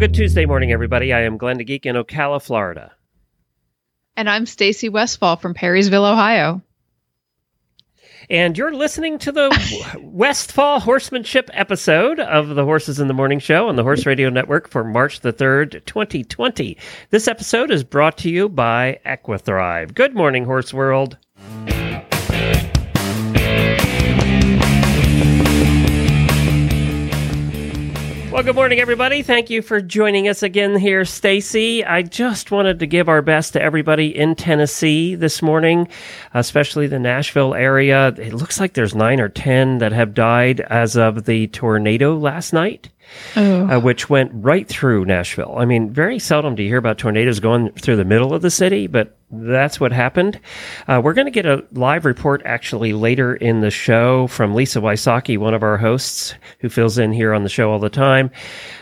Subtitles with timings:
[0.00, 1.12] Good Tuesday morning, everybody.
[1.12, 2.92] I am Glenn the Geek in Ocala, Florida.
[4.16, 6.62] And I'm Stacy Westfall from Perrysville, Ohio.
[8.30, 13.68] And you're listening to the Westfall Horsemanship episode of the Horses in the Morning Show
[13.68, 16.78] on the Horse Radio Network for March the 3rd, 2020.
[17.10, 19.92] This episode is brought to you by Equithrive.
[19.92, 21.18] Good morning, Horse World.
[28.30, 29.22] Well, good morning, everybody.
[29.22, 31.84] Thank you for joining us again here, Stacy.
[31.84, 35.88] I just wanted to give our best to everybody in Tennessee this morning,
[36.32, 38.14] especially the Nashville area.
[38.16, 42.52] It looks like there's nine or 10 that have died as of the tornado last
[42.52, 42.88] night.
[43.36, 43.68] Oh.
[43.68, 45.54] Uh, which went right through Nashville.
[45.56, 48.50] I mean, very seldom do you hear about tornadoes going through the middle of the
[48.50, 50.40] city, but that's what happened.
[50.88, 54.80] Uh, we're going to get a live report actually later in the show from Lisa
[54.80, 58.30] Wysocki, one of our hosts who fills in here on the show all the time.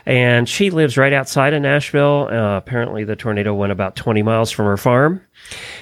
[0.06, 2.28] And she lives right outside of Nashville.
[2.30, 5.20] Uh, apparently, the tornado went about 20 miles from her farm.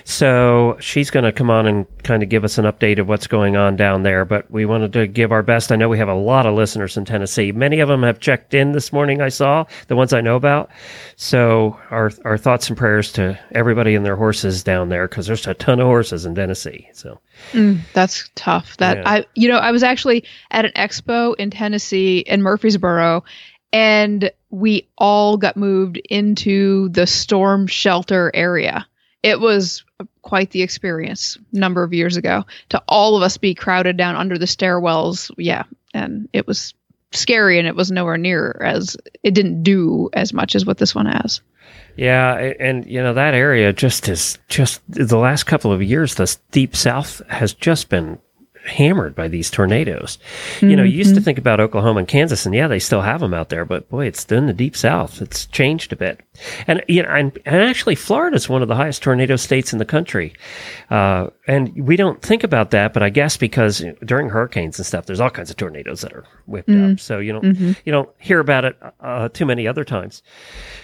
[0.05, 3.27] So she's going to come on and kind of give us an update of what's
[3.27, 4.25] going on down there.
[4.25, 5.73] But we wanted to give our best.
[5.73, 7.53] I know we have a lot of listeners in Tennessee.
[7.53, 9.21] Many of them have checked in this morning.
[9.21, 10.71] I saw the ones I know about.
[11.17, 15.47] So our our thoughts and prayers to everybody and their horses down there because there's
[15.47, 16.89] a ton of horses in Tennessee.
[16.93, 17.21] So
[17.53, 18.77] Mm, that's tough.
[18.79, 19.03] That Yeah.
[19.07, 23.25] I, you know, I was actually at an expo in Tennessee in Murfreesboro,
[23.73, 28.87] and we all got moved into the storm shelter area.
[29.23, 29.85] It was
[30.23, 34.39] quite the experience number of years ago to all of us be crowded down under
[34.39, 35.31] the stairwells.
[35.37, 36.75] Yeah, and it was
[37.13, 40.95] scary, and it was nowhere near as it didn't do as much as what this
[40.95, 41.41] one has.
[41.97, 46.15] Yeah, and you know that area just is just the last couple of years.
[46.15, 48.19] The deep south has just been
[48.67, 50.19] hammered by these tornadoes.
[50.61, 53.21] You know, you used to think about Oklahoma and Kansas, and yeah, they still have
[53.21, 55.23] them out there, but boy, it's in the deep south.
[55.23, 56.21] It's changed a bit,
[56.67, 59.79] and you know, and, and actually, Florida is one of the highest tornado states in
[59.79, 60.35] the country,
[60.91, 65.07] uh, and we don't think about that, but I guess because during hurricanes and stuff,
[65.07, 67.45] there's all kinds of tornadoes that are whipped up, so you don't
[67.85, 70.23] you don't hear about it uh, too many other times.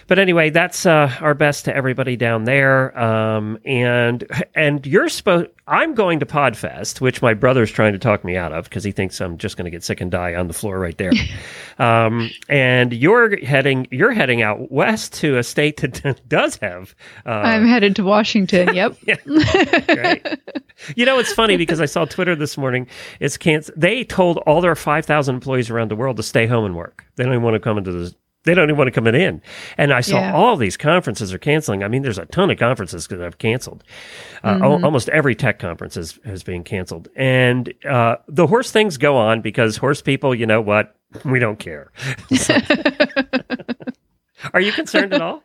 [0.06, 2.98] But anyway, that's uh, our best to everybody down there.
[2.98, 4.24] Um, and
[4.54, 5.48] and you're supposed.
[5.66, 8.90] I'm going to Podfest, which my brother's trying to talk me out of because he
[8.90, 11.12] thinks I'm just going to get sick and die on the floor right there.
[11.78, 16.94] um, and you're heading you're heading out west to a state that does have.
[17.24, 18.74] Uh, I'm headed to Washington.
[18.74, 18.96] Yep.
[19.92, 20.40] Right.
[20.96, 22.88] You know, it's funny because I saw Twitter this morning.
[23.20, 23.68] It's can't.
[23.76, 27.04] They told all their five thousand employees around the world to stay home and work.
[27.16, 28.14] They don't even want to come into the.
[28.44, 29.40] They don't even want to come in.
[29.78, 30.34] And I saw Yeah.
[30.34, 31.84] all these conferences are canceling.
[31.84, 33.84] I mean, there's a ton of conferences that have canceled.
[34.42, 37.06] Uh, al- almost every tech conference is, has been canceled.
[37.14, 40.96] And uh, the horse things go on because horse people, you know what?
[41.24, 41.92] We don't care.
[44.54, 45.42] Are you concerned at all?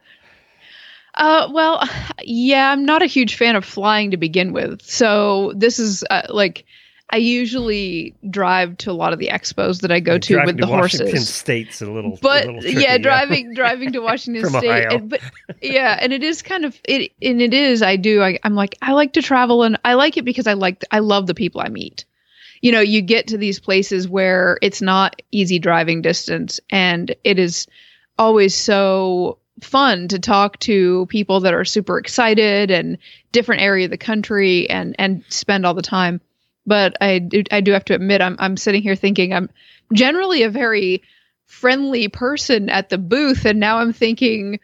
[1.18, 1.84] Uh, well,
[2.24, 4.82] yeah, I'm not a huge fan of flying to begin with.
[4.84, 6.64] So this is uh, like,
[7.10, 10.66] I usually drive to a lot of the expos that I go to Driving with
[10.66, 11.34] the Washington horses.
[11.34, 15.22] State's a little, a But little tricky, yeah, driving driving to Washington State, and, but
[15.62, 17.82] yeah, and it is kind of it, and it is.
[17.82, 18.22] I do.
[18.22, 21.00] I, I'm like I like to travel, and I like it because I like I
[21.00, 22.06] love the people I meet.
[22.62, 27.40] You know, you get to these places where it's not easy driving distance, and it
[27.40, 27.68] is
[28.20, 32.98] always so fun to talk to people that are super excited and
[33.32, 36.22] different area of the country and and spend all the time.
[36.66, 39.50] But I do, I do have to admit I'm I'm sitting here thinking I'm
[39.94, 41.04] generally a very
[41.46, 43.46] friendly person at the booth.
[43.46, 44.60] And now I'm thinking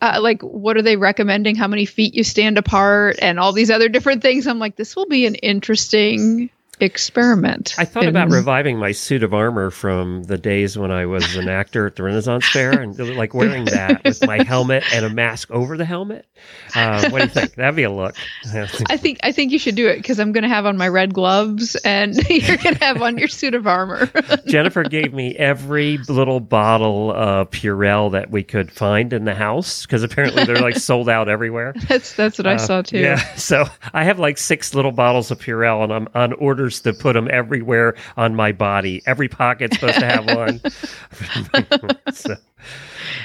[0.00, 1.54] uh, like what are they recommending?
[1.54, 3.18] How many feet you stand apart?
[3.22, 4.46] And all these other different things.
[4.46, 6.50] I'm like this will be an interesting
[6.80, 7.74] experiment.
[7.78, 11.36] I thought And- about reviving my suit of armor from the days when I was
[11.36, 15.10] an actor at the Renaissance Fair and like wearing that with my helmet and a
[15.10, 16.26] mask over the helmet.
[16.74, 17.54] Uh, what do you think?
[17.54, 18.14] That'd be a look.
[18.88, 20.88] I think I think you should do it because I'm going to have on my
[20.88, 24.10] red gloves and you're going to have on your suit of armor.
[24.46, 29.82] Jennifer gave me every little bottle of Purell that we could find in the house
[29.86, 31.74] because apparently they're like sold out everywhere.
[31.88, 32.98] that's that's what I Uh, saw too.
[32.98, 36.92] Yeah, so I have like six little bottles of Purell, and I'm on order to
[36.92, 39.02] put them everywhere on my body.
[39.06, 40.60] Every pocket's supposed to have one.
[42.12, 42.36] so,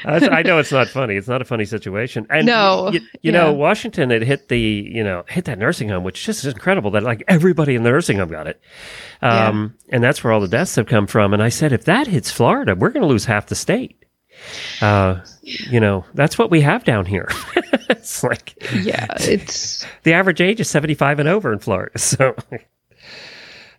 [0.05, 1.15] I know it's not funny.
[1.15, 2.27] It's not a funny situation.
[2.29, 3.31] And No, you, you yeah.
[3.31, 6.91] know, Washington had hit the you know hit that nursing home, which just is incredible
[6.91, 8.61] that like everybody in the nursing home got it.
[9.21, 11.33] Um, and that's where all the deaths have come from.
[11.33, 13.97] And I said, if that hits Florida, we're going to lose half the state.
[14.81, 17.29] Uh, you know, that's what we have down here.
[17.89, 21.97] it's like yeah, it's the average age is 75 and over in Florida.
[21.99, 22.35] So,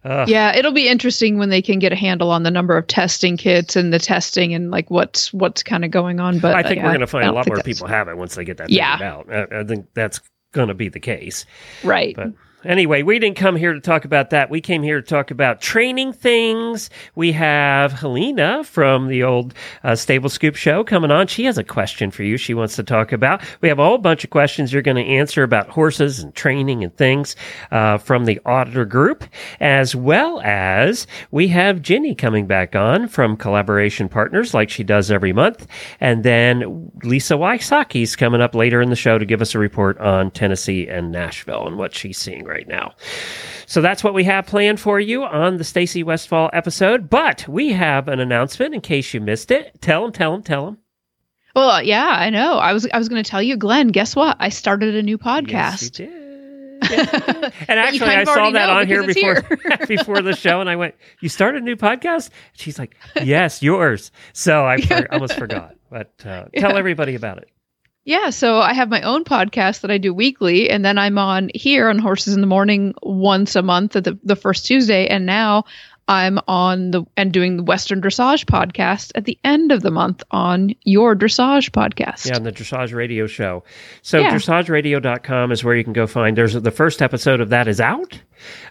[0.05, 3.37] yeah, it'll be interesting when they can get a handle on the number of testing
[3.37, 6.39] kits and the testing and like what's what's kind of going on.
[6.39, 8.17] But I think uh, we're going to find a lot more that's- people have it
[8.17, 8.99] once they get that Yeah.
[9.03, 9.33] out.
[9.33, 10.21] I, I think that's
[10.53, 11.47] going to be the case.
[11.85, 12.15] right?
[12.17, 12.33] But
[12.65, 14.51] anyway, we didn't come here to talk about that.
[14.51, 16.91] We came here to talk about training things.
[17.15, 19.55] We have Helena from the old
[19.85, 21.27] uh, Stable Scoop show coming on.
[21.27, 23.43] She has a question for you she wants to talk about.
[23.61, 26.85] We have a whole bunch of questions you're going to answer about horses and training
[26.85, 27.37] and things
[27.71, 29.25] uh, from the auditor group,
[29.61, 35.11] as well as we have Ginny coming back on from Collaboration Partners like she does
[35.11, 35.67] every month.
[36.01, 39.99] And then Lisa Wysocki's coming up later in the show to give us a report
[39.99, 42.93] on Tennessee and Nashville and what she's seeing right now.
[43.67, 47.09] So that's what we have planned for you on the Stacy Westfall episode.
[47.09, 49.81] But we have an announcement in case you missed it.
[49.81, 50.79] Tell them, tell them, tell them.
[51.57, 52.59] Well, yeah, I know.
[52.59, 53.89] I was I was going to tell you, Glenn.
[53.89, 54.37] Guess what?
[54.39, 55.51] I started a new podcast.
[55.51, 56.19] Yes, you did.
[57.69, 60.95] And actually, I saw that on here before it's before the show, and I went,
[61.21, 66.13] "You started a new podcast?" She's like, "Yes, yours." So I for- almost forgot, but
[66.27, 67.49] uh, tell everybody about it.
[68.05, 71.51] Yeah, so I have my own podcast that I do weekly, and then I'm on
[71.55, 75.25] here on Horses in the Morning once a month at the, the first Tuesday, and
[75.25, 75.65] now
[76.09, 80.23] I'm on the and doing the Western Dressage podcast at the end of the month
[80.31, 82.27] on your Dressage podcast.
[82.27, 83.65] Yeah, on the Dressage Radio Show.
[84.03, 84.35] So Yeah.
[84.35, 86.37] dressageradio.com is where you can go find.
[86.37, 88.21] There's the first episode of that is out.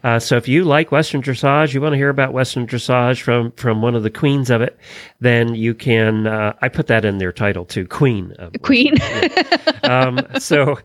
[0.03, 3.51] Uh, so if you like Western Dressage, you want to hear about Western Dressage from
[3.53, 4.77] from one of the queens of it,
[5.21, 6.27] then you can.
[6.27, 8.33] Uh, I put that in their title too, Queen.
[8.37, 8.95] Of Queen.
[9.83, 10.77] um, so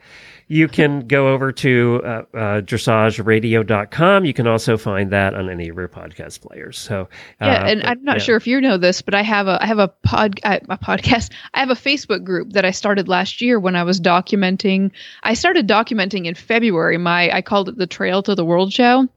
[0.48, 4.24] you can go over to uh, uh, dressageradio.com.
[4.24, 6.78] You can also find that on any of your podcast players.
[6.78, 7.08] So
[7.40, 8.22] uh, yeah, and I'm not yeah.
[8.22, 11.32] sure if you know this, but I have a I have a pod a podcast.
[11.54, 14.92] I have a Facebook group that I started last year when I was documenting.
[15.24, 16.98] I started documenting in February.
[16.98, 19.08] My I called it the Trail to the World Show.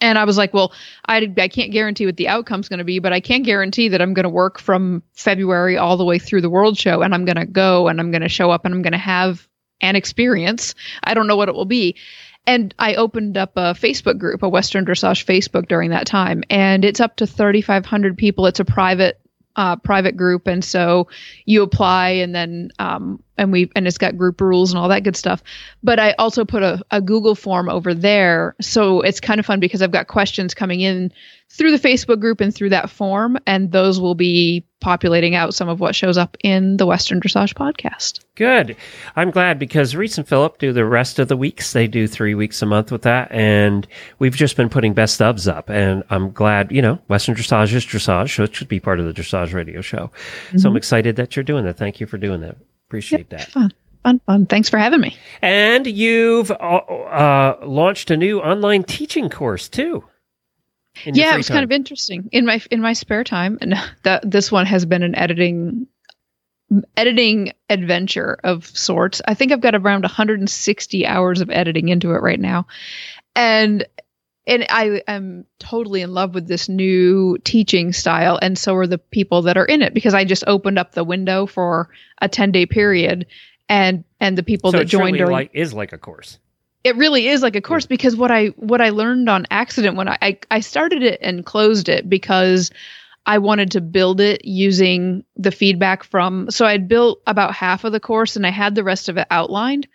[0.00, 0.72] And I was like, well,
[1.06, 4.02] I, I can't guarantee what the outcome's going to be, but I can guarantee that
[4.02, 7.24] I'm going to work from February all the way through the World Show, and I'm
[7.24, 9.48] going to go and I'm going to show up and I'm going to have
[9.80, 10.74] an experience.
[11.02, 11.96] I don't know what it will be.
[12.46, 16.84] And I opened up a Facebook group, a Western Dressage Facebook during that time, and
[16.84, 18.46] it's up to 3,500 people.
[18.46, 19.20] It's a private,
[19.56, 21.08] uh, private group, and so
[21.44, 25.04] you apply, and then um, and we and it's got group rules and all that
[25.04, 25.42] good stuff.
[25.82, 29.60] But I also put a, a Google form over there, so it's kind of fun
[29.60, 31.12] because I've got questions coming in
[31.48, 35.68] through the Facebook group and through that form, and those will be populating out some
[35.68, 38.20] of what shows up in the Western Dressage podcast.
[38.34, 38.76] Good.
[39.16, 41.72] I'm glad because Reese and Philip do the rest of the weeks.
[41.72, 43.32] They do three weeks a month with that.
[43.32, 43.86] And
[44.18, 45.70] we've just been putting best ofs up.
[45.70, 48.36] And I'm glad, you know, Western Dressage is dressage.
[48.36, 50.10] So it should be part of the Dressage radio show.
[50.50, 50.76] So I'm mm-hmm.
[50.76, 51.78] excited that you're doing that.
[51.78, 52.56] Thank you for doing that.
[52.88, 53.48] Appreciate that.
[53.48, 53.72] Fun,
[54.04, 54.46] fun, fun.
[54.46, 55.16] Thanks for having me.
[55.42, 60.04] And you've uh, uh, launched a new online teaching course too.
[61.04, 63.74] yeah, it was kind of interesting in my in my spare time, and
[64.04, 65.88] that this one has been an editing
[66.96, 69.20] editing adventure of sorts.
[69.26, 72.66] I think I've got around 160 hours of editing into it right now,
[73.34, 73.84] and
[74.46, 78.98] and I am totally in love with this new teaching style, and so are the
[78.98, 81.88] people that are in it because I just opened up the window for
[82.20, 83.26] a 10 day period,
[83.68, 86.38] and and the people so that joined during like is like a course.
[86.84, 90.08] it really is like a course because what I what I learned on accident when
[90.08, 92.70] I, I I started it and closed it because
[93.28, 97.90] I wanted to build it using the feedback from so I'd built about half of
[97.90, 99.88] the course and I had the rest of it outlined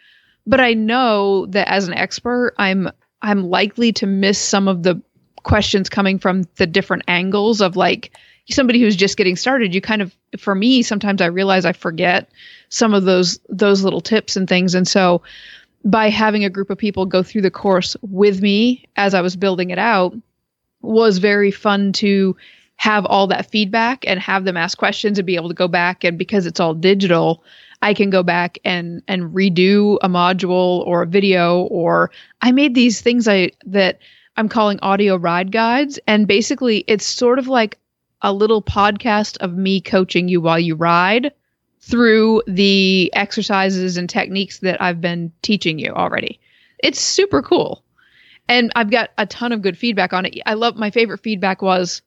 [0.46, 2.90] but I know that as an expert I'm
[3.22, 5.02] I'm likely to miss some of the
[5.44, 8.12] questions coming from the different angles of like
[8.50, 9.74] somebody who's just getting started.
[9.74, 12.30] You kind of for me sometimes I realize I forget
[12.70, 14.76] some of those those little tips and things.
[14.76, 15.22] And so
[15.84, 19.36] by having a group of people go through the course with me as I was
[19.36, 20.14] building it out
[20.82, 22.36] was very fun to
[22.76, 26.04] have all that feedback and have them ask questions and be able to go back.
[26.04, 27.44] And because it's all digital
[27.82, 32.12] I can go back and and redo a module or a video or
[32.42, 34.00] I made these things I that
[34.38, 37.78] I'm calling audio ride guides and basically it's sort of like
[38.22, 41.34] a little podcast of me coaching you while you ride
[41.80, 46.40] through the exercises and techniques that I've been teaching you already.
[46.80, 47.84] It's super cool.
[48.48, 50.36] and I've got a ton of good feedback on it.
[50.46, 52.02] I love my favorite feedback was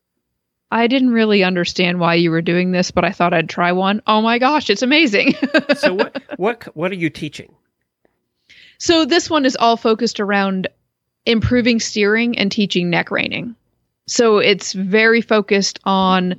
[0.71, 4.03] I didn't really understand why you were doing this, but I thought I'd try one.
[4.07, 5.35] Oh my gosh, it's amazing.
[5.77, 7.55] so what what what are you teaching?
[8.79, 10.69] So this one is all focused around
[11.27, 13.55] improving steering and teaching neck reining.
[14.07, 16.35] So it's very focused on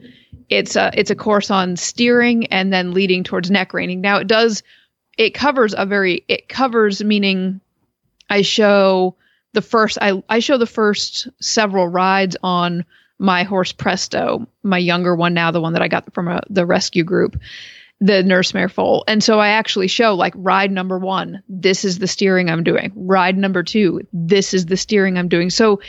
[0.49, 4.01] it's a it's a course on steering and then leading towards neck reining.
[4.01, 4.63] Now it does
[5.17, 7.61] it covers a very it covers meaning
[8.29, 9.15] I show
[9.53, 12.85] the first I I show the first several rides on
[13.19, 16.65] my horse Presto, my younger one now, the one that I got from a, the
[16.65, 17.39] rescue group,
[18.01, 19.03] the nurse mare foal.
[19.07, 22.91] And so I actually show like ride number one, this is the steering I'm doing.
[22.95, 25.49] Ride number two, this is the steering I'm doing.
[25.49, 25.79] So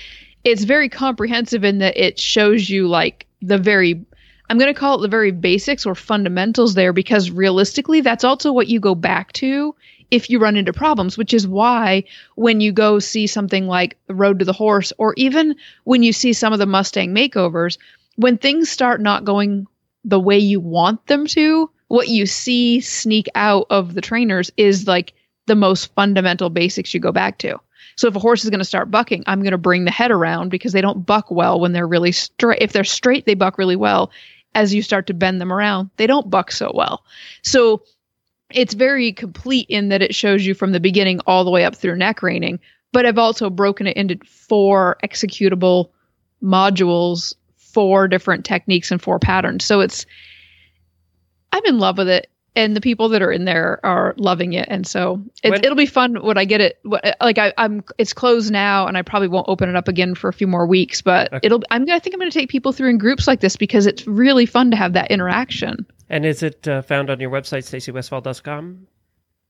[0.44, 4.04] it's very comprehensive in that it shows you like the very
[4.48, 8.52] I'm going to call it the very basics or fundamentals there because realistically, that's also
[8.52, 9.74] what you go back to
[10.10, 12.04] if you run into problems, which is why
[12.36, 16.12] when you go see something like The Road to the Horse, or even when you
[16.12, 17.78] see some of the Mustang makeovers,
[18.16, 19.66] when things start not going
[20.04, 24.86] the way you want them to, what you see sneak out of the trainers is
[24.86, 25.12] like
[25.46, 27.58] the most fundamental basics you go back to.
[27.96, 30.10] So if a horse is going to start bucking, I'm going to bring the head
[30.10, 32.60] around because they don't buck well when they're really straight.
[32.60, 34.10] If they're straight, they buck really well
[34.56, 37.04] as you start to bend them around, they don't buck so well.
[37.42, 37.82] So
[38.50, 41.74] it's very complete in that it shows you from the beginning all the way up
[41.74, 42.60] through neck reining,
[42.92, 45.90] but I've also broken it into four executable
[46.42, 49.64] modules, four different techniques and four patterns.
[49.64, 50.06] So it's
[51.52, 54.66] I'm in love with it and the people that are in there are loving it
[54.68, 56.80] and so it, when, it'll be fun when i get it
[57.20, 60.28] like I, am it's closed now and i probably won't open it up again for
[60.28, 61.40] a few more weeks but okay.
[61.46, 63.56] it'll i'm gonna i think i'm going to take people through in groups like this
[63.56, 67.30] because it's really fun to have that interaction and is it uh, found on your
[67.30, 68.86] website stacywestfall.com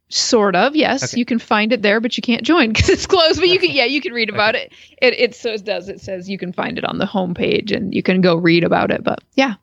[0.08, 1.18] sort of yes okay.
[1.18, 3.70] you can find it there but you can't join because it's closed but you can
[3.70, 4.68] yeah you can read about okay.
[5.00, 5.14] it.
[5.14, 7.94] it it so it does it says you can find it on the homepage and
[7.94, 9.54] you can go read about it but yeah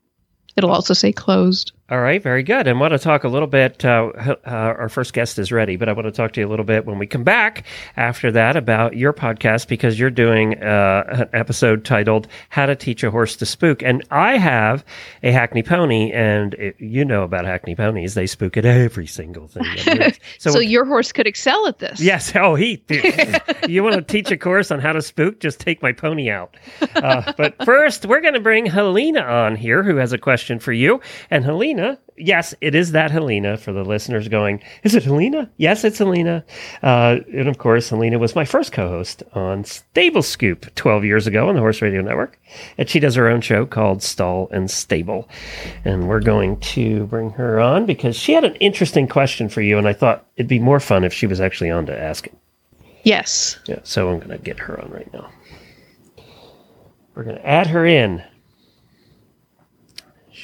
[0.56, 2.66] it'll also say closed all right, very good.
[2.66, 3.84] And want to talk a little bit.
[3.84, 6.48] Uh, uh, our first guest is ready, but I want to talk to you a
[6.48, 7.64] little bit when we come back
[7.94, 13.04] after that about your podcast because you're doing uh, an episode titled "How to Teach
[13.04, 14.82] a Horse to Spook." And I have
[15.22, 19.46] a Hackney pony, and it, you know about Hackney ponies; they spook at every single
[19.46, 19.64] thing.
[20.38, 22.00] So, so your horse could excel at this.
[22.00, 22.34] Yes.
[22.34, 22.82] Oh, he.
[23.68, 25.40] you want to teach a course on how to spook?
[25.40, 26.56] Just take my pony out.
[26.94, 30.72] Uh, but first, we're going to bring Helena on here, who has a question for
[30.72, 31.00] you,
[31.30, 31.98] and Helena Helena.
[32.16, 35.50] Yes, it is that Helena for the listeners going, is it Helena?
[35.56, 36.44] Yes, it's Helena.
[36.82, 41.26] Uh, and of course, Helena was my first co host on Stable Scoop 12 years
[41.26, 42.38] ago on the Horse Radio Network.
[42.78, 45.28] And she does her own show called Stall and Stable.
[45.84, 49.76] And we're going to bring her on because she had an interesting question for you.
[49.76, 52.38] And I thought it'd be more fun if she was actually on to ask it.
[53.02, 53.58] Yes.
[53.66, 55.30] Yeah, so I'm going to get her on right now.
[57.14, 58.22] We're going to add her in.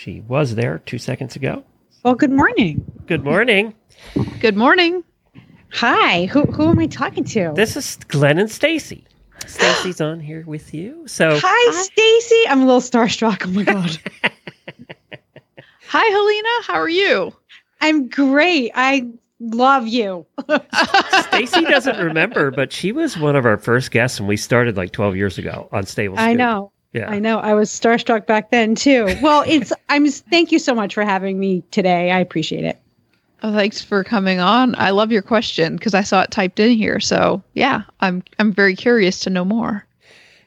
[0.00, 1.62] She was there two seconds ago.
[2.02, 2.90] Well, good morning.
[3.06, 3.74] Good morning.
[4.40, 5.04] Good morning.
[5.72, 6.24] Hi.
[6.24, 7.52] Who who am I talking to?
[7.54, 9.04] This is Glenn and Stacy.
[9.46, 11.06] Stacy's on here with you.
[11.06, 11.82] So Hi, hi.
[11.82, 12.48] Stacy.
[12.48, 13.42] I'm a little starstruck.
[13.44, 13.98] Oh my god.
[15.88, 16.48] Hi, Helena.
[16.62, 17.34] How are you?
[17.82, 18.70] I'm great.
[18.74, 19.06] I
[19.38, 20.24] love you.
[21.24, 24.92] Stacy doesn't remember, but she was one of our first guests and we started like
[24.92, 26.14] 12 years ago on Stable.
[26.18, 26.72] I know.
[26.92, 27.08] Yeah.
[27.08, 27.38] I know.
[27.38, 29.16] I was starstruck back then too.
[29.22, 32.10] Well, it's I'm thank you so much for having me today.
[32.10, 32.80] I appreciate it.
[33.42, 34.74] Oh, thanks for coming on.
[34.74, 37.00] I love your question because I saw it typed in here.
[37.00, 39.86] So yeah, I'm I'm very curious to know more.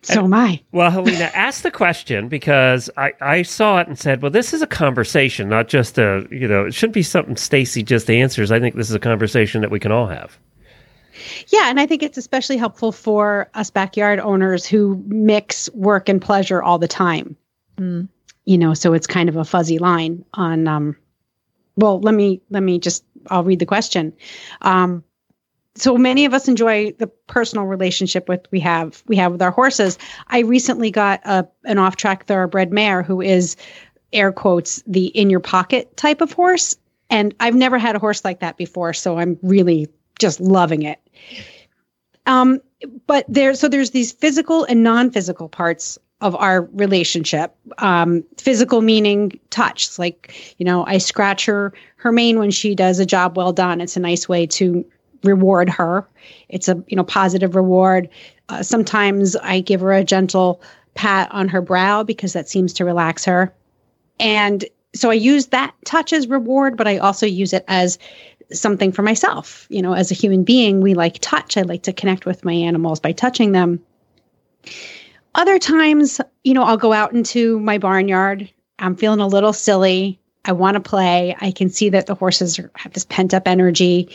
[0.04, 0.62] So and, am I.
[0.74, 4.62] Well, Helena, ask the question because I, I saw it and said, well, this is
[4.62, 8.52] a conversation, not just a, you know, it shouldn't be something Stacy just answers.
[8.52, 10.38] I think this is a conversation that we can all have.
[11.48, 16.22] Yeah, and I think it's especially helpful for us backyard owners who mix work and
[16.22, 17.36] pleasure all the time.
[17.78, 18.08] Mm.
[18.46, 20.96] You know, so it's kind of a fuzzy line on um
[21.76, 24.14] well, let me let me just I'll read the question.
[24.62, 25.04] Um
[25.76, 29.52] so many of us enjoy the personal relationship with we have we have with our
[29.52, 29.98] horses.
[30.28, 33.56] I recently got a an off-track thoroughbred mare who is
[34.12, 36.76] air quotes the in your pocket type of horse
[37.10, 39.88] and I've never had a horse like that before, so I'm really
[40.20, 41.00] just loving it.
[42.26, 42.62] Um,
[43.08, 47.56] but there, so there's these physical and non-physical parts of our relationship.
[47.80, 50.00] Um, physical meaning touch.
[50.00, 53.82] Like, you know, I scratch her her mane when she does a job well done.
[53.82, 54.86] It's a nice way to
[55.24, 56.08] reward her.
[56.50, 58.10] It's a you know positive reward.
[58.50, 60.62] Uh, sometimes I give her a gentle
[60.96, 63.54] pat on her brow because that seems to relax her.
[64.20, 64.64] And
[64.96, 67.98] so I use that touch as reward, but I also use it as
[68.54, 69.68] something for myself.
[69.70, 71.58] You know, as a human being, we like touch.
[71.58, 73.80] I like to connect with my animals by touching them.
[75.36, 78.50] Other times, you know, I'll go out into my barnyard.
[78.80, 80.20] I'm feeling a little silly.
[80.46, 81.36] I want to play.
[81.40, 84.10] I can see that the horses are, have this pent up energy.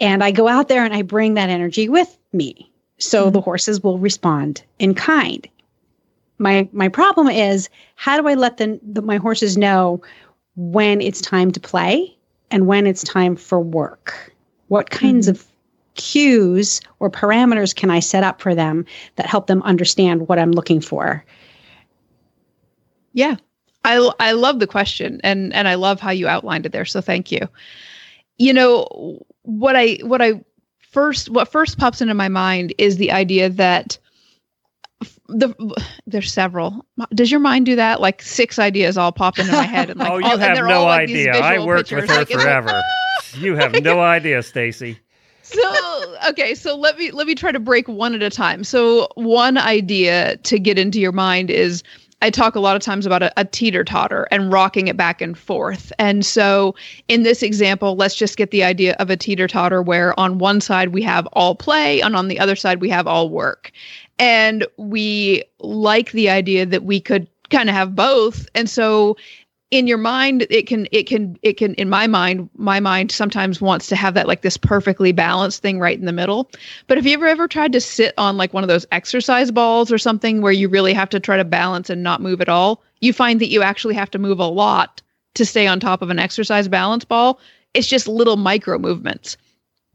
[0.00, 2.70] And I go out there and I bring that energy with me.
[2.98, 3.32] So mm-hmm.
[3.32, 5.48] the horses will respond in kind.
[6.38, 10.02] My my problem is how do I let the, the my horses know
[10.56, 12.16] when it's time to play
[12.54, 14.32] and when it's time for work?
[14.68, 15.34] What kinds mm-hmm.
[15.34, 15.46] of
[15.96, 20.52] cues or parameters can I set up for them that help them understand what I'm
[20.52, 21.24] looking for?
[23.12, 23.34] Yeah.
[23.84, 26.84] I I love the question and and I love how you outlined it there.
[26.84, 27.40] So thank you.
[28.38, 30.40] You know, what I what I
[30.78, 33.98] first what first pops into my mind is the idea that
[35.28, 35.54] the
[36.06, 36.84] there's several.
[37.14, 38.00] Does your mind do that?
[38.00, 40.84] Like six ideas all pop into my head and like oh, you all, have no
[40.84, 41.32] like idea.
[41.32, 42.08] I worked pictures.
[42.08, 42.68] with her like, forever.
[42.68, 43.38] Like, ah!
[43.38, 44.98] you have no idea, Stacy
[45.44, 49.06] so okay so let me let me try to break one at a time so
[49.14, 51.82] one idea to get into your mind is
[52.22, 55.20] I talk a lot of times about a, a teeter totter and rocking it back
[55.20, 55.92] and forth.
[55.98, 56.74] And so,
[57.06, 60.62] in this example, let's just get the idea of a teeter totter where on one
[60.62, 63.72] side we have all play, and on the other side we have all work.
[64.18, 68.48] And we like the idea that we could kind of have both.
[68.54, 69.16] And so,
[69.70, 73.60] in your mind it can it can it can in my mind my mind sometimes
[73.60, 76.48] wants to have that like this perfectly balanced thing right in the middle.
[76.86, 79.90] But have you ever ever tried to sit on like one of those exercise balls
[79.90, 82.82] or something where you really have to try to balance and not move at all?
[83.00, 85.02] You find that you actually have to move a lot
[85.34, 87.40] to stay on top of an exercise balance ball.
[87.72, 89.36] It's just little micro movements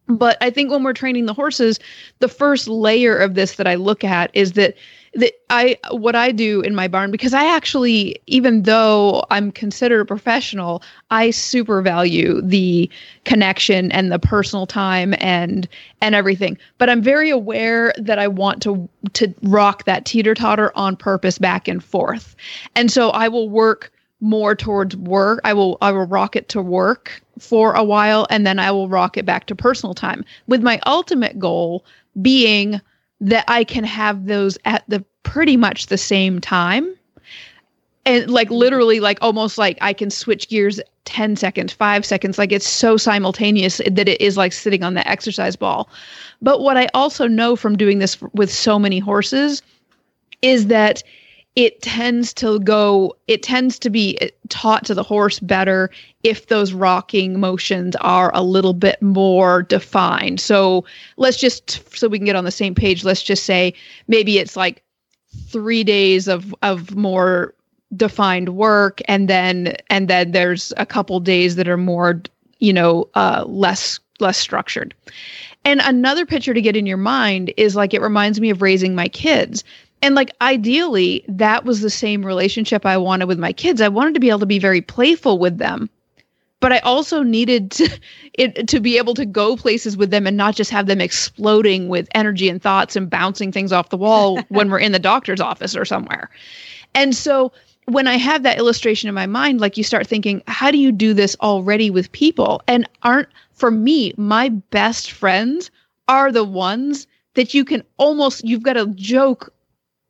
[0.10, 1.80] but i think when we're training the horses
[2.20, 4.75] the first layer of this that i look at is that
[5.16, 10.01] that I what I do in my barn because I actually even though I'm considered
[10.01, 12.89] a professional, I super value the
[13.25, 15.68] connection and the personal time and
[16.01, 16.58] and everything.
[16.78, 21.39] But I'm very aware that I want to to rock that teeter totter on purpose
[21.39, 22.36] back and forth.
[22.75, 25.39] And so I will work more towards work.
[25.43, 28.89] I will I will rock it to work for a while and then I will
[28.89, 31.86] rock it back to personal time with my ultimate goal
[32.21, 32.82] being
[33.21, 36.95] that I can have those at the pretty much the same time.
[38.05, 42.38] And like literally, like almost like I can switch gears 10 seconds, five seconds.
[42.38, 45.89] Like it's so simultaneous that it is like sitting on the exercise ball.
[46.41, 49.62] But what I also know from doing this with so many horses
[50.41, 51.03] is that
[51.60, 54.17] it tends to go it tends to be
[54.48, 55.89] taught to the horse better
[56.24, 60.39] if those rocking motions are a little bit more defined.
[60.39, 60.86] So
[61.17, 63.74] let's just so we can get on the same page let's just say
[64.08, 64.82] maybe it's like
[65.50, 67.54] 3 days of of more
[67.93, 72.22] defined work and then and then there's a couple days that are more
[72.60, 74.93] you know uh less less structured.
[75.65, 78.95] And another picture to get in your mind is like it reminds me of raising
[78.95, 79.65] my kids
[80.01, 83.81] and like ideally that was the same relationship i wanted with my kids.
[83.81, 85.89] I wanted to be able to be very playful with them
[86.59, 87.99] but i also needed to,
[88.33, 91.89] it to be able to go places with them and not just have them exploding
[91.89, 95.41] with energy and thoughts and bouncing things off the wall when we're in the doctor's
[95.41, 96.29] office or somewhere.
[96.95, 97.51] And so
[97.85, 100.91] when i have that illustration in my mind like you start thinking how do you
[100.91, 102.62] do this already with people?
[102.67, 105.71] And aren't for me my best friends
[106.07, 109.53] are the ones that you can almost you've got a joke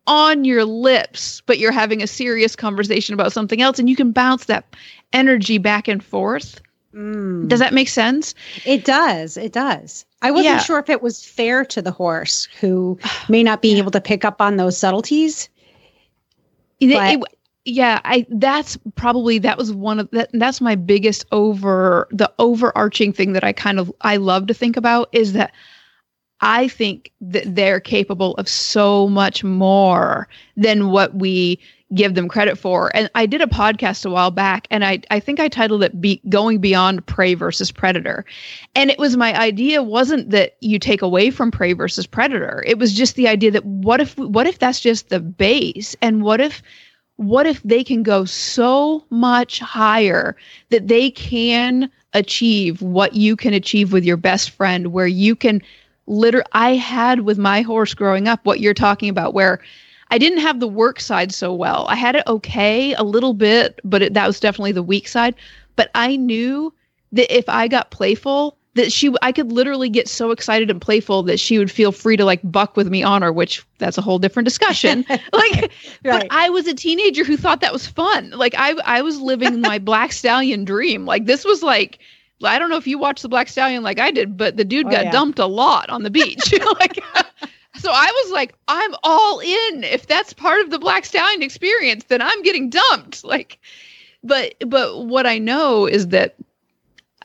[0.10, 4.12] on your lips, but you're having a serious conversation about something else, and you can
[4.12, 4.76] bounce that
[5.14, 6.60] energy back and forth.
[6.94, 7.48] Mm.
[7.48, 8.34] Does that make sense?
[8.66, 9.38] It does.
[9.38, 10.06] It does.
[10.24, 10.60] I wasn't yeah.
[10.60, 12.98] sure if it was fair to the horse who
[13.30, 13.78] may not be yeah.
[13.78, 15.48] able to pick up on those subtleties.
[16.80, 17.24] It, it,
[17.66, 23.14] yeah, I that's probably that was one of that that's my biggest over the overarching
[23.14, 25.54] thing that I kind of I love to think about is that
[26.42, 31.60] I think that they're capable of so much more than what we
[31.94, 32.92] give them credit for.
[32.96, 36.00] And I did a podcast a while back and I, I think I titled it
[36.00, 38.26] Be- Going Beyond Prey versus Predator.
[38.76, 42.64] And it was my idea wasn't that you take away from prey versus predator.
[42.68, 46.22] It was just the idea that what if what if that's just the base and
[46.22, 46.62] what if
[47.16, 50.38] what if they can go so much higher
[50.70, 55.62] that they can achieve what you can achieve with your best friend where you can
[56.10, 59.62] liter I had with my horse growing up what you're talking about where
[60.12, 61.86] I didn't have the work side so well.
[61.88, 65.36] I had it okay a little bit, but it, that was definitely the weak side.
[65.76, 66.74] But I knew
[67.12, 71.24] that if I got playful, that she I could literally get so excited and playful
[71.24, 74.02] that she would feel free to like buck with me on her, which that's a
[74.02, 75.06] whole different discussion.
[75.10, 75.72] like right.
[76.04, 78.32] but I was a teenager who thought that was fun.
[78.32, 81.06] Like I I was living my black stallion dream.
[81.06, 82.00] Like this was like
[82.44, 84.88] I don't know if you watched the Black Stallion like I did, but the dude
[84.88, 85.12] oh, got yeah.
[85.12, 86.54] dumped a lot on the beach.
[86.80, 87.04] like,
[87.76, 89.84] so I was like, I'm all in.
[89.84, 93.24] If that's part of the Black Stallion experience, then I'm getting dumped.
[93.24, 93.60] Like,
[94.24, 96.36] but but what I know is that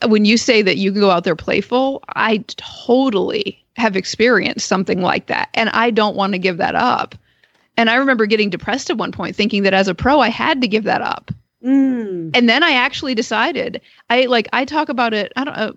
[0.06, 5.00] when you say that you can go out there playful, I totally have experienced something
[5.00, 7.14] like that, and I don't want to give that up.
[7.76, 10.60] And I remember getting depressed at one point, thinking that as a pro, I had
[10.60, 11.30] to give that up.
[11.64, 12.30] Mm.
[12.34, 13.80] And then I actually decided.
[14.10, 15.32] I like I talk about it.
[15.36, 15.74] I don't know.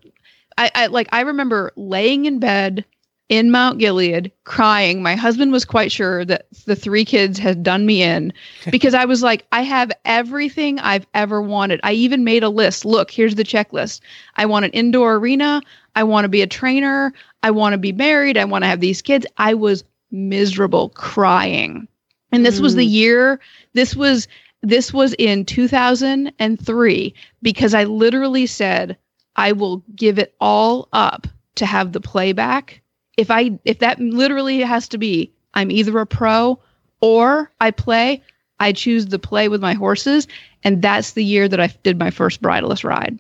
[0.58, 2.86] I, I like I remember laying in bed
[3.30, 5.02] in Mount Gilead crying.
[5.02, 8.32] My husband was quite sure that the three kids had done me in
[8.72, 11.80] because I was like, I have everything I've ever wanted.
[11.84, 12.86] I even made a list.
[12.86, 14.02] Look, here's the checklist.
[14.36, 15.62] I want an indoor arena.
[15.96, 17.14] I want to be a trainer.
[17.44, 18.38] I want to be married.
[18.38, 19.26] I want to have these kids.
[19.38, 21.88] I was miserable crying.
[22.32, 23.40] And this was the year,
[23.74, 24.28] this was
[24.62, 28.98] this was in 2003 because I literally said
[29.36, 32.82] I will give it all up to have the playback.
[33.18, 36.60] If I if that literally has to be I'm either a pro
[37.02, 38.24] or I play,
[38.60, 40.28] I choose the play with my horses
[40.64, 43.20] and that's the year that I did my first bridleless ride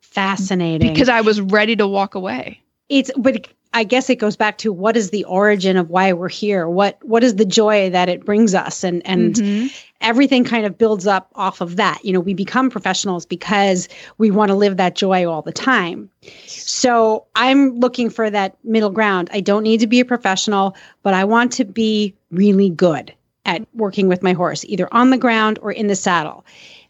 [0.00, 0.92] Fascinating.
[0.92, 2.62] because I was ready to walk away.
[2.88, 6.28] it's but I guess it goes back to what is the origin of why we're
[6.28, 6.68] here?
[6.68, 8.84] What what is the joy that it brings us?
[8.84, 9.70] And and Mhm.
[10.00, 11.98] everything kind of builds up off of that.
[12.04, 16.08] You know, we become professionals because we want to live that joy all the time.
[16.46, 19.28] So I'm looking for that middle ground.
[19.32, 23.12] I don't need to be a professional, but I want to be really good
[23.44, 26.44] at working with my horse, either on the ground or in the saddle.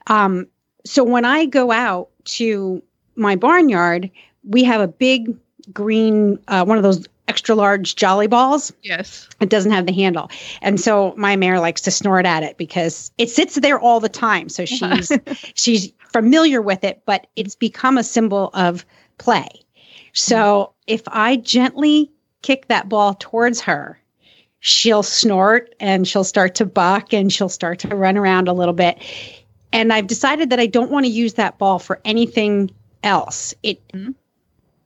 [0.06, 0.46] Um,
[0.84, 2.82] so when I go out to
[3.16, 4.10] my barnyard,
[4.44, 5.34] we have a big
[5.72, 9.28] green, uh, one of those extra large jolly balls Yes.
[9.40, 10.30] it doesn't have the handle.
[10.60, 14.10] And so my mare likes to snort at it because it sits there all the
[14.10, 14.48] time.
[14.50, 15.10] So she's
[15.54, 18.84] she's familiar with it, but it's become a symbol of
[19.18, 19.48] play.
[20.12, 22.10] So if I gently
[22.42, 23.98] kick that ball towards her,
[24.60, 28.74] she'll snort and she'll start to buck and she'll start to run around a little
[28.74, 28.98] bit.
[29.72, 32.70] And I've decided that I don't want to use that ball for anything
[33.02, 33.54] else.
[33.62, 34.14] It Mhm.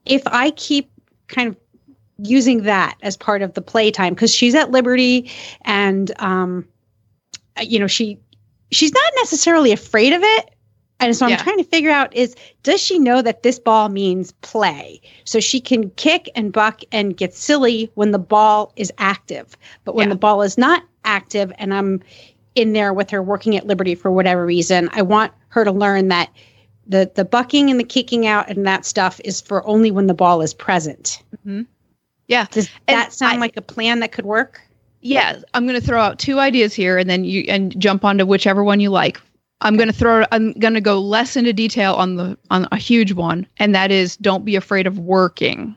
[0.09, 0.91] If I keep
[1.27, 1.55] kind of
[2.17, 6.67] using that as part of the playtime because she's at liberty and um
[7.61, 8.19] you know she
[8.71, 10.49] she's not necessarily afraid of it
[10.99, 11.37] and so i'm Yeah.
[11.37, 15.61] trying to figure out is does she know that this ball means play so she
[15.61, 20.13] can kick and buck and get silly when the ball is active but when Yeah.
[20.15, 22.01] the ball is not active and i'm
[22.55, 26.09] in there with her working at liberty for whatever reason i want her to learn
[26.09, 26.29] that
[26.89, 30.13] the the bucking and the kicking out and that stuff is for only when the
[30.13, 31.21] ball is present.
[31.37, 31.61] Mm-hmm.
[32.27, 32.45] Yeah.
[32.51, 34.61] does And that sound I- like a plan that could work?
[35.01, 38.25] yeah i'm going to throw out two ideas here and then you and jump onto
[38.25, 39.17] whichever one you like.
[39.61, 42.75] I'm going to throw i'm going to go less into detail on the on a
[42.77, 45.73] huge one and that is don't be afraid of working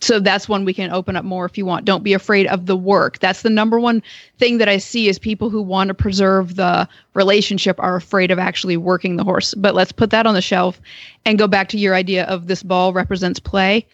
[0.00, 2.66] so that's one we can open up more if you want don't be afraid of
[2.66, 4.02] the work that's the number one
[4.38, 8.38] thing that i see is people who want to preserve the relationship are afraid of
[8.38, 10.80] actually working the horse but let's put that on the shelf
[11.24, 13.86] and go back to your idea of this ball represents play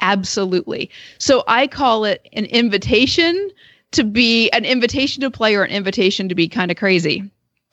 [0.00, 3.50] absolutely so i call it an invitation
[3.94, 7.20] to be an invitation to play or an invitation to be kind of crazy.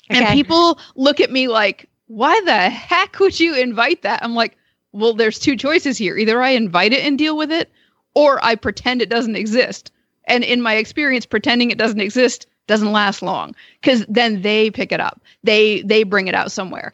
[0.09, 0.23] okay.
[0.23, 4.23] And people look at me like, why the heck would you invite that?
[4.23, 4.57] I'm like,
[4.93, 6.17] well, there's two choices here.
[6.17, 7.71] Either I invite it and deal with it,
[8.13, 9.91] or I pretend it doesn't exist.
[10.25, 14.91] And in my experience, pretending it doesn't exist doesn't last long because then they pick
[14.91, 15.21] it up.
[15.43, 16.93] They they bring it out somewhere.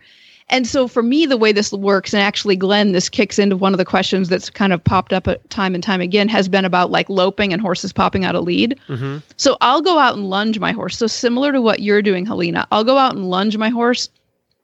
[0.49, 3.73] And so for me, the way this works, and actually, Glenn, this kicks into one
[3.73, 6.89] of the questions that's kind of popped up time and time again, has been about
[6.89, 8.79] like loping and horses popping out a lead.
[8.87, 9.17] Mm-hmm.
[9.35, 10.97] So I'll go out and lunge my horse.
[10.97, 14.09] So similar to what you're doing, Helena, I'll go out and lunge my horse.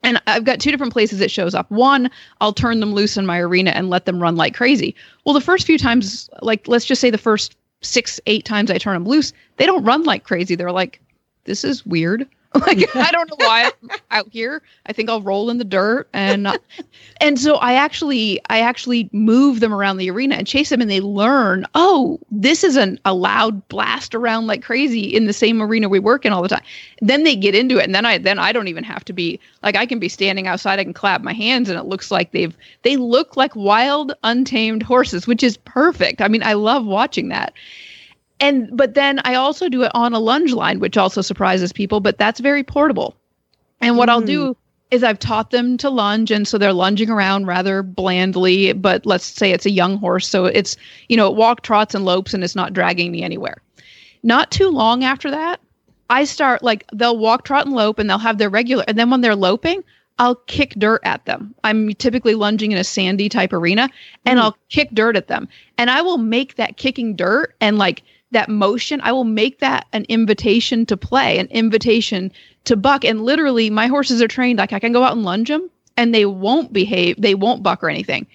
[0.04, 1.70] And I've got two different places it shows up.
[1.70, 4.94] One, I'll turn them loose in my arena and let them run like crazy.
[5.24, 8.78] Well, the first few times, like let's just say the first six, eight times I
[8.78, 10.54] turn them loose, they don't run like crazy.
[10.54, 11.00] They're like,
[11.44, 12.26] this is weird.
[12.66, 14.62] Like I don't know why I'm out here.
[14.86, 16.56] I think I'll roll in the dirt and uh,
[17.20, 20.90] and so I actually I actually move them around the arena and chase them and
[20.90, 25.60] they learn, oh, this is an a loud blast around like crazy in the same
[25.60, 26.62] arena we work in all the time.
[27.00, 29.40] Then they get into it and then I then I don't even have to be
[29.64, 32.30] like I can be standing outside, I can clap my hands and it looks like
[32.30, 36.22] they've they look like wild, untamed horses, which is perfect.
[36.22, 37.52] I mean, I love watching that
[38.40, 42.00] and but then I also do it on a lunge line, which also surprises people,
[42.00, 43.14] but that's very portable.
[43.80, 44.94] And what I'll do mm-hmm.
[44.94, 48.72] is I've taught them to lunge, and so they're lunging around rather blandly.
[48.72, 50.76] But let's say it's a young horse, so it's
[51.08, 53.56] you know it walk trots and lopes, and it's not dragging me anywhere.
[54.22, 55.60] Not too long after that,
[56.10, 59.10] I start like they'll walk trot and lope, and they'll have their regular, and then
[59.10, 59.84] when they're loping,
[60.18, 61.54] I'll kick dirt at them.
[61.64, 63.88] I'm typically lunging in a sandy type arena,
[64.24, 64.42] and mm.
[64.42, 68.02] I'll kick dirt at them, and I will make that kicking dirt and like
[68.34, 72.30] that motion, I will make that an invitation to play, an invitation
[72.64, 73.04] to buck.
[73.04, 76.14] And literally, my horses are trained like I can go out and lunge them and
[76.14, 78.26] they won't behave, they won't buck or anything.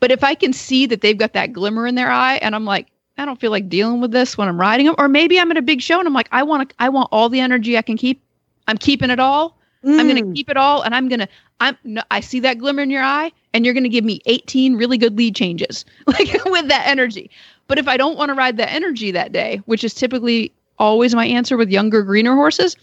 [0.00, 2.64] But if I can see that they've got that glimmer in their eye and I'm
[2.64, 5.50] like, I don't feel like dealing with this when I'm riding them, or maybe I'm
[5.50, 7.78] at a big show and I'm like, I want to, I want all the energy
[7.78, 8.22] I can keep.
[8.66, 9.56] I'm keeping it all.
[9.84, 10.00] Mm.
[10.00, 11.28] I'm going to keep it all, and I'm going to.
[11.60, 11.76] I'm.
[11.84, 14.76] No, I see that glimmer in your eye, and you're going to give me 18
[14.76, 17.30] really good lead changes, like with that energy.
[17.66, 21.14] But if I don't want to ride that energy that day, which is typically always
[21.14, 22.76] my answer with younger, greener horses,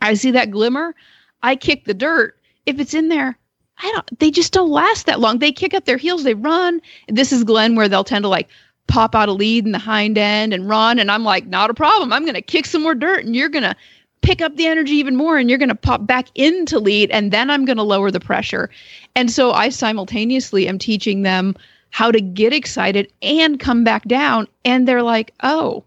[0.00, 0.94] I see that glimmer,
[1.42, 2.36] I kick the dirt.
[2.66, 3.38] If it's in there,
[3.78, 4.18] I don't.
[4.18, 5.38] They just don't last that long.
[5.38, 6.80] They kick up their heels, they run.
[7.08, 8.48] This is Glenn, where they'll tend to like
[8.88, 10.98] pop out a lead in the hind end and run.
[10.98, 12.12] And I'm like, not a problem.
[12.12, 13.76] I'm going to kick some more dirt, and you're going to
[14.20, 17.30] pick up the energy even more and you're going to pop back into lead and
[17.30, 18.70] then I'm going to lower the pressure.
[19.14, 21.54] And so I simultaneously am teaching them
[21.90, 24.46] how to get excited and come back down.
[24.64, 25.84] And they're like, oh,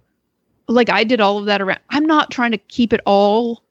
[0.67, 1.79] like I did all of that around.
[1.89, 3.63] I'm not trying to keep it all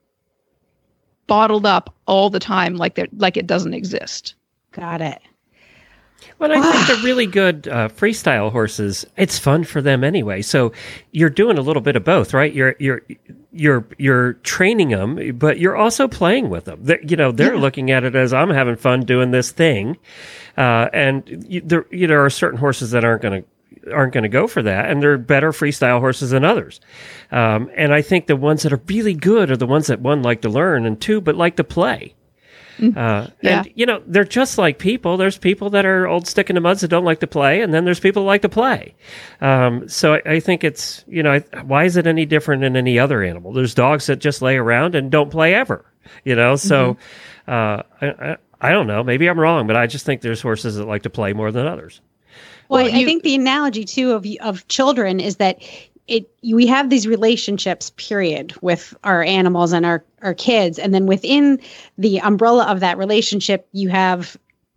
[1.26, 4.34] bottled up all the time like that like it doesn't exist.
[4.72, 5.20] Got it.
[6.40, 10.42] Well, I think the really good uh, freestyle horses, it's fun for them anyway.
[10.42, 10.72] So
[11.12, 12.52] you're doing a little bit of both, right?
[12.52, 13.02] You're you're
[13.52, 16.80] you're you're training them, but you're also playing with them.
[16.82, 17.60] They're, you know, they're yeah.
[17.60, 19.98] looking at it as I'm having fun doing this thing,
[20.56, 24.14] uh, and you, there you know, there are certain horses that aren't going to aren't
[24.14, 26.80] going to go for that, and they're better freestyle horses than others.
[27.30, 30.22] Um, and I think the ones that are really good are the ones that one
[30.22, 32.14] like to learn, and two, but like to play.
[32.78, 32.98] Mm-hmm.
[32.98, 33.60] Uh, yeah.
[33.60, 35.16] And, you know, they're just like people.
[35.16, 37.72] There's people that are old stick in the muds that don't like to play, and
[37.72, 38.94] then there's people that like to play.
[39.40, 42.98] Um, so I, I, think it's, you know, why is it any different than any
[42.98, 43.52] other animal?
[43.52, 45.84] There's dogs that just lay around and don't play ever,
[46.24, 46.56] you know?
[46.56, 46.94] So
[47.46, 47.50] mm-hmm.
[47.50, 49.02] uh, I, I, I don't know.
[49.02, 51.66] Maybe I'm wrong, but I just think there's horses that like to play more than
[51.66, 52.00] others.
[52.68, 55.60] Well, well you, I think the analogy too of of children is that
[56.10, 61.06] it we have these relationships period with our animals and our our kids and then
[61.06, 61.58] within
[61.96, 64.36] the umbrella of that relationship you have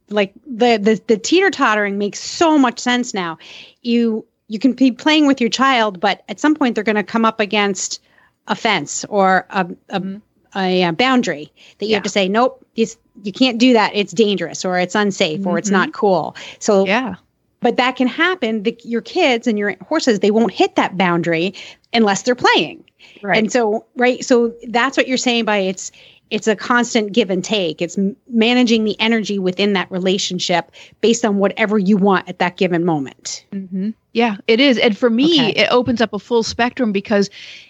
[0.10, 3.38] like the the, the teeter tottering makes so much sense now
[3.82, 7.04] you you can be playing with your child but at some point they're going to
[7.04, 8.02] come up against
[8.48, 10.60] a fence or a, a, mm-hmm.
[10.60, 11.98] a, boundary that you yeah.
[11.98, 12.86] have to say nope you,
[13.24, 15.50] you can't do that it's dangerous or it's unsafe mm-hmm.
[15.50, 16.00] or it's not mm-hmm.
[16.00, 17.16] cool so yeah
[17.64, 18.64] but that can happen.
[18.64, 21.54] The, your kids and your horses, they won't hit that boundary
[21.94, 22.84] unless they're playing.
[23.22, 23.38] Right.
[23.38, 24.24] And so, right.
[24.24, 25.92] So that's what you're saying by it's,
[26.30, 27.82] it's a constant give and take.
[27.82, 27.98] It's
[28.28, 33.46] managing the energy within that relationship based on whatever you want at that given moment.
[33.52, 33.92] Mm-hmm.
[34.14, 34.78] Yeah, it is.
[34.80, 35.62] And for me, okay.
[35.62, 37.30] it opens up a full spectrum because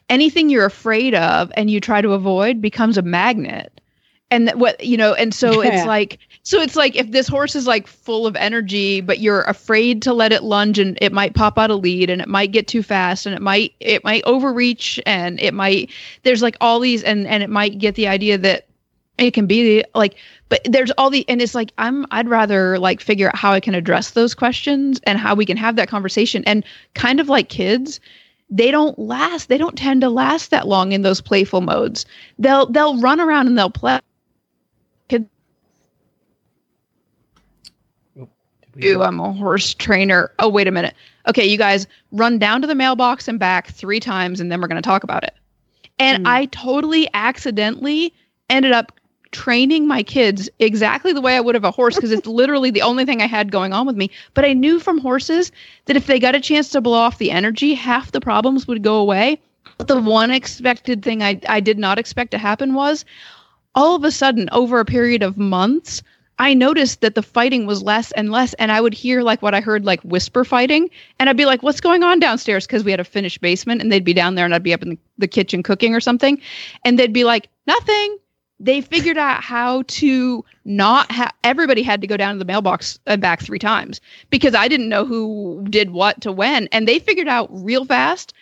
[0.09, 3.81] anything you're afraid of and you try to avoid becomes a magnet.
[4.31, 5.71] And what, you know, and so yeah.
[5.71, 9.43] it's like, so it's like if this horse is like full of energy, but you're
[9.43, 12.51] afraid to let it lunge and it might pop out a lead and it might
[12.51, 15.89] get too fast and it might it might overreach and it might
[16.23, 18.67] there's like all these and and it might get the idea that
[19.17, 20.15] it can be like
[20.49, 23.59] but there's all the and it's like i'm i'd rather like figure out how i
[23.59, 26.43] can address those questions and how we can have that conversation.
[26.45, 27.99] And kind of like kids
[28.49, 32.05] they don't last they don't tend to last that long in those playful modes.
[32.37, 33.99] They'll they'll run around and they'll play
[38.81, 40.31] Ooh, I'm a horse trainer.
[40.39, 40.95] Oh, wait a minute.
[41.27, 44.67] Okay, you guys run down to the mailbox and back three times, and then we're
[44.67, 45.35] going to talk about it.
[45.99, 46.29] And mm.
[46.29, 48.13] I totally accidentally
[48.49, 48.91] ended up
[49.31, 52.81] training my kids exactly the way I would have a horse because it's literally the
[52.81, 54.09] only thing I had going on with me.
[54.33, 55.51] But I knew from horses
[55.85, 58.83] that if they got a chance to blow off the energy, half the problems would
[58.83, 59.39] go away.
[59.77, 63.05] But the one expected thing I, I did not expect to happen was
[63.75, 66.03] all of a sudden, over a period of months,
[66.39, 69.53] I noticed that the fighting was less and less, and I would hear like what
[69.53, 72.91] I heard like whisper fighting, and I'd be like, "What's going on downstairs?" Because we
[72.91, 74.97] had a finished basement, and they'd be down there, and I'd be up in the,
[75.19, 76.41] the kitchen cooking or something,
[76.83, 78.17] and they'd be like, "Nothing."
[78.59, 82.97] They figured out how to not have everybody had to go down to the mailbox
[83.05, 86.99] and back three times because I didn't know who did what to when, and they
[86.99, 88.33] figured out real fast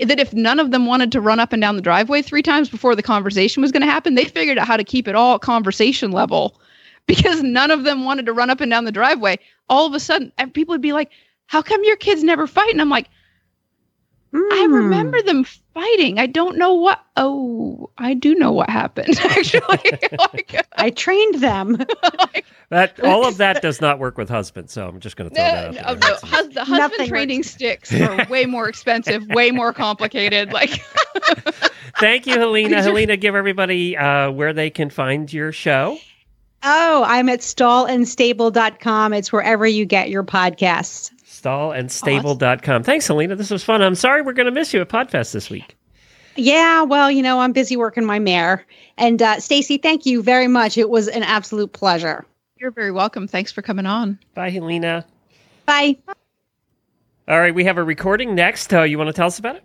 [0.00, 2.68] that if none of them wanted to run up and down the driveway three times
[2.68, 5.38] before the conversation was going to happen, they figured out how to keep it all
[5.38, 6.60] conversation level
[7.08, 9.40] because none of them wanted to run up and down the driveway.
[9.68, 11.10] All of a sudden, and people would be like,
[11.46, 12.70] How come your kids never fight?
[12.70, 13.08] And I'm like,
[14.32, 14.52] mm.
[14.52, 14.74] I hmm.
[14.74, 16.18] remember them fighting.
[16.18, 17.02] I don't know what.
[17.16, 19.18] Oh, I do know what happened.
[19.24, 19.60] Actually,
[20.18, 21.78] like, I trained them.
[22.18, 24.72] like, that all of that does not work with husbands.
[24.72, 26.00] So I'm just going to throw that out.
[26.00, 27.50] No, no, hus- the husband Nothing training works.
[27.50, 30.52] sticks are way more expensive, way more complicated.
[30.52, 30.82] Like,
[31.98, 32.82] thank you, Helena.
[32.82, 35.98] Helena, give everybody uh, where they can find your show.
[36.62, 39.12] Oh, I'm at stallandstable.com.
[39.12, 41.12] It's wherever you get your podcasts.
[41.24, 42.82] Stallandstable.com.
[42.82, 43.36] Thanks, Helena.
[43.36, 43.80] This was fun.
[43.80, 45.76] I'm sorry we're going to miss you at Podfest this week.
[46.34, 48.64] Yeah, well, you know, I'm busy working my mare.
[48.96, 50.78] And uh, Stacy, thank you very much.
[50.78, 52.24] It was an absolute pleasure.
[52.56, 53.28] You're very welcome.
[53.28, 54.18] Thanks for coming on.
[54.34, 55.04] Bye, Helena.
[55.66, 55.96] Bye.
[57.28, 58.72] All right, we have a recording next.
[58.72, 59.64] Uh, you want to tell us about it?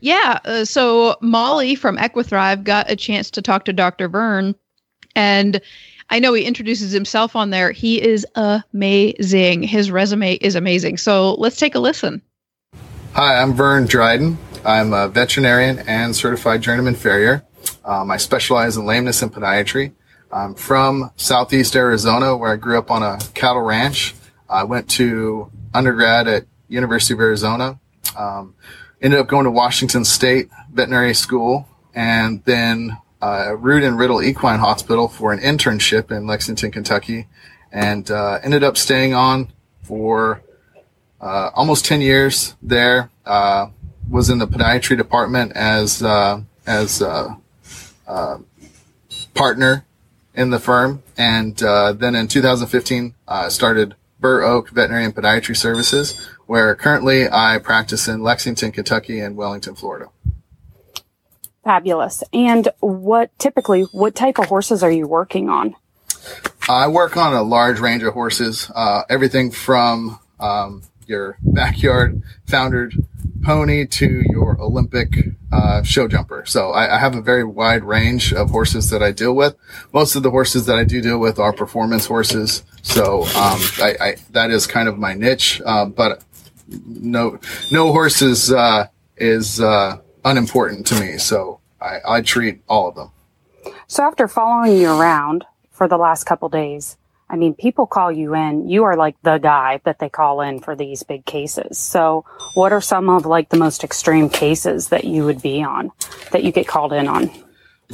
[0.00, 0.38] Yeah.
[0.44, 4.08] Uh, so Molly from Equithrive got a chance to talk to Dr.
[4.08, 4.54] Vern,
[5.14, 5.60] and
[6.08, 7.72] I know he introduces himself on there.
[7.72, 9.62] He is amazing.
[9.62, 10.98] His resume is amazing.
[10.98, 12.22] So let's take a listen.
[13.12, 14.38] Hi, I'm Vern Dryden.
[14.64, 17.44] I'm a veterinarian and certified journeyman farrier.
[17.84, 19.92] Um, I specialize in lameness and podiatry.
[20.32, 24.14] I'm from Southeast Arizona, where I grew up on a cattle ranch.
[24.48, 27.78] I went to undergrad at University of Arizona.
[28.16, 28.54] Um,
[29.00, 34.58] ended up going to Washington State Veterinary School, and then uh, Rood and Riddle Equine
[34.58, 37.26] Hospital for an internship in Lexington, Kentucky,
[37.72, 39.48] and uh, ended up staying on
[39.82, 40.42] for
[41.20, 43.10] uh, almost 10 years there.
[43.24, 43.68] Uh,
[44.08, 47.34] was in the podiatry department as uh, as uh,
[49.34, 49.84] partner
[50.34, 56.18] in the firm, and then in 2015 I started Burr Oak Veterinary and Podiatry Services,
[56.46, 60.08] where currently I practice in Lexington, Kentucky, and Wellington, Florida.
[61.66, 62.22] Fabulous.
[62.32, 65.74] And what typically, what type of horses are you working on?
[66.68, 72.94] I work on a large range of horses, uh, everything from um, your backyard foundered
[73.42, 75.08] pony to your Olympic
[75.50, 76.44] uh, show jumper.
[76.46, 79.56] So I, I, have a very wide range of horses that I deal with.
[79.92, 82.62] Most of the horses that I do deal with are performance horses.
[82.82, 85.60] So um, I, I, that is kind of my niche.
[85.64, 86.22] Uh, but
[86.68, 87.40] no
[87.72, 91.16] no horse is uh, is uh, unimportant to me.
[91.16, 93.10] So I, I treat all of them.
[93.86, 96.96] So after following you around for the last couple days,
[97.28, 98.68] I mean, people call you in.
[98.68, 101.76] You are like the guy that they call in for these big cases.
[101.76, 105.90] So, what are some of like the most extreme cases that you would be on
[106.30, 107.30] that you get called in on?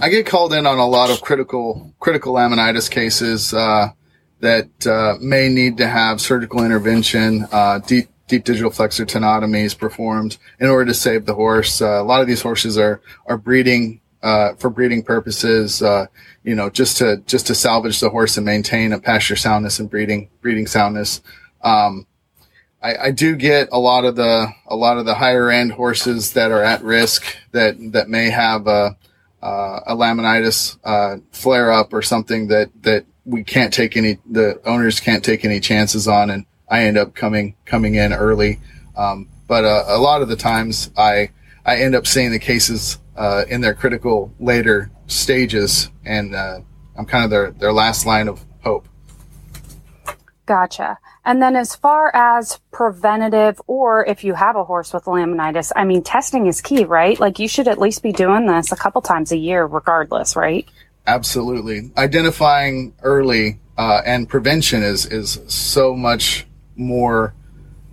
[0.01, 3.89] I get called in on a lot of critical critical laminitis cases uh,
[4.41, 10.39] that uh, may need to have surgical intervention, uh, deep deep digital flexor tenotomies performed
[10.61, 11.81] in order to save the horse.
[11.83, 16.07] Uh, a lot of these horses are are breeding uh, for breeding purposes, uh,
[16.45, 19.91] you know, just to just to salvage the horse and maintain a pasture soundness and
[19.91, 21.21] breeding breeding soundness.
[21.63, 22.07] Um,
[22.83, 26.33] I, I, do get a lot of the a lot of the higher end horses
[26.33, 28.97] that are at risk that that may have a
[29.43, 34.61] uh, a laminitis uh, flare up or something that that we can't take any the
[34.65, 38.59] owners can't take any chances on, and I end up coming coming in early.
[38.97, 41.29] Um, but uh, a lot of the times I
[41.67, 46.61] I end up seeing the cases uh, in their critical later stages, and uh,
[46.97, 48.89] I'm kind of their their last line of hope.
[50.47, 50.99] Gotcha.
[51.25, 55.85] And then, as far as preventative, or if you have a horse with laminitis, I
[55.85, 57.21] mean, testing is key, right?
[57.21, 60.69] Like, you should at least be doing this a couple times a year, regardless, right?
[61.07, 61.93] Absolutely.
[61.97, 67.35] Identifying early uh, and prevention is is so much more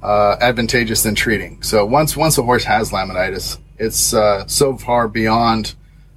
[0.02, 1.62] uh, advantageous than treating.
[1.62, 5.76] So once once a horse has laminitis, it's uh, so far beyond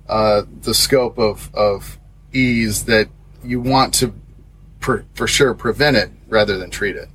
[0.09, 1.99] uh, the scope of, of
[2.33, 3.09] ease that
[3.45, 4.15] you want to
[4.81, 7.09] per, for sure prevent it rather than treat it.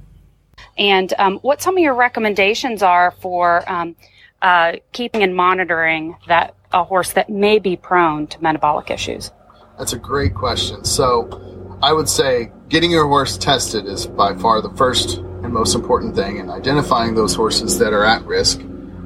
[0.77, 3.95] And um, what some of your recommendations are for um,
[4.41, 9.31] uh, keeping and monitoring that a horse that may be prone to metabolic issues?
[9.77, 10.83] That's a great question.
[10.85, 15.75] So I would say getting your horse tested is by far the first and most
[15.75, 18.61] important thing, in identifying those horses that are at risk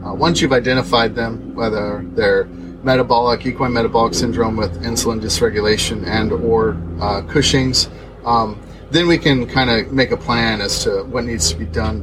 [0.06, 2.46] uh, once you've identified them, whether they're
[2.84, 7.88] metabolic, equine metabolic syndrome with insulin dysregulation and or uh, Cushing's,
[8.26, 11.66] um, then we can kind of make a plan as to what needs to be
[11.66, 12.02] done.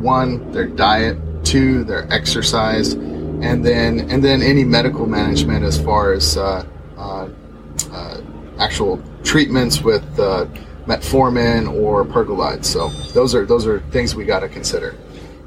[0.00, 1.18] One, their diet.
[1.42, 6.64] Two, their exercise, and then and then any medical management as far as uh,
[6.96, 7.28] uh,
[7.90, 8.20] uh
[8.60, 10.46] actual treatments with uh,
[10.86, 12.64] metformin or pergolide.
[12.64, 14.96] So those are those are things we got to consider.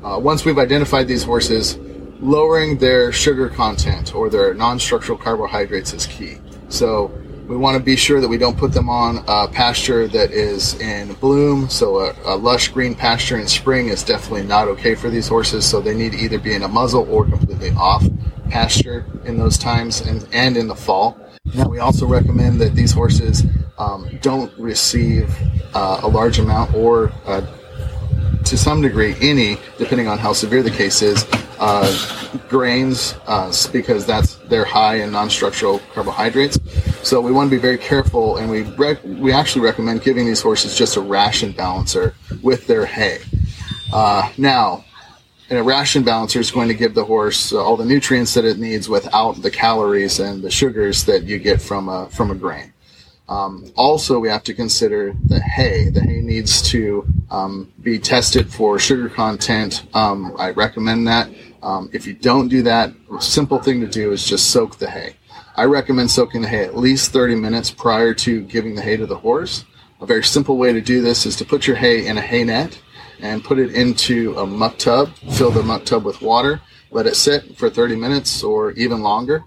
[0.03, 1.77] Uh, once we've identified these horses,
[2.19, 6.37] lowering their sugar content or their non-structural carbohydrates is key.
[6.69, 7.11] So
[7.47, 10.79] we want to be sure that we don't put them on a pasture that is
[10.79, 11.69] in bloom.
[11.69, 15.65] So a, a, lush green pasture in spring is definitely not okay for these horses.
[15.65, 18.03] So they need to either be in a muzzle or completely off
[18.49, 21.19] pasture in those times and, and in the fall.
[21.53, 23.43] Now we also recommend that these horses
[23.77, 25.29] um, don't receive
[25.73, 27.45] uh, a large amount or uh,
[28.45, 31.25] to some degree any, depending on how severe the case is,
[31.59, 36.59] uh, grains uh, because that's they're high in non-structural carbohydrates.
[37.01, 40.41] So we want to be very careful, and we rec- we actually recommend giving these
[40.41, 42.13] horses just a ration balancer
[42.43, 43.19] with their hay.
[43.91, 44.83] Uh, now,
[45.49, 48.57] and a ration balancer is going to give the horse all the nutrients that it
[48.57, 52.73] needs without the calories and the sugars that you get from a from a grain.
[53.27, 55.89] Um, also, we have to consider the hay.
[55.89, 59.85] The hay needs to um, be tested for sugar content.
[59.93, 61.29] Um, I recommend that.
[61.63, 64.89] Um, if you don't do that, a simple thing to do is just soak the
[64.89, 65.15] hay.
[65.55, 69.05] I recommend soaking the hay at least 30 minutes prior to giving the hay to
[69.05, 69.65] the horse.
[70.01, 72.43] A very simple way to do this is to put your hay in a hay
[72.43, 72.79] net
[73.21, 76.61] and put it into a muck tub, fill the muck tub with water,
[76.91, 79.43] let it sit for 30 minutes or even longer.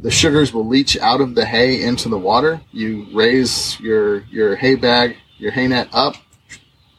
[0.00, 2.60] The sugars will leach out of the hay into the water.
[2.70, 6.16] You raise your, your hay bag, your hay net up,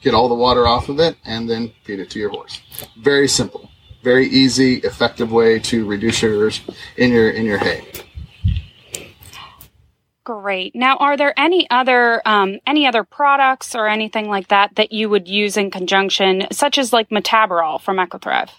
[0.01, 2.61] get all the water off of it, and then feed it to your horse.
[2.97, 3.69] Very simple,
[4.03, 6.61] very easy, effective way to reduce sugars
[6.97, 7.85] in your in your hay.
[10.23, 10.75] Great.
[10.75, 15.09] Now, are there any other um, any other products or anything like that that you
[15.09, 18.49] would use in conjunction, such as like Metabarol from EquiThrive?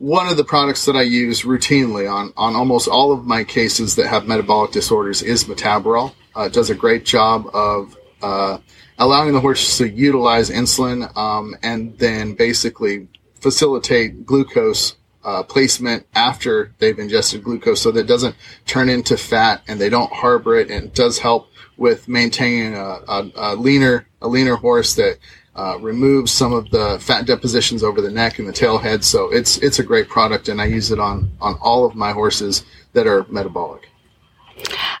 [0.00, 3.96] One of the products that I use routinely on on almost all of my cases
[3.96, 6.14] that have metabolic disorders is Metabarol.
[6.34, 8.56] Uh, it does a great job of uh,
[8.98, 13.08] allowing the horse to utilize insulin um, and then basically
[13.42, 18.34] facilitate glucose uh, placement after they've ingested glucose so that it doesn't
[18.64, 23.00] turn into fat and they don't harbor it and it does help with maintaining a,
[23.06, 25.18] a, a leaner a leaner horse that
[25.56, 29.30] uh, removes some of the fat depositions over the neck and the tail head so
[29.30, 32.64] it's it's a great product and I use it on on all of my horses
[32.92, 33.90] that are metabolic.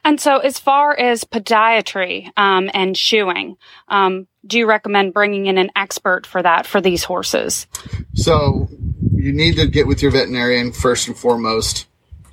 [0.04, 3.56] And so, as far as podiatry um, and shoeing,
[3.88, 7.66] um, do you recommend bringing in an expert for that for these horses?
[8.14, 8.68] So,
[9.14, 11.86] you need to get with your veterinarian first and foremost.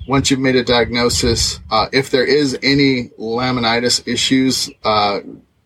[0.06, 5.20] Once you've made a diagnosis, uh, if there is any laminitis issues, uh,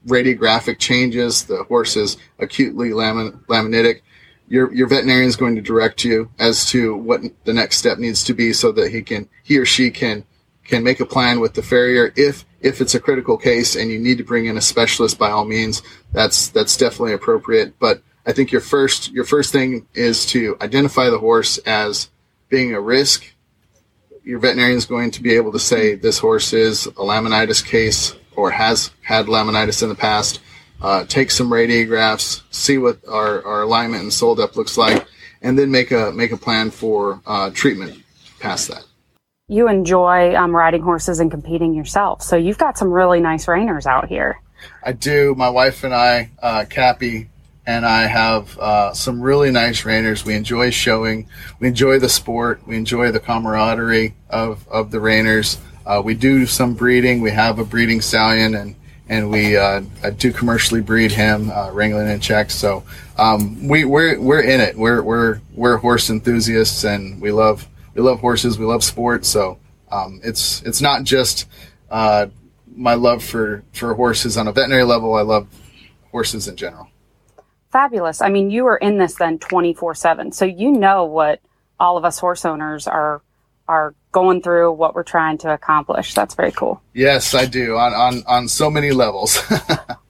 [0.07, 4.01] radiographic changes, the horse is acutely lamin- laminitic,
[4.49, 8.23] your, your veterinarian is going to direct you as to what the next step needs
[8.25, 10.25] to be so that he can, he or she can,
[10.65, 12.13] can make a plan with the farrier.
[12.17, 15.31] If, if it's a critical case and you need to bring in a specialist, by
[15.31, 15.83] all means,
[16.13, 17.79] that's, that's definitely appropriate.
[17.79, 22.11] But I think your first your first thing is to identify the horse as
[22.49, 23.25] being a risk.
[24.23, 28.15] Your veterinarian is going to be able to say this horse is a laminitis case
[28.37, 30.41] or has had laminitis in the past.
[30.81, 35.07] Uh, take some radiographs, see what our, our alignment and sole depth looks like,
[35.41, 38.03] and then make a make a plan for uh, treatment
[38.41, 38.85] past that.
[39.49, 43.87] You enjoy um, riding horses and competing yourself, so you've got some really nice reiners
[43.87, 44.41] out here.
[44.83, 45.35] I do.
[45.37, 47.29] My wife and I, uh, Cappy,
[47.67, 50.25] and I have uh, some really nice reiners.
[50.25, 51.29] We enjoy showing,
[51.61, 55.59] we enjoy the sport, we enjoy the camaraderie of, of the reiners.
[55.87, 57.21] Uh, we do some breeding.
[57.21, 58.77] We have a breeding stallion, and
[59.09, 59.83] and we uh,
[60.17, 62.55] do commercially breed him, uh, wrangling in checks.
[62.55, 62.85] So
[63.19, 64.77] um, we we're we're in it.
[64.77, 68.59] We're we're we're horse enthusiasts, and we love we love horses.
[68.59, 69.29] We love sports.
[69.29, 69.59] So
[69.91, 71.49] um, it's it's not just
[71.91, 72.27] uh,
[72.75, 75.15] my love for for horses on a veterinary level.
[75.15, 75.49] I love
[76.11, 76.89] horses in general
[77.73, 78.21] fabulous.
[78.21, 80.31] I mean, you are in this then 24 seven.
[80.31, 81.41] So you know what
[81.81, 83.23] all of us horse owners are,
[83.69, 86.15] are going through what we're trying to accomplish.
[86.15, 86.83] That's very cool.
[86.93, 89.41] Yes, I do on, on, on so many levels.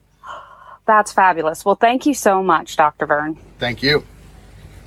[0.85, 1.63] That's fabulous.
[1.63, 3.05] Well, thank you so much, Dr.
[3.05, 3.37] Vern.
[3.59, 4.03] Thank you.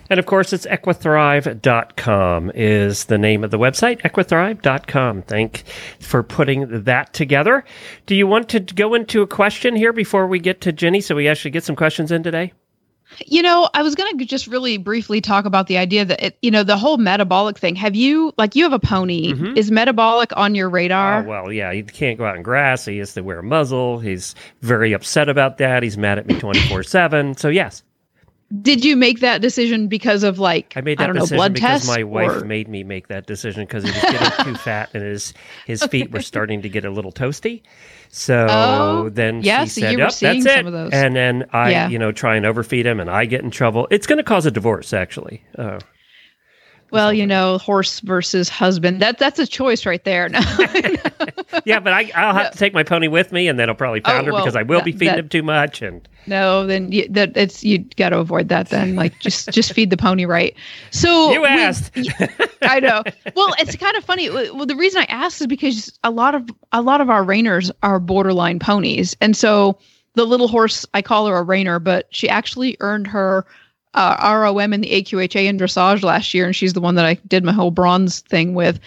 [0.09, 5.23] And of course, it's equithrive.com is the name of the website, equithrive.com.
[5.23, 5.65] Thank
[5.99, 7.65] for putting that together.
[8.07, 11.17] Do you want to go into a question here before we get to Ginny so
[11.17, 12.53] we actually get some questions in today?
[13.27, 16.39] You know, I was going to just really briefly talk about the idea that, it,
[16.43, 17.75] you know, the whole metabolic thing.
[17.77, 19.33] Have you, like, you have a pony.
[19.33, 19.57] Mm-hmm.
[19.57, 21.23] Is metabolic on your radar?
[21.23, 21.73] Oh, well, yeah.
[21.73, 22.85] He can't go out in grass.
[22.85, 23.99] He has to wear a muzzle.
[23.99, 25.83] He's very upset about that.
[25.83, 27.37] He's mad at me 24 7.
[27.37, 27.83] So, yes.
[28.63, 31.41] Did you make that decision because of like I made that I don't decision know
[31.41, 31.89] blood because tests?
[31.89, 35.03] my wife or- made me make that decision because he was getting too fat and
[35.03, 35.35] his
[35.67, 37.63] his feet were starting to get a little toasty.
[38.09, 40.93] So Oh, then yeah, she so said, "Yep, that's some it." of those.
[40.93, 41.89] And then I, Yeah.
[41.89, 43.89] you know, try and overfeed him, and I get in trouble.
[43.91, 45.43] It's going to cause a divorce, actually.
[45.59, 45.79] Oh,
[46.91, 49.01] Well, you know, horse versus husband.
[49.03, 50.29] That that's a choice right there.
[50.37, 50.41] No.
[51.65, 54.01] yeah, but I, I'll have to take my pony with me, and then I'll probably
[54.01, 55.81] founder Oh, well, because I will be feeding that- him too much.
[55.83, 58.69] And no, then you, that it's you got to avoid that.
[58.69, 60.55] Then, like, just just feed the pony right.
[60.91, 61.97] So you we- asked.
[62.63, 63.03] I know.
[63.35, 64.29] Well, it's kind of funny.
[64.31, 67.71] Well, the reason I asked is because a lot of a lot of our reiners
[67.83, 69.79] are borderline ponies, and so
[70.15, 73.47] the little horse I call her a reiner, but she actually earned her
[73.97, 77.15] uh, ROM in the AQHA in dressage last year, and she's the one that I
[77.27, 78.79] did my whole bronze thing with.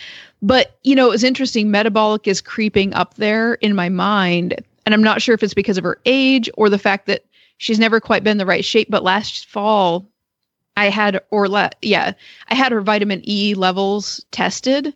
[0.41, 1.69] But, you know, it was interesting.
[1.69, 4.63] Metabolic is creeping up there in my mind.
[4.85, 7.25] And I'm not sure if it's because of her age or the fact that
[7.57, 8.89] she's never quite been the right shape.
[8.89, 10.07] But last fall,
[10.77, 12.13] I had, or le- yeah,
[12.47, 14.95] I had her vitamin E levels tested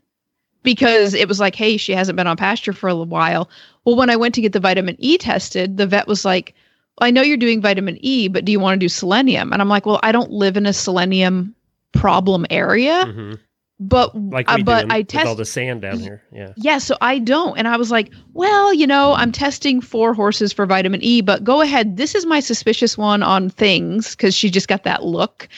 [0.64, 3.50] because it was like, hey, she hasn't been on pasture for a while.
[3.84, 6.56] Well, when I went to get the vitamin E tested, the vet was like,
[7.00, 9.52] I know you're doing vitamin E, but do you want to do selenium?
[9.52, 11.56] And I'm like, well, I don't live in a selenium
[11.92, 13.06] problem area.
[13.06, 13.40] Mhm.
[13.80, 16.24] But Like uh, but I with all the sand down here.
[16.32, 16.54] Yeah.
[16.56, 17.58] yeah, so I don't.
[17.58, 21.44] And I was like, well, you know, I'm testing four horses for vitamin E, but
[21.44, 21.98] go ahead.
[21.98, 25.50] This is my suspicious one on things because she just got that look.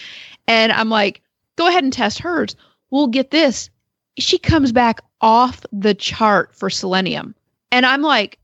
[0.48, 1.22] And I'm like,
[1.56, 2.56] go ahead and test hers.
[2.90, 3.70] We'll get this.
[4.18, 7.36] She comes back off the chart for selenium.
[7.72, 8.40] And I'm like,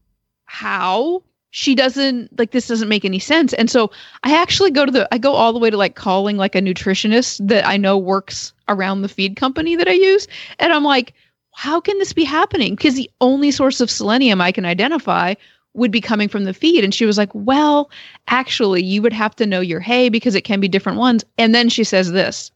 [0.46, 1.24] how?
[1.52, 3.54] She doesn't like this doesn't make any sense.
[3.54, 3.92] And so
[4.24, 6.62] I actually go to the I go all the way to like calling like a
[6.62, 10.28] nutritionist that I know works around the feed company that I use.
[10.60, 11.14] And I'm like,
[11.54, 12.76] how can this be happening?
[12.76, 15.36] Because the only source of selenium I can identify
[15.74, 16.84] would be coming from the feed.
[16.84, 17.90] And she was like, well,
[18.28, 21.24] actually, you would have to know your hay because it can be different ones.
[21.38, 22.52] And then she says this,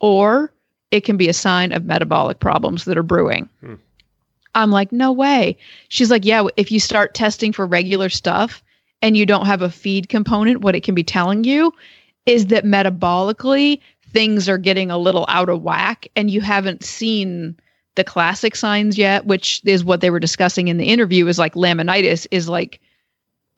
[0.00, 0.52] or
[0.90, 3.48] it can be a sign of metabolic problems that are brewing.
[3.60, 3.74] Hmm.
[4.54, 5.56] I'm like, no way.
[5.88, 8.62] She's like, yeah, if you start testing for regular stuff
[9.02, 11.72] and you don't have a feed component, what it can be telling you
[12.26, 13.80] is that metabolically
[14.10, 17.56] things are getting a little out of whack and you haven't seen
[17.94, 21.54] the classic signs yet, which is what they were discussing in the interview is like
[21.54, 22.80] laminitis is like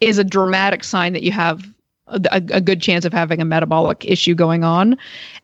[0.00, 1.62] is a dramatic sign that you have
[2.06, 4.96] a, a good chance of having a metabolic issue going on.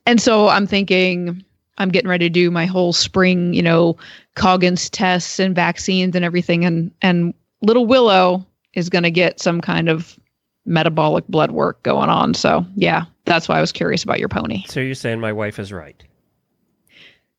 [0.07, 1.45] And so I'm thinking
[1.79, 3.97] I'm getting ready to do my whole spring, you know,
[4.35, 9.61] Coggins tests and vaccines and everything and and little Willow is going to get some
[9.61, 10.19] kind of
[10.67, 12.35] metabolic blood work going on.
[12.35, 14.65] So, yeah, that's why I was curious about your pony.
[14.69, 16.03] So you're saying my wife is right?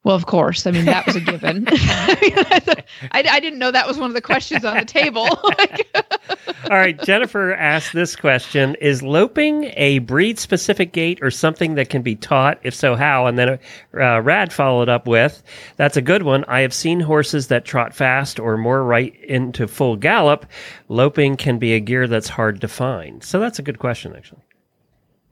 [0.07, 0.65] Well, of course.
[0.65, 1.67] I mean, that was a given.
[1.71, 2.77] I,
[3.11, 5.27] I didn't know that was one of the questions on the table.
[5.27, 11.89] All right, Jennifer asked this question Is loping a breed specific gait or something that
[11.89, 12.57] can be taught?
[12.63, 13.25] If so, how?
[13.25, 13.59] And then
[13.99, 15.43] uh, Rad followed up with
[15.75, 16.45] That's a good one.
[16.45, 20.45] I have seen horses that trot fast or more right into full gallop.
[20.87, 23.25] Loping can be a gear that's hard to find.
[23.25, 24.46] So that's a good question, actually.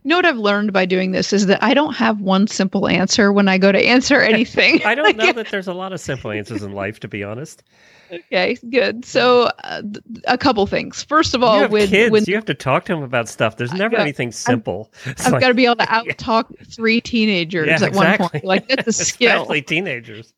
[0.06, 2.88] You know what I've learned by doing this is that I don't have one simple
[2.88, 4.84] answer when I go to answer anything.
[4.86, 7.64] I don't know that there's a lot of simple answers in life, to be honest.
[8.12, 9.04] okay, good.
[9.04, 11.02] So, uh, th- a couple things.
[11.04, 12.12] First of all, with kids.
[12.12, 13.58] when you have to talk to them about stuff.
[13.58, 14.94] There's never got- anything simple.
[15.08, 18.16] It's I've like- got to be able to out talk three teenagers Yeah, at one
[18.20, 18.44] point.
[18.44, 19.42] Like that's a skill.
[19.42, 20.36] Especially teenagers.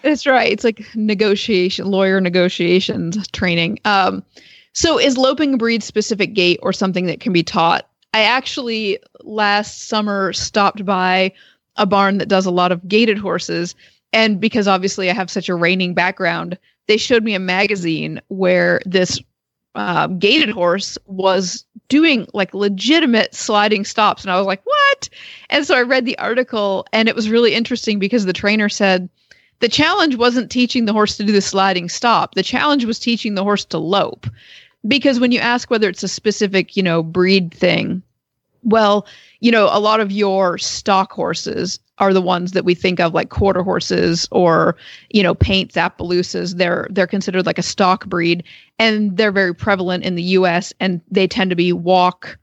[0.00, 0.50] That's right.
[0.50, 3.80] It's like negotiation, lawyer negotiations training.
[3.84, 4.24] Um,
[4.72, 7.86] so is loping a breed specific gait or something that can be taught?
[8.14, 11.32] I actually last summer stopped by
[11.76, 13.74] a barn that does a lot of gaited horses.
[14.12, 16.58] And because obviously I have such a reining background,
[16.88, 19.20] they showed me a magazine where this
[19.74, 24.22] uh, gaited horse was doing like legitimate sliding stops.
[24.22, 25.08] And I was like, what?
[25.48, 29.08] And so I read the article and it was really interesting because the trainer said,
[29.60, 32.34] the challenge wasn't teaching the horse to do the sliding stop.
[32.34, 34.26] The challenge was teaching the horse to lope.
[34.88, 38.02] Because when you ask whether it's a specific, you know, breed thing,
[38.62, 39.06] well,
[39.40, 43.14] you know, a lot of your stock horses are the ones that we think of
[43.14, 44.76] like quarter horses or,
[45.10, 46.56] you know, paints, Appaloosas.
[46.56, 48.42] They're they're considered like a stock breed
[48.78, 52.38] and they're very prevalent in the US and they tend to be walk,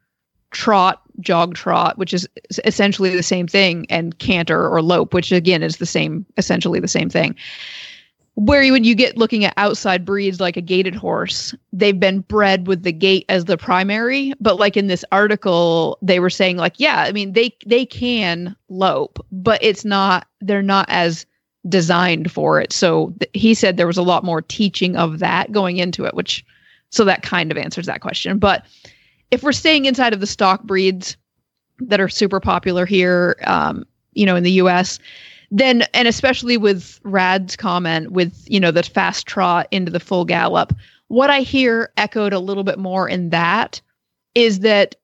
[0.52, 2.28] trot, jog trot, which is
[2.66, 6.88] essentially the same thing, and canter or lope, which again is the same, essentially the
[6.88, 7.36] same thing.
[8.40, 12.20] Where you, when you get looking at outside breeds like a gaited horse, they've been
[12.20, 14.32] bred with the gait as the primary.
[14.40, 18.56] But like in this article, they were saying like, yeah, I mean they they can
[18.70, 21.26] lope, but it's not they're not as
[21.68, 22.72] designed for it.
[22.72, 26.14] So th- he said there was a lot more teaching of that going into it,
[26.14, 26.46] which
[26.92, 28.38] so that kind of answers that question.
[28.38, 28.66] But
[29.32, 31.18] if we're staying inside of the stock breeds
[31.80, 33.84] that are super popular here, um,
[34.14, 35.00] you know, in the U.S.,
[35.52, 40.26] then and especially with Rad's comment with you know the fast trot into the full
[40.26, 40.74] gallop,
[41.08, 43.82] what I hear echoed a little bit more in that
[44.36, 44.96] is that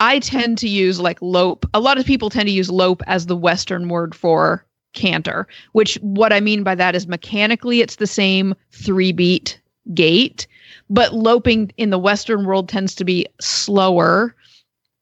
[0.00, 1.66] I tend to use like lope.
[1.74, 4.64] A lot of people tend to use lope as the Western word for
[4.94, 9.60] canter, which what I mean by that is mechanically it's the same three beat
[9.94, 10.46] gait,
[10.90, 14.34] but loping in the Western world tends to be slower,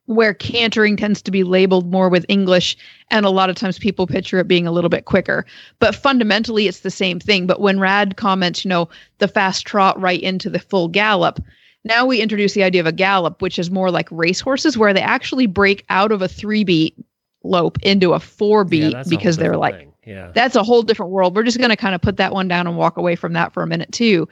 [0.06, 2.76] where cantering tends to be labeled more with English.
[3.10, 5.44] And a lot of times people picture it being a little bit quicker.
[5.78, 7.46] But fundamentally, it's the same thing.
[7.46, 8.88] But when Rad comments, you know,
[9.18, 11.40] the fast trot right into the full gallop,
[11.84, 14.92] now we introduce the idea of a gallop, which is more like race horses, where
[14.92, 16.96] they actually break out of a three beat
[17.44, 19.92] lope into a four beat whole because they're like thing.
[20.34, 21.34] That's a whole different world.
[21.34, 23.52] We're just going to kind of put that one down and walk away from that
[23.52, 24.28] for a minute too.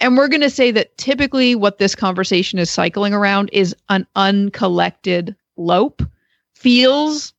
[0.00, 4.06] And we're going to say that typically what this conversation is cycling around is an
[4.16, 6.02] uncollected lope
[6.54, 7.34] feels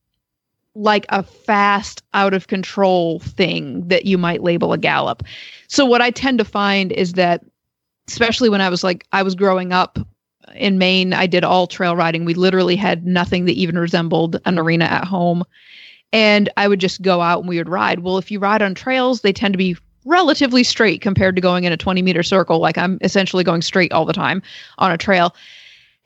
[0.76, 5.24] like a fast out of control thing that you might label a gallop.
[5.68, 7.44] So what I tend to find is that
[8.08, 10.00] especially when I was like I was growing up
[10.56, 12.26] in Maine, I did all trail riding.
[12.26, 15.44] We literally had nothing that even resembled an arena at home.
[16.12, 18.00] And I would just go out and we would ride.
[18.00, 21.66] Well, if you ride on trails, they tend to be relatively straight compared to going
[21.66, 22.60] in a 20 meter circle.
[22.60, 24.42] Like I'm essentially going straight all the time
[24.78, 25.36] on a trail.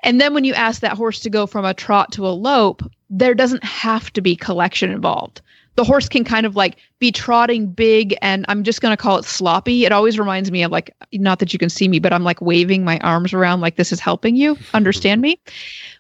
[0.04, 2.84] And then when you ask that horse to go from a trot to a lope,
[3.10, 5.42] there doesn't have to be collection involved.
[5.76, 9.18] The horse can kind of like be trotting big and I'm just going to call
[9.18, 9.86] it sloppy.
[9.86, 12.42] It always reminds me of like, not that you can see me, but I'm like
[12.42, 15.40] waving my arms around like this is helping you understand me.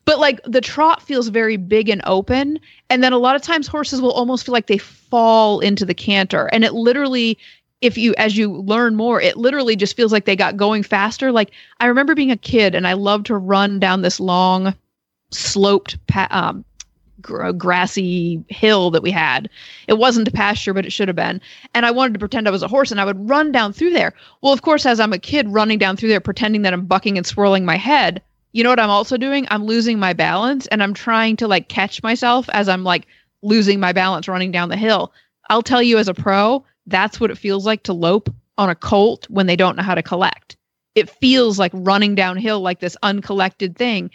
[0.06, 2.60] But like the trot feels very big and open.
[2.90, 5.96] And then a lot of times horses will almost feel like they fall into the
[5.96, 6.48] canter.
[6.54, 7.38] And it literally,
[7.82, 11.34] if you as you learn more it literally just feels like they got going faster
[11.34, 11.52] like
[11.82, 14.74] i remember being a kid and i loved to run down this long
[15.34, 16.64] sloped pa- um,
[17.24, 19.50] gr- grassy hill that we had.
[19.88, 21.42] It wasn't a pasture but it should have been.
[21.74, 23.92] And i wanted to pretend i was a horse and i would run down through
[23.92, 24.14] there.
[24.42, 27.18] Well of course as i'm a kid running down through there pretending that i'm bucking
[27.18, 28.22] and swirling my head
[28.52, 29.48] you know what i'm also doing?
[29.50, 33.08] I'm losing my balance and i'm trying to like catch myself as i'm like
[33.42, 35.12] losing my balance running down the hill.
[35.50, 38.76] I'll tell you as a pro that's what it feels like to lope on a
[38.76, 40.58] colt when they don't know how to collect.
[40.96, 44.12] It feels like running downhill like this uncollected thing.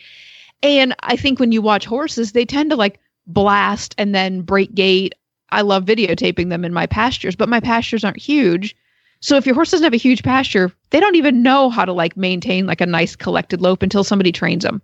[0.63, 4.75] And I think when you watch horses, they tend to like blast and then break
[4.75, 5.15] gait.
[5.51, 8.77] I love videotaping them in my pastures, but my pastures aren't huge.
[9.21, 11.93] So if your horse doesn't have a huge pasture, they don't even know how to
[11.93, 14.83] like maintain like a nice collected lope until somebody trains them.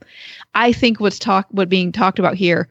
[0.54, 2.68] I think what's talk what being talked about here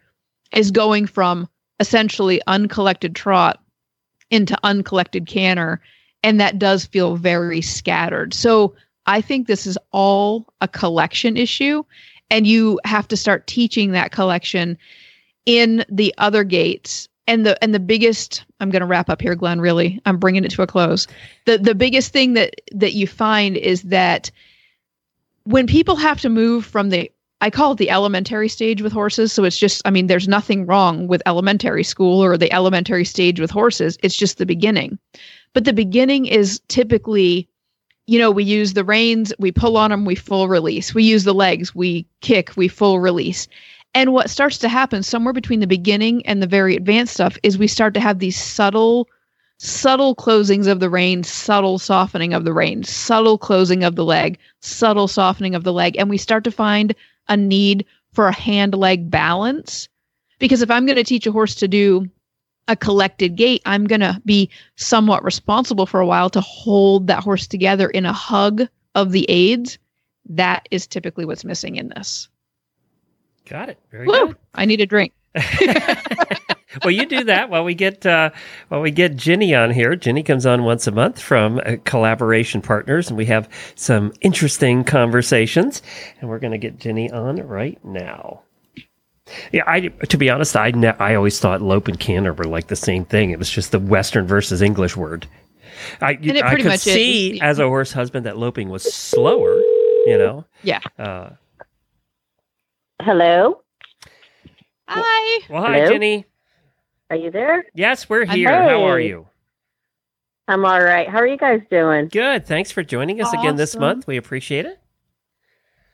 [0.51, 1.47] is going from
[1.79, 3.61] essentially uncollected trot
[4.29, 5.81] into uncollected canter
[6.23, 8.73] and that does feel very scattered so
[9.05, 11.83] i think this is all a collection issue
[12.33, 14.77] and you have to start teaching that collection
[15.45, 19.35] in the other gaits and the and the biggest i'm going to wrap up here
[19.35, 21.07] glenn really i'm bringing it to a close
[21.45, 24.31] the the biggest thing that that you find is that
[25.43, 27.09] when people have to move from the
[27.41, 29.33] I call it the elementary stage with horses.
[29.33, 33.37] So it's just, I mean, there's nothing wrong with elementary school or the elementary stage
[33.37, 33.97] with horses.
[34.01, 34.97] It's just the beginning.
[35.51, 37.49] But the beginning is typically,
[38.05, 40.93] you know, we use the reins, we pull on them, we full release.
[40.93, 43.47] We use the legs, we kick, we full release.
[43.93, 47.57] And what starts to happen somewhere between the beginning and the very advanced stuff is
[47.57, 49.07] we start to have these subtle,
[49.59, 54.37] subtle closings of the rein, subtle softening of the rein, subtle closing of the leg,
[54.61, 55.95] subtle softening of the leg.
[55.97, 56.95] And we start to find
[57.29, 59.87] a need for a hand leg balance.
[60.39, 62.09] Because if I'm going to teach a horse to do
[62.67, 67.23] a collected gait, I'm going to be somewhat responsible for a while to hold that
[67.23, 69.77] horse together in a hug of the aids.
[70.29, 72.29] That is typically what's missing in this.
[73.45, 73.79] Got it.
[73.91, 74.27] Very Woo!
[74.27, 74.37] good.
[74.55, 75.13] I need a drink.
[76.83, 78.29] well, you do that while we get uh,
[78.69, 79.95] while we get Ginny on here.
[79.95, 84.83] Ginny comes on once a month from uh, Collaboration Partners, and we have some interesting
[84.83, 85.81] conversations.
[86.19, 88.42] And we're going to get Ginny on right now.
[89.51, 92.67] Yeah, I to be honest, I ne- I always thought lope and canter were like
[92.67, 93.31] the same thing.
[93.31, 95.27] It was just the Western versus English word.
[96.01, 96.93] I it I pretty could much is.
[96.93, 99.55] see as a horse husband that loping was slower.
[100.05, 100.45] You know.
[100.63, 100.79] Yeah.
[100.99, 101.29] Uh,
[103.01, 103.61] Hello,
[104.87, 105.39] Hi.
[105.49, 105.87] well, hi, Hello?
[105.91, 106.25] Ginny.
[107.09, 107.65] are you there?
[107.73, 108.49] Yes, we're I'm here.
[108.49, 109.27] How are you?
[110.47, 111.09] I'm all right.
[111.09, 112.07] How are you guys doing?
[112.07, 112.45] Good.
[112.45, 114.07] Thanks for joining us again this month.
[114.07, 114.79] We appreciate it.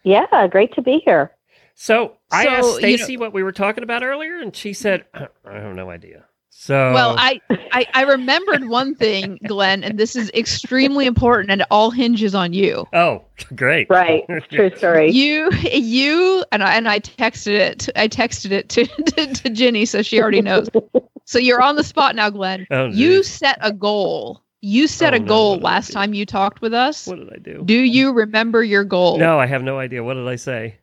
[0.03, 1.31] Yeah, great to be here.
[1.75, 4.73] So I So, asked you know- Stacy what we were talking about earlier, and she
[4.73, 7.39] said, uh, "I have no idea." So Well, I,
[7.71, 12.35] I I remembered one thing, Glenn, and this is extremely important, and it all hinges
[12.35, 12.85] on you.
[12.91, 13.23] oh,
[13.55, 15.09] great, Right, true story.
[15.11, 17.89] You you and I and I texted it.
[17.95, 20.67] I texted it to, to to Ginny, so she already knows.
[21.25, 22.67] So you're on the spot now, Glenn.
[22.71, 24.43] Oh, you set a goal.
[24.61, 27.07] You set Oh, a goal what did I last time you talked with us.
[27.07, 27.61] What did I do?
[27.63, 29.17] Do you remember your goal?
[29.17, 30.03] No, I have no idea.
[30.03, 30.75] What did I say?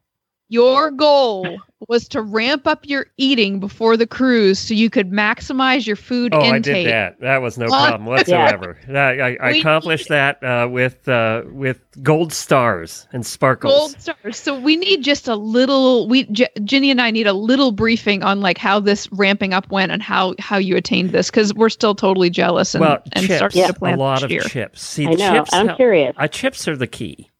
[0.49, 5.87] Your goal was to ramp up your eating before the cruise so you could maximize
[5.89, 6.85] your food Oh, I intake.
[6.85, 7.21] did that.
[7.21, 8.79] That was no problem whatsoever.
[8.87, 13.75] That- I, I We accomplished that uh, with uh, with gold stars and sparkles.
[13.75, 14.37] Gold stars.
[14.39, 16.09] So we need just a little.
[16.09, 19.69] We J- Ginny and I need a little briefing on like how this ramping up
[19.73, 23.27] went and how how you attained this because we're still totally jealous and, well, and
[23.27, 23.67] chips, starting Yeah.
[23.67, 24.43] to plan a lot of year.
[24.43, 24.81] chips.
[24.81, 25.33] See, I know.
[25.33, 25.53] chips.
[25.53, 26.15] I'm help- curious.
[26.17, 27.31] Uh, chips are the key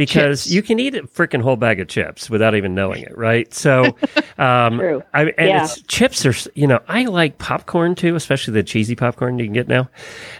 [0.00, 0.50] because Chips.
[0.54, 3.52] you can eat a freaking whole bag of chips without even knowing it, right?
[3.52, 3.84] So,
[4.38, 5.02] um, True.
[5.12, 5.64] I, and Yeah.
[5.64, 9.52] it's, chips are, you know, I like popcorn too, especially the cheesy popcorn you can
[9.52, 9.90] get now.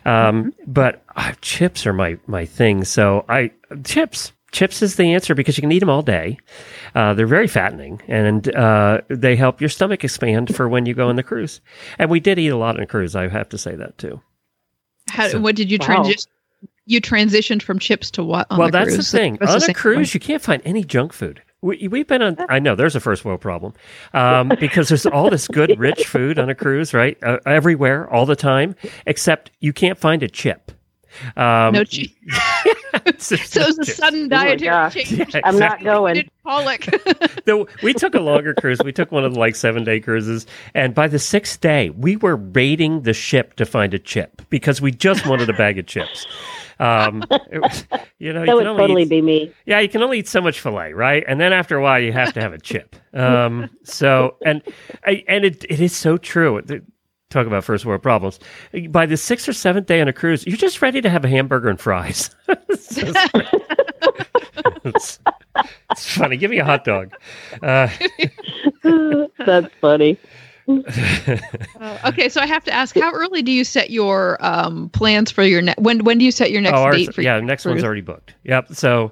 [0.06, 2.84] Um, but uh, chips are my my thing.
[2.84, 3.50] So I
[3.84, 4.32] chips.
[4.52, 6.36] Chips is the answer because you can eat them all day.
[6.96, 11.08] Uh, they're very fattening and uh, they help your stomach expand for when you go
[11.08, 11.60] on the cruise.
[12.00, 13.14] And we did eat a lot on a cruise.
[13.14, 14.20] I have to say that too.
[15.08, 15.86] How, So- what did you Wow.
[15.86, 16.32] transition?
[16.90, 18.48] You transitioned from chips to what?
[18.50, 19.12] On well, the that's cruise?
[19.12, 19.36] the thing.
[19.36, 20.14] What's on the a cruise, point?
[20.14, 21.40] you can't find any junk food.
[21.62, 22.36] We, we've been on.
[22.48, 23.74] I know there's a first world problem
[24.12, 27.16] um, because there's all this good, rich food on a cruise, right?
[27.22, 28.74] Uh, everywhere, all the time,
[29.06, 30.72] except you can't find a chip.
[31.36, 32.10] Um, no cheese.
[33.06, 34.94] it's So it was a sudden Oh dietary gosh.
[34.94, 35.12] change.
[35.12, 35.84] Yeah, I'm not exactly.
[35.84, 36.30] going.
[36.44, 36.86] Pollock.
[37.46, 38.78] So we took a longer cruise.
[38.84, 42.16] We took one of the like seven day cruises, and by the sixth day, we
[42.16, 45.86] were raiding the ship to find a chip because we just wanted a bag of
[45.86, 46.26] chips.
[46.80, 47.22] Um,
[47.52, 47.84] was,
[48.18, 49.52] you know, you That would can only totally eat- be me.
[49.66, 51.22] Yeah, you can only eat so much fillet, right?
[51.28, 52.96] And then after a while, you have to have a chip.
[53.12, 54.62] Um, so, and
[55.04, 56.62] I, and it it is so true.
[57.28, 58.38] Talk about first world problems.
[58.90, 61.28] By the sixth or seventh day on a cruise, you're just ready to have a
[61.28, 62.30] hamburger and fries.
[62.78, 63.02] So
[64.84, 65.18] it's,
[65.90, 66.36] it's funny.
[66.36, 67.12] Give me a hot dog.
[67.62, 67.88] Uh,
[69.38, 70.18] That's funny.
[71.80, 75.30] Uh, okay, so I have to ask, how early do you set your um, plans
[75.30, 75.80] for your next?
[75.80, 77.22] When when do you set your next oh, date for?
[77.22, 78.34] yeah, next one's already booked.
[78.44, 78.74] Yep.
[78.74, 79.10] So,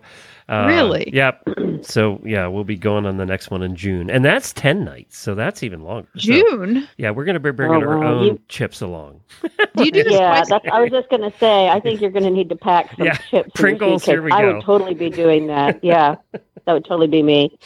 [0.49, 1.11] uh, Really?
[1.13, 1.43] Yep.
[1.83, 5.17] So yeah, we'll be going on the next one in June, and that's ten nights.
[5.19, 6.09] So that's even longer.
[6.17, 6.89] So- June.
[6.97, 8.15] Yeah, we're going to be bringing Oh, our wow.
[8.15, 9.21] own You- chips along.
[9.43, 10.49] Do you do this Yeah, twice?
[10.49, 12.95] that's, I was just going to say, I think you're going to need to pack
[12.97, 13.51] some Yeah, chips.
[13.55, 14.37] Pringles, here we go.
[14.37, 15.79] I would totally be doing that.
[15.85, 17.59] Yeah, that would totally be me.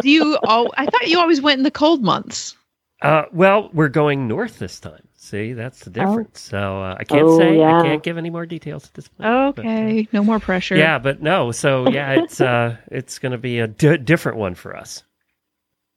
[0.00, 0.38] Do you?
[0.44, 0.72] all?
[0.76, 2.54] I thought you always went in the cold months.
[3.02, 5.07] Uh, well, we're going north this time.
[5.28, 6.40] See, that's the difference.
[6.40, 7.80] So uh, I can't Oh, say yeah.
[7.80, 9.56] I can't give any more details at this point.
[9.56, 10.74] but, uh, Okay, no more pressure.
[10.76, 11.52] yeah, but no.
[11.52, 15.02] So yeah, it's uh, it's going to be a different one for us.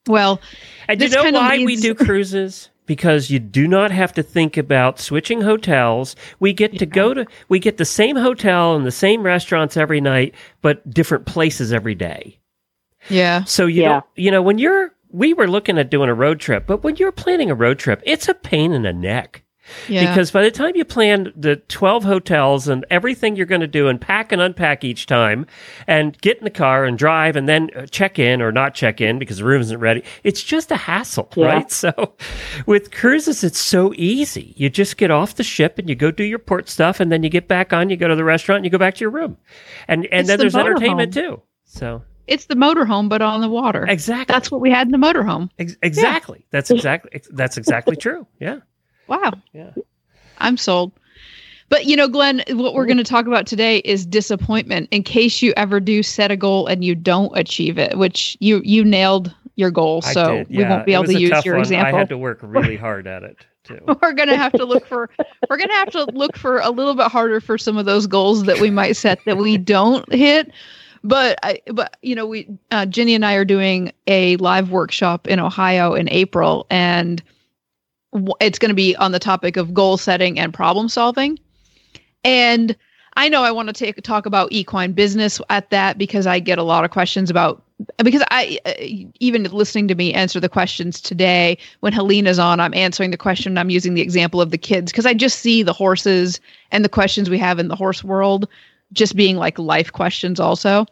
[0.08, 0.42] Well,
[0.88, 2.70] And you know why we do cruises?
[2.88, 6.16] Because you do not have to think about switching hotels.
[6.40, 10.02] We get to go to we get the same hotel and the same restaurants every
[10.02, 12.40] night, but different places every day.
[13.08, 13.44] yeah.
[13.46, 14.02] So you Yeah.
[14.16, 17.12] you know when you're we were looking at doing a road trip, but when you're
[17.12, 19.44] planning a road trip, it's a pain in the neck.
[19.88, 20.10] Yeah.
[20.10, 23.88] Because by the time you plan the 12 hotels and everything you're going to do
[23.88, 25.46] and pack and unpack each time
[25.88, 29.00] and get in the car and drive and then uh, check in or not check
[29.00, 31.46] in because the room isn't ready, it's just a hassle, Yeah.
[31.46, 31.72] right?
[31.82, 32.16] So
[32.66, 34.54] with cruises, it's so easy.
[34.58, 37.24] You just get off the ship and you go do your port stuff and then
[37.24, 39.12] you get back on, you go to the restaurant and you go back to your
[39.12, 39.38] room.
[39.88, 41.36] And, and It's then the there's entertainment motorhome.
[41.38, 41.42] too.
[41.66, 43.86] So it's the motorhome, but on the water.
[43.88, 44.34] exactly.
[44.34, 45.50] That's what we had in the motorhome.
[45.60, 46.46] Ex- exactly.
[46.52, 48.26] That's exactly, that's exactly true.
[48.40, 48.60] Yeah.
[49.08, 49.34] Wow.
[49.54, 49.72] Yeah.
[50.38, 50.92] I'm sold.
[51.70, 54.90] But you know, Glenn, what we're going to talk about today is disappointment.
[54.92, 58.62] In case you ever do set a goal and you don't achieve it, which you
[58.66, 61.62] you nailed your goal, I so did, we won't be able to use your one.
[61.62, 61.96] example.
[61.96, 63.80] I had to work really hard at it too.
[64.02, 65.10] we're going to have to look for
[65.50, 68.06] we're going to have to look for a little bit harder for some of those
[68.06, 70.52] goals that we might set that we don't hit
[71.04, 75.28] but I, but you know we uh, Ginny and I are doing a live workshop
[75.28, 77.22] in Ohio in April and
[78.40, 81.40] it's going to be on the topic of goal setting and problem solving.
[82.24, 82.76] And
[83.16, 86.58] I know I want to take talk about equine business at that because I get
[86.58, 87.64] a lot of questions about
[88.04, 88.74] because I uh,
[89.20, 93.58] even listening to me answer the questions today when Helena's on I'm answering the question
[93.58, 96.40] I'm using the example of the kids because I just see the horses
[96.72, 98.48] and the questions we have in the horse world
[98.94, 100.86] just being like life questions also.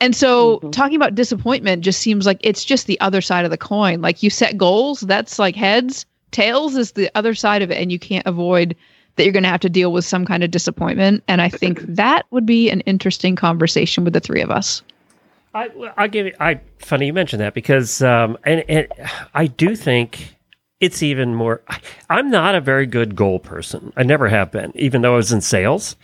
[0.00, 0.72] And so Mhm.
[0.72, 4.00] talking about disappointment just seems like it's just the other side of the coin.
[4.00, 7.90] Like you set goals, that's like heads, tails is the other side of it and
[7.90, 8.76] you can't avoid
[9.16, 11.80] that you're going to have to deal with some kind of disappointment and I think
[11.88, 14.82] that would be an interesting conversation with the three of us.
[15.54, 16.34] I, I'll give you.
[16.38, 18.86] I funny you mentioned that because, um, and, and
[19.34, 20.36] I do think
[20.80, 21.62] it's even more.
[22.08, 23.92] I'm not a very good goal person.
[23.96, 25.96] I never have been, even though I was in sales.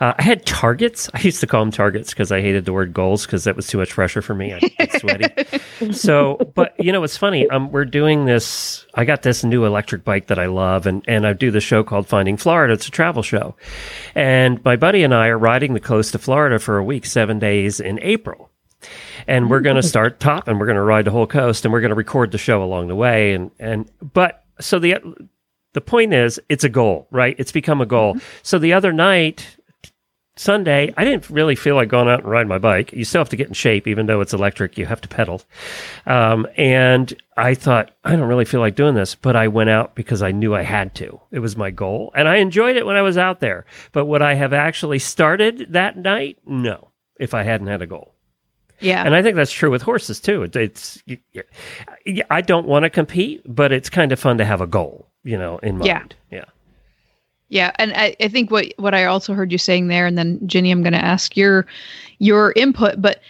[0.00, 1.08] Uh, I had targets.
[1.14, 3.68] I used to call them targets because I hated the word goals because that was
[3.68, 4.52] too much pressure for me.
[4.52, 5.92] I get sweaty.
[5.92, 7.48] so, but you know, it's funny.
[7.48, 8.84] Um, we're doing this.
[8.94, 11.84] I got this new electric bike that I love, and and I do the show
[11.84, 12.74] called Finding Florida.
[12.74, 13.54] It's a travel show,
[14.16, 17.38] and my buddy and I are riding the coast of Florida for a week, seven
[17.38, 18.50] days in April
[19.26, 21.72] and we're going to start top and we're going to ride the whole coast and
[21.72, 24.96] we're going to record the show along the way and and but so the
[25.72, 27.36] the point is it's a goal right?
[27.38, 28.16] It's become a goal.
[28.42, 29.56] So the other night
[30.38, 32.92] sunday i didn't really feel like going out and riding my bike.
[32.92, 35.40] You still have to get in shape even though it's electric you have to pedal.
[36.04, 39.94] Um, and i thought i don't really feel like doing this but i went out
[39.94, 41.20] because i knew i had to.
[41.30, 43.64] It was my goal and i enjoyed it when i was out there.
[43.92, 46.38] But would i have actually started that night?
[46.44, 48.15] No if I hadn't had a goal.
[48.80, 49.02] Yeah.
[49.04, 50.42] And I think that's true with horses too.
[50.42, 54.60] It, it's you- I don't want to compete, but it's kind of fun to have
[54.60, 56.14] a goal, you know, in mind.
[56.30, 56.38] Yeah.
[56.38, 56.44] Yeah.
[57.48, 60.40] Yeah, and I, I think what what I also heard you saying there, and then
[60.48, 61.64] Ginny, I'm going to ask your
[62.18, 63.20] your input, but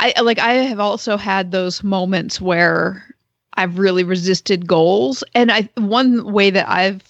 [0.00, 3.04] I like I have also had those moments where
[3.54, 7.02] I've really resisted goals, and I one way that I've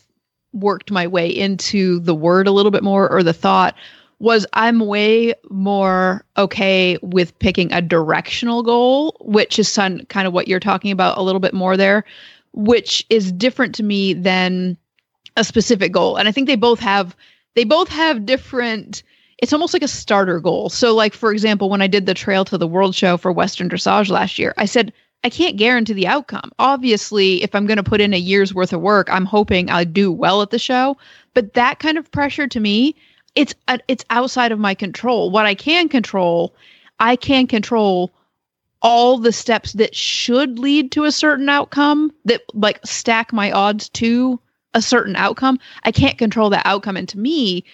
[0.53, 3.77] worked my way into the word a little bit more or the thought
[4.23, 10.33] was I'm way more okay with picking a directional goal, which is son, kind of
[10.33, 12.05] what you're talking about a little bit more there,
[12.53, 14.79] which is different to me than
[15.37, 16.17] a specific goal.
[16.17, 17.17] And i think they both have
[17.55, 19.03] they both have different
[19.39, 20.69] it's almost like a starter goal.
[20.71, 23.69] So like for example when i did the trail to the world show for western
[23.69, 24.93] dressage last year i said
[25.25, 26.53] i can't guarantee the outcome.
[26.61, 29.83] Obviously if i'm going to put in a year's worth of work i'm hoping i
[29.83, 30.97] do well at the show.
[31.35, 32.95] But that kind of pressure to me
[33.35, 35.31] it's uh, it's outside of my control.
[35.31, 36.55] What i can control
[37.01, 38.13] i can control
[38.83, 43.89] all the steps that should lead to a certain outcome that like stack my odds
[43.91, 44.41] to
[44.75, 45.59] a certain outcome.
[45.85, 46.97] I can't control that outcome.
[46.97, 47.65] And to me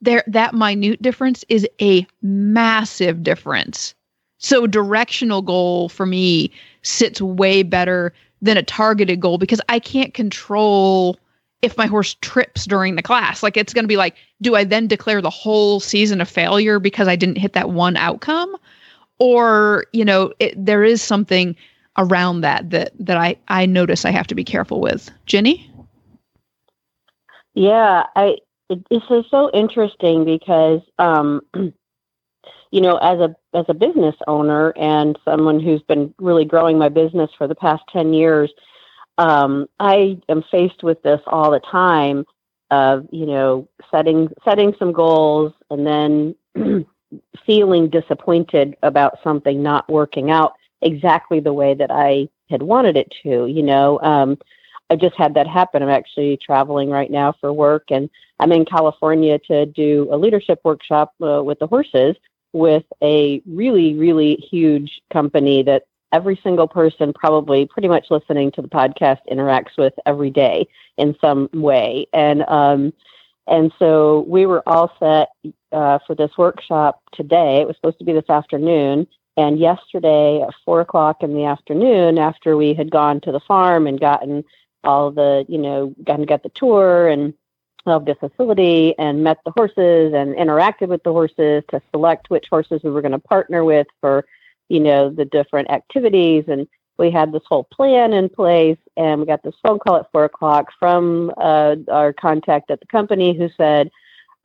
[0.00, 3.94] there that minute difference is a massive difference.
[4.38, 6.52] So directional goal for me
[6.82, 11.18] sits way better than a targeted goal because i can't control
[11.62, 14.64] if my horse trips during the class like it's going to be like do i
[14.64, 18.54] then declare the whole season a failure because i didn't hit that one outcome?
[19.20, 21.56] Or you know it, there is something
[21.96, 25.10] around that that that i i notice i have to be careful with.
[25.26, 25.68] Ginny?
[27.54, 28.36] Yeah, I
[28.70, 31.40] it, this is so interesting because um
[32.70, 36.88] you know, as a as a business owner and someone who's been really growing my
[36.88, 38.52] business for the past 10 years,
[39.18, 42.24] um I am faced with this all the time
[42.70, 46.34] of, you know, setting setting some goals and then
[47.46, 50.52] feeling disappointed about something not working out
[50.82, 54.00] exactly the way that I had wanted it to, you know.
[54.00, 54.38] Um
[54.90, 55.82] I just had that happen.
[55.82, 58.08] I'm actually traveling right now for work, and
[58.40, 62.16] I'm in California to do a leadership workshop uh, with the horses
[62.52, 68.62] with a really, really huge company that every single person probably pretty much listening to
[68.62, 72.06] the podcast interacts with every day in some way.
[72.12, 72.92] And um,
[73.46, 75.28] and so we were all set
[75.72, 77.60] uh, for this workshop today.
[77.60, 79.06] It was supposed to be this afternoon.
[79.36, 83.86] And yesterday at four o'clock in the afternoon, after we had gone to the farm
[83.86, 84.44] and gotten
[84.84, 87.32] all the, you know, got, got the tour and
[87.86, 92.46] of the facility and met the horses and interacted with the horses to select which
[92.50, 94.26] horses we were going to partner with for,
[94.68, 96.44] you know, the different activities.
[96.48, 96.66] And
[96.98, 98.78] we had this whole plan in place.
[98.96, 102.86] And we got this phone call at four o'clock from uh, our contact at the
[102.86, 103.90] company who said,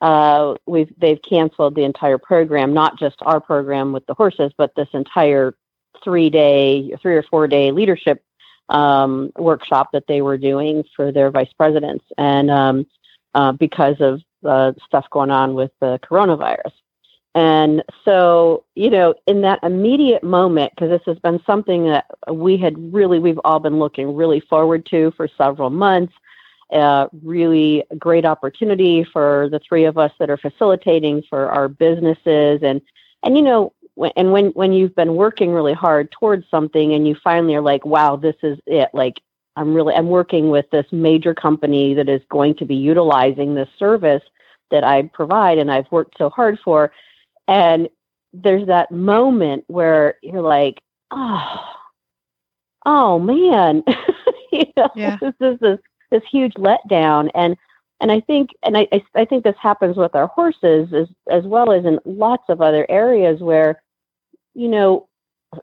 [0.01, 4.75] uh, we've they've canceled the entire program, not just our program with the horses, but
[4.75, 5.55] this entire
[6.03, 8.21] three day, three or four day leadership
[8.67, 12.85] um, workshop that they were doing for their vice presidents, and um,
[13.33, 16.71] uh, because of uh, stuff going on with the coronavirus.
[17.35, 22.57] And so, you know, in that immediate moment, because this has been something that we
[22.57, 26.13] had really, we've all been looking really forward to for several months.
[26.71, 32.61] Uh, really great opportunity for the three of us that are facilitating for our businesses,
[32.63, 32.81] and
[33.21, 37.07] and you know, when, and when when you've been working really hard towards something, and
[37.07, 38.89] you finally are like, wow, this is it.
[38.91, 39.19] Like
[39.55, 43.69] I'm really I'm working with this major company that is going to be utilizing this
[43.77, 44.23] service
[44.71, 46.91] that I provide, and I've worked so hard for
[47.47, 47.89] and
[48.33, 50.81] there's that moment where you're like
[51.11, 51.59] oh
[52.85, 53.83] oh man.
[54.51, 55.19] You know Yeah.
[55.21, 55.79] this is this
[56.11, 57.29] this huge letdown.
[57.33, 57.55] And
[58.01, 61.43] and i think and I, I i think this happens with our horses as as
[61.45, 63.81] well as in lots of other areas where
[64.53, 65.07] you know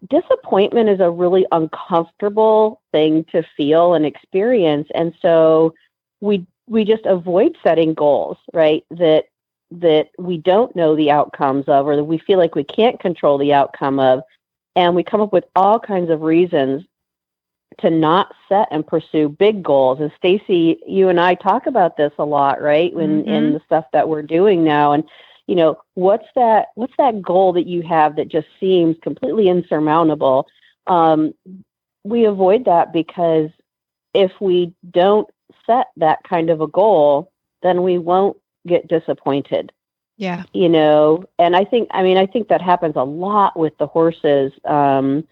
[0.08, 4.88] disappointment is a really uncomfortable thing to feel and experience.
[4.94, 5.74] And so
[6.20, 9.24] we we just avoid setting goals right that
[9.70, 13.38] that we don't know the outcomes of or that we feel like we can't control
[13.38, 14.22] the outcome of.
[14.76, 16.84] And we come up with all kinds of reasons
[17.78, 20.00] to not set and pursue big goals.
[20.00, 22.92] And stacy you and i talk about this a lot right?
[22.94, 24.92] When in the stuff that we're doing now.
[24.92, 25.04] And
[25.46, 30.46] you know what's that what's that goal that you have that just seems completely insurmountable?
[30.86, 31.32] Um,
[32.02, 33.50] we avoid that because
[34.14, 35.28] if we don't
[35.66, 37.30] set that kind of a goal
[37.62, 38.36] then we won't
[38.66, 39.72] get disappointed
[40.16, 40.44] Yeah.
[40.52, 43.86] you know and i think i mean i think that happens a lot with the
[43.86, 45.26] horses um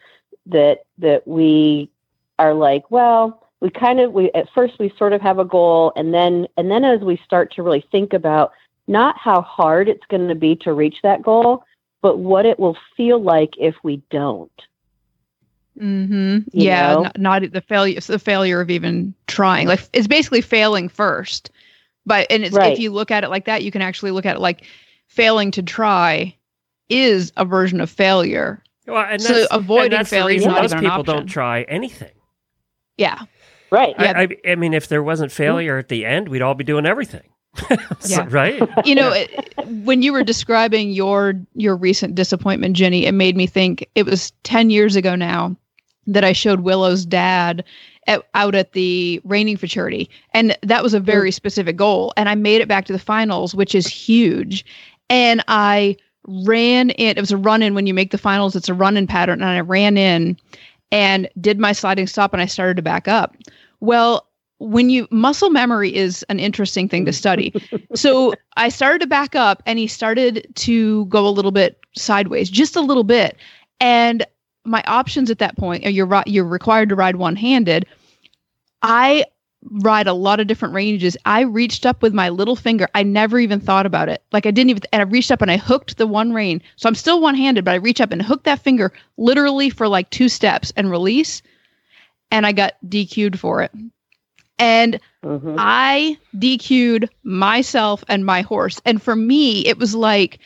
[0.47, 1.91] that that we
[2.39, 5.93] are like well we kind of we at first we sort of have a goal
[5.97, 8.53] and then and then as we start to really think about
[8.87, 11.65] not how hard it's going to be to reach that goal
[12.01, 14.51] but what it will feel like if we don't.
[15.79, 16.39] Mm-hmm.
[16.53, 18.01] You Yeah, not the failure.
[18.01, 19.69] The failure of even trying.
[19.69, 21.51] Like it's basically failing first.
[22.09, 22.73] But and it's, Right.
[22.73, 24.65] if you look at it like that, you can actually look at it like
[25.07, 26.35] failing to try
[26.89, 28.63] is a version of failure.
[28.87, 30.91] Well, and So that's, avoiding and that's the failure is reason not most even an
[30.91, 32.11] people don't try anything.
[32.97, 33.21] Yeah.
[33.71, 33.95] Right.
[33.99, 34.13] Yeah.
[34.17, 35.43] I, I, I mean, if there wasn't mm-hmm.
[35.43, 37.29] failure at the end, we'd all be doing everything.
[37.59, 37.77] So-
[38.09, 38.27] Yeah.
[38.31, 38.63] right?
[38.85, 39.55] you know it,
[39.85, 44.33] when you were describing your your recent disappointment jenny it made me think it was
[44.45, 45.57] 10 years ago now
[46.07, 47.65] that i showed willow's dad
[48.09, 51.35] at, out at the reigning for charity and that was a very mm.
[51.35, 52.13] specific goal.
[52.17, 54.65] And i made it back to the finals which is huge.
[55.09, 55.97] And i
[56.27, 57.75] ran in it was a run in.
[57.75, 59.41] When you make the finals it's a run in pattern.
[59.43, 60.37] And i ran in
[60.91, 63.37] and did my sliding stop and i started to back up.
[63.81, 64.25] Well
[64.61, 67.55] when you muscle memory is an interesting thing to study.
[67.95, 72.49] So I started to back up and he started to go a little bit sideways,
[72.49, 73.37] just a little bit.
[73.81, 74.25] And
[74.69, 77.87] my options at that point, are you're you're required to ride one-handed.
[78.83, 79.25] I
[79.83, 81.17] ride a lot of different ranges.
[81.25, 82.89] I reached up with my little finger.
[82.95, 84.23] I never even thought about it.
[84.33, 86.63] Like I didn't even and I reached up and I hooked the one rein.
[86.77, 90.11] So I'm still one-handed, but I reach up and hook that finger literally for like
[90.11, 91.43] two steps and release
[92.31, 93.73] and I got DQ'd for it.
[94.61, 95.57] And Mhm.
[95.59, 98.81] I DQ'd myself and my horse.
[98.85, 100.39] And for me, it was like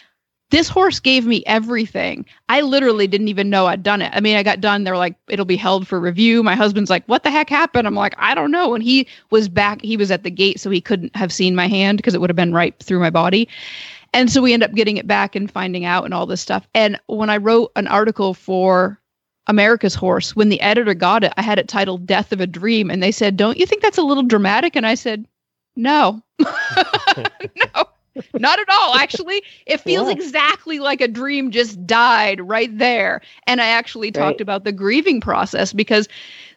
[0.53, 2.27] this horse gave me everything.
[2.51, 4.13] I literally didn't even know I'd done it.
[4.15, 4.85] I mean, I got done.
[4.85, 6.43] They're like, it'll be held for review.
[6.43, 7.87] My husband's like, what the heck happened?
[7.87, 8.75] I'm like, I don't know.
[8.75, 11.69] And he was back, he was at the gate, so he couldn't have seen my
[11.69, 13.49] hand because it would have been right through my body.
[14.13, 16.69] And so we end up getting it back and finding out and all this stuff.
[16.75, 19.01] And when I wrote an article for
[19.47, 22.91] America's Horse, when the editor got it, I had it titled Death of a Dream.
[22.91, 24.77] And they said, Don't you think that's a little dramatic?
[24.77, 25.27] And I said,
[25.77, 26.23] No.
[26.39, 27.85] no.
[28.39, 29.43] Not at all, actually.
[29.67, 30.15] It feels Yeah.
[30.15, 33.21] exactly like a dream just died right there.
[33.47, 36.09] And I actually talked about the grieving process because,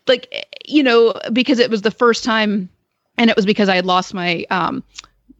[0.07, 2.69] like, you know, because it was the first time,
[3.17, 4.83] and it was because I had lost my um,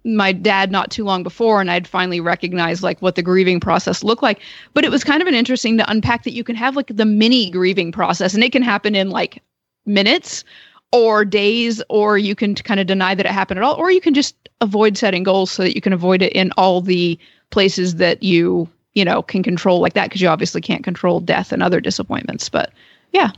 [0.06, 4.04] my dad not too long before and I'd finally recognized like what the grieving process
[4.04, 4.40] looked like.
[4.74, 7.06] But it was kind of an interesting to unpack that you can have like the
[7.06, 9.42] mini grieving process and it can happen in like
[9.86, 10.44] minutes
[10.92, 14.02] or days or you can kind of deny that it happened at all or you
[14.02, 17.20] can just avoid setting goals so that you can avoid it in all the
[17.50, 21.52] places that you, you know, can control like that because you obviously can't control death
[21.52, 22.48] and other disappointments.
[22.50, 22.72] But
[23.12, 23.32] Yeah.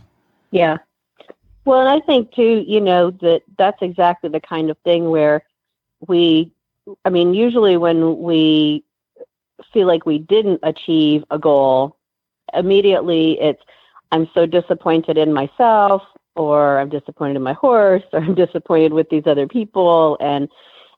[0.52, 0.78] Yeah.
[1.66, 5.44] Well, and I think too, you know, that that's exactly the kind of thing where
[6.08, 6.52] we,
[7.04, 8.84] I mean, usually when we
[9.74, 11.98] feel like we didn't achieve a goal,
[12.54, 13.62] immediately it's,
[14.12, 16.04] I'm so disappointed in myself,
[16.38, 20.50] or I'm disappointed in my horse, or I'm disappointed with these other people, and,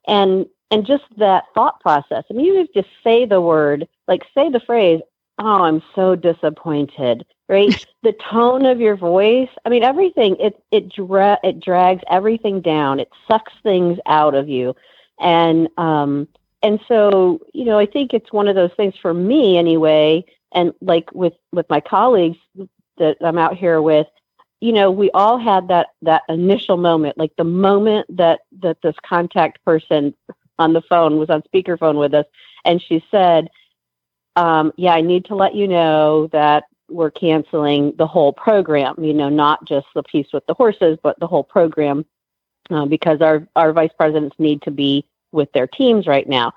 [0.08, 2.24] and, and just that thought process.
[2.30, 5.02] I mean, you just say the word, like say the phrase,
[5.40, 7.86] oh, I'm so disappointed, right?
[8.04, 9.50] the tone of your voice.
[9.66, 10.36] I mean, everything.
[10.40, 13.00] It it dra- it drags everything down.
[13.00, 14.76] It sucks things out of you,
[15.20, 16.28] and um
[16.62, 20.26] and so you know, I think it's one of those things for me anyway.
[20.52, 22.38] And like with with my colleagues
[22.98, 24.08] that I'm out here with,
[24.62, 28.96] you know, we all had that that initial moment, like the moment that that this
[29.06, 30.14] contact person
[30.58, 32.26] on the phone was on speakerphone with us,
[32.66, 33.50] and she said.
[34.36, 39.14] Um, yeah, I need to let you know that we're canceling the whole program, you
[39.14, 42.06] know, not just the piece with the horses, but the whole program
[42.70, 46.54] uh, because our, our vice presidents need to be with their teams right now.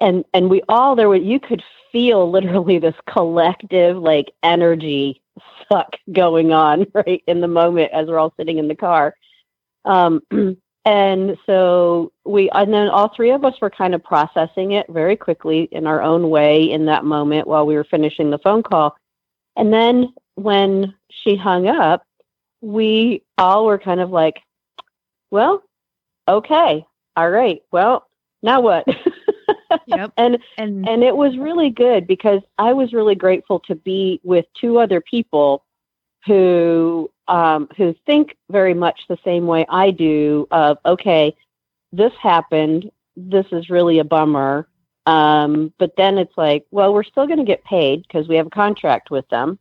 [0.00, 5.21] And, and we all there were, you could feel literally this collective like energy
[5.70, 9.14] suck going on right in the moment as we're all sitting in the car.
[9.84, 10.22] Um,
[10.84, 15.16] and so we, and then all three of us were kind of processing it very
[15.16, 18.96] quickly in our own way in that moment while we were finishing the phone call.
[19.56, 22.04] And then when she hung up,
[22.60, 24.40] we all were kind of like,
[25.30, 25.62] well,
[26.28, 26.84] okay,
[27.16, 28.06] all right, well,
[28.42, 28.86] now what?
[29.86, 30.12] Yep.
[30.16, 34.46] and and and it was really good because I was really grateful to be with
[34.60, 35.64] two other people
[36.26, 40.46] who um, who think very much the same way I do.
[40.50, 41.34] Of okay,
[41.92, 42.90] this happened.
[43.16, 44.68] This is really a bummer.
[45.04, 48.46] Um, but then it's like, well, we're still going to get paid because we have
[48.46, 49.58] a contract with them.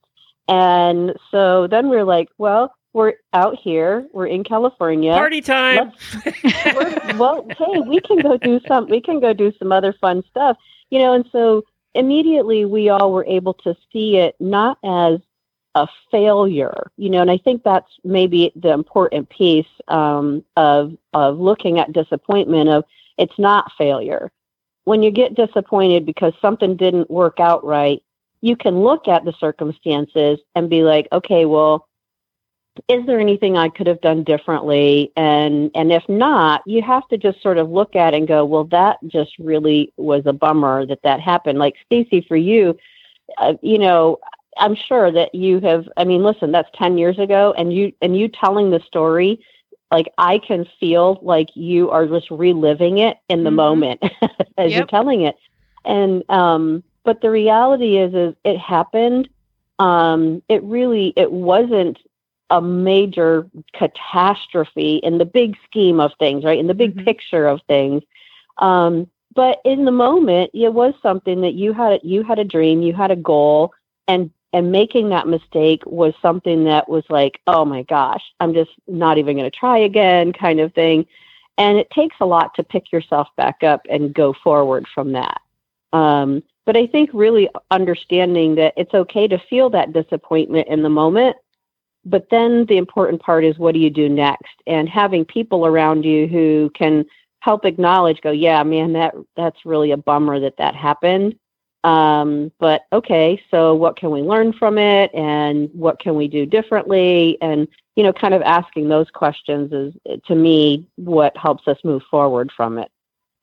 [0.47, 4.05] And so then we're like, well, we're out here.
[4.13, 5.13] We're in California.
[5.13, 5.91] Party time.
[7.17, 8.87] Well, hey, we can go do some.
[8.89, 10.57] We can go do some other fun stuff,
[10.89, 11.13] you know.
[11.13, 11.63] And so
[11.93, 15.19] immediately we all were able to see it not as
[15.75, 17.21] a failure, you know.
[17.21, 22.69] And I think that's maybe the important piece um, of of looking at disappointment.
[22.69, 22.83] Of
[23.17, 24.31] it's not failure.
[24.85, 28.01] when you get disappointed because something didn't work out right,
[28.41, 31.87] you can look at the circumstances and be like, okay, well,
[32.87, 35.11] is there anything I could have done differently?
[35.15, 38.45] And and if not, you have to just sort of look at it and go,
[38.45, 41.59] well, that just really was a bummer that that happened.
[41.59, 42.77] Like Stacy, for you,
[43.37, 44.19] uh, you know,
[44.57, 45.87] I'm sure that you have.
[45.97, 49.43] I mean, listen, that's ten years ago, and you and you telling the story
[49.91, 53.57] like I can feel like you are just reliving it in the mm-hmm.
[53.57, 54.03] moment
[54.57, 54.77] as yep.
[54.79, 55.35] you're telling it.
[55.85, 59.29] And um but the reality is is it happened.
[59.77, 61.99] Um it really it wasn't
[62.51, 66.59] a major catastrophe in the big scheme of things, right?
[66.59, 67.05] In the big mm-hmm.
[67.05, 68.03] picture of things.
[68.57, 72.81] Um but in the moment it was something that you had you had a dream,
[72.81, 73.73] you had a goal
[74.07, 78.71] and and making that mistake was something that was like oh my gosh i'm just
[78.87, 81.05] not even going to try again kind of thing
[81.57, 85.41] and it takes a lot to pick yourself back up and go forward from that
[85.93, 90.89] um, but i think really understanding that it's okay to feel that disappointment in the
[90.89, 91.35] moment
[92.03, 96.03] but then the important part is what do you do next and having people around
[96.03, 97.05] you who can
[97.39, 101.35] help acknowledge go yeah man that that's really a bummer that that happened
[101.83, 106.45] um, but okay, so what can we learn from it and what can we do
[106.45, 107.37] differently?
[107.41, 112.03] And, you know, kind of asking those questions is to me what helps us move
[112.09, 112.91] forward from it.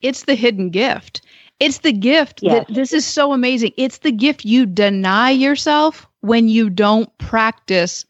[0.01, 1.23] It's the hidden gift.
[1.59, 2.67] It's the gift yes.
[2.67, 3.73] that this is so amazing.
[3.77, 8.05] It's the gift you deny yourself when you don't practice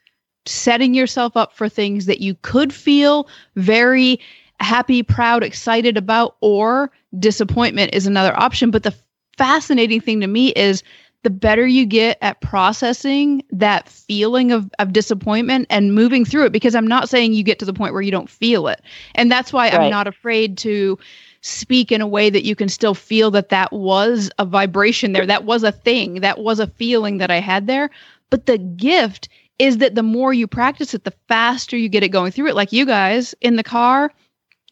[0.48, 4.18] setting yourself up for things that you could feel very
[4.60, 8.70] happy, proud, excited about, or disappointment is another option.
[8.70, 8.94] But the
[9.36, 10.82] fascinating thing to me is
[11.22, 16.52] the better you get at processing that feeling of, of disappointment and moving through it,
[16.52, 18.80] because I'm not saying you get to the point where you don't feel it.
[19.14, 19.74] And that's why right.
[19.74, 20.98] I'm not afraid to
[21.40, 25.26] speak in a way that you can still feel that that was a vibration there.
[25.26, 26.20] That was a thing.
[26.20, 27.90] That was a feeling that I had there.
[28.30, 29.28] But the gift
[29.58, 32.54] is that the more you practice it, the faster you get it going through it.
[32.54, 34.12] Like you guys in the car,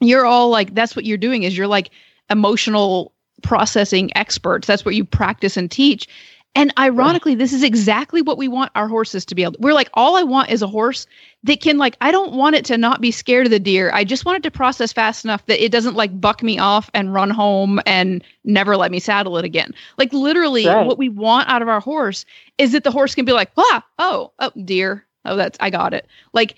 [0.01, 1.91] you're all like, that's what you're doing is you're like
[2.31, 3.13] emotional
[3.43, 4.67] processing experts.
[4.67, 6.09] That's what you practice and teach.
[6.57, 9.59] And ironically, this is exactly what we want our horses to be able to.
[9.61, 11.07] We're like, all I want is a horse
[11.45, 13.91] that can, like, I don't want it to not be scared of the deer.
[13.93, 16.89] I just want it to process fast enough that it doesn't like buck me off
[16.95, 19.75] and run home and never let me saddle it again.
[19.99, 20.87] Like, literally, right.
[20.87, 22.25] what we want out of our horse
[22.57, 25.05] is that the horse can be like, ah, oh, oh, deer.
[25.27, 26.07] Oh, that's, I got it.
[26.33, 26.55] Like,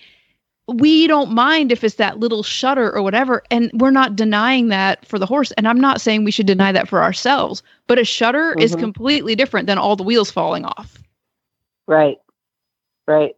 [0.75, 3.43] we don't mind if it's that little shudder or whatever.
[3.51, 5.51] And we're not denying that for the horse.
[5.53, 8.61] And I'm not saying we should deny that for ourselves, but a shudder mm-hmm.
[8.61, 10.97] is completely different than all the wheels falling off.
[11.87, 12.17] Right.
[13.07, 13.35] Right.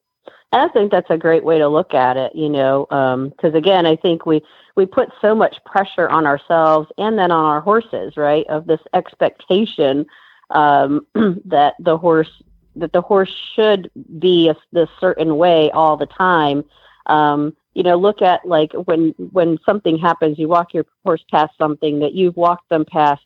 [0.51, 3.55] And I think that's a great way to look at it, you know, because um,
[3.55, 4.41] again, I think we,
[4.75, 8.45] we put so much pressure on ourselves and then on our horses, right?
[8.47, 10.05] Of this expectation
[10.49, 11.07] um,
[11.45, 12.41] that the horse
[12.75, 16.63] that the horse should be a, this certain way all the time
[17.11, 21.53] um, you know, look at like when when something happens, you walk your horse past
[21.57, 23.21] something that you've walked them past.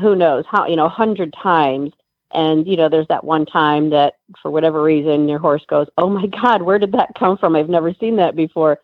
[0.00, 1.92] Who knows how you know a hundred times,
[2.32, 6.08] and you know there's that one time that for whatever reason your horse goes, "Oh
[6.08, 7.56] my God, where did that come from?
[7.56, 8.78] I've never seen that before."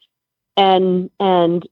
[0.56, 1.66] And and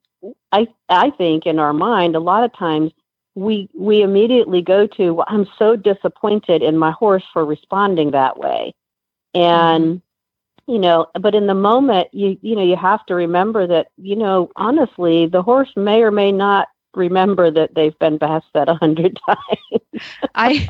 [0.52, 2.92] I I think in our mind a lot of times
[3.34, 8.38] we we immediately go to well, I'm so disappointed in my horse for responding that
[8.38, 8.74] way,
[9.34, 9.98] and mm-hmm
[10.66, 14.16] you know but in the moment you you know you have to remember that you
[14.16, 18.74] know honestly the horse may or may not remember that they've been past that a
[18.74, 20.04] hundred times.
[20.34, 20.66] I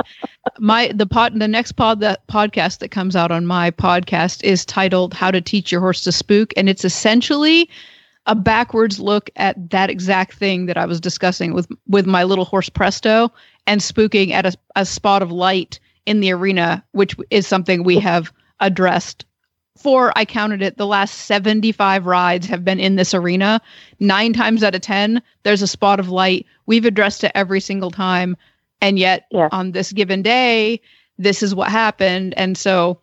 [0.59, 4.65] my the pod the next pod that podcast that comes out on my podcast is
[4.65, 7.69] titled how to teach your horse to spook and it's essentially
[8.27, 12.45] a backwards look at that exact thing that i was discussing with with my little
[12.45, 13.33] horse presto
[13.67, 17.99] and spooking at a, a spot of light in the arena which is something we
[17.99, 19.25] have addressed
[19.77, 23.61] for I counted it, the last 75 rides have been in this arena.
[24.01, 26.47] Nine times out of 10, there's a spot of light.
[26.67, 28.37] We've addressed it every single time.
[28.81, 29.49] And yet, yeah.
[29.53, 30.81] on this given day,
[31.19, 32.35] this is what happened.
[32.37, 32.99] And so,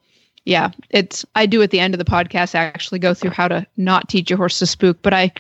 [0.46, 3.48] yeah, it's, I do at the end of the podcast I actually go through how
[3.48, 5.02] to not teach your horse to spook.
[5.02, 5.32] But I,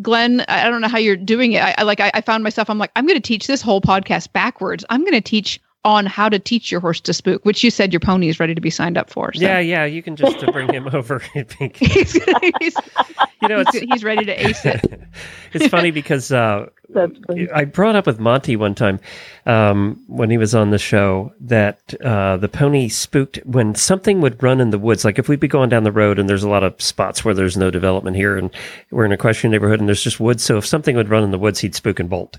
[0.00, 1.62] Glenn, I don't know how you're doing it.
[1.62, 3.80] I, I like, I, I found myself, I'm like, I'm going to teach this whole
[3.80, 4.84] podcast backwards.
[4.90, 7.92] I'm going to teach on how to teach your horse to spook, which you said
[7.92, 9.32] your pony is ready to be signed up for.
[9.34, 9.42] So.
[9.42, 11.18] Yeah, yeah, you can just bring him over.
[11.34, 12.14] he's, he's,
[13.42, 15.00] you know, he's, he's, ready to ace it.
[15.52, 17.48] it's funny because uh, That's funny.
[17.50, 19.00] I brought up with Monty one time
[19.46, 24.42] um, when he was on the show that uh, the pony spooked when something would
[24.42, 25.04] run in the woods.
[25.04, 27.34] Like if we'd be going down the road and there's a lot of spots where
[27.34, 28.50] there's no development here, and
[28.90, 30.42] we're in a question neighborhood and there's just woods.
[30.42, 32.38] So if something would run in the woods, he'd spook and bolt.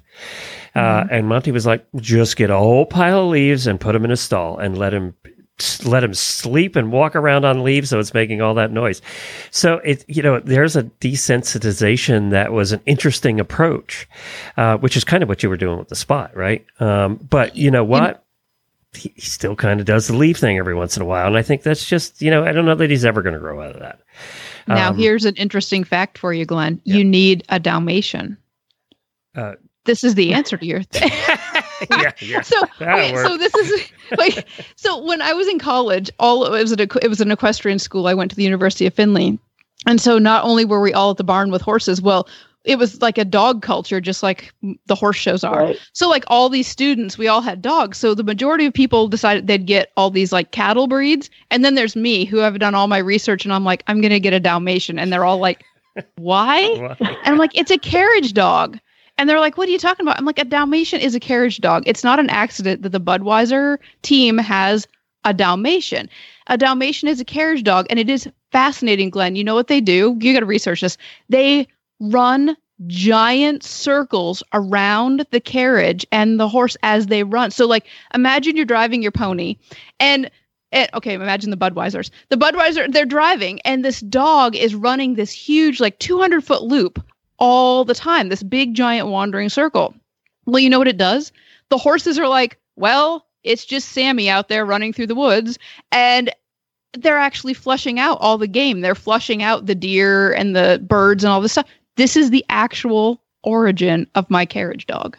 [0.75, 4.03] Uh, and Monty was like, just get a whole pile of leaves and put him
[4.03, 5.15] in a stall and let him
[5.85, 9.01] let him sleep and walk around on leaves so it's making all that noise.
[9.51, 14.07] So it you know there's a desensitization that was an interesting approach,
[14.57, 16.65] uh, which is kind of what you were doing with the spot, right?
[16.79, 18.23] Um, but you know what?
[18.93, 21.37] He, he still kind of does the leaf thing every once in a while, and
[21.37, 23.61] I think that's just you know I don't know that he's ever going to grow
[23.61, 23.99] out of that.
[24.67, 26.81] Now, Um, here's an interesting fact for you, Glenn.
[26.85, 28.37] You need a Dalmatian.
[29.35, 29.53] Uh,
[29.83, 31.11] this is the answer to your thing.
[31.89, 32.41] yeah, yeah.
[32.41, 36.61] so That'll wait, so this is like so when I was in college, all it
[36.61, 38.07] was an it was an equestrian school.
[38.07, 39.37] I went to the University of Findlay,
[39.85, 42.27] and so not only were we all at the barn with horses, well,
[42.63, 44.53] it was like a dog culture, just like
[44.87, 45.59] the horse shows are.
[45.59, 45.79] Right.
[45.93, 47.97] So like all these students, we all had dogs.
[47.97, 51.75] So the majority of people decided they'd get all these like cattle breeds, and then
[51.75, 54.39] there's me who have done all my research, and I'm like, I'm gonna get a
[54.39, 55.63] Dalmatian, and they're all like,
[56.15, 56.67] why?
[56.77, 58.79] Well, And I'm like, it's a carriage dog.
[59.17, 60.17] And they're like, what are you talking about?
[60.17, 61.83] I'm like, a Dalmatian is a carriage dog.
[61.85, 64.87] It's not an accident that the Budweiser team has
[65.23, 66.09] a Dalmatian.
[66.47, 69.35] A Dalmatian is a carriage dog, and it is fascinating, Glenn.
[69.35, 70.17] You know what they do?
[70.19, 70.97] You got to research this.
[71.29, 71.67] They
[71.99, 77.51] run giant circles around the carriage and the horse as they run.
[77.51, 79.55] So, like, imagine you're driving your pony,
[79.99, 80.29] and
[80.71, 82.09] it, okay, imagine the Budweisers.
[82.29, 87.01] The Budweiser, they're driving, and this dog is running this huge, like 200 foot loop
[87.37, 89.93] all the time, this big, giant wandering circle.
[90.45, 91.31] Well, you know what it does?
[91.69, 95.57] The horses are like, well, it's just Sammy out there running through the woods.
[95.91, 96.33] And
[96.93, 98.81] they're actually flushing out all the game.
[98.81, 101.67] They're flushing out the deer and the birds and all this stuff.
[101.97, 105.17] This is the actual origin of my carriage dog.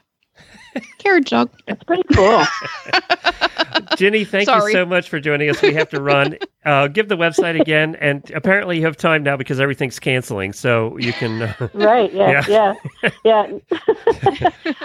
[0.99, 1.51] Carriage dog.
[1.67, 2.45] That's pretty cool.
[3.97, 5.61] Ginny, thank you so much for joining us.
[5.63, 6.37] We have to run.
[6.67, 10.99] Uh, give the website again, and apparently you have time now because everything's canceling, so
[10.99, 11.43] you can.
[11.43, 12.75] Uh, right yeah yeah
[13.25, 13.47] yeah,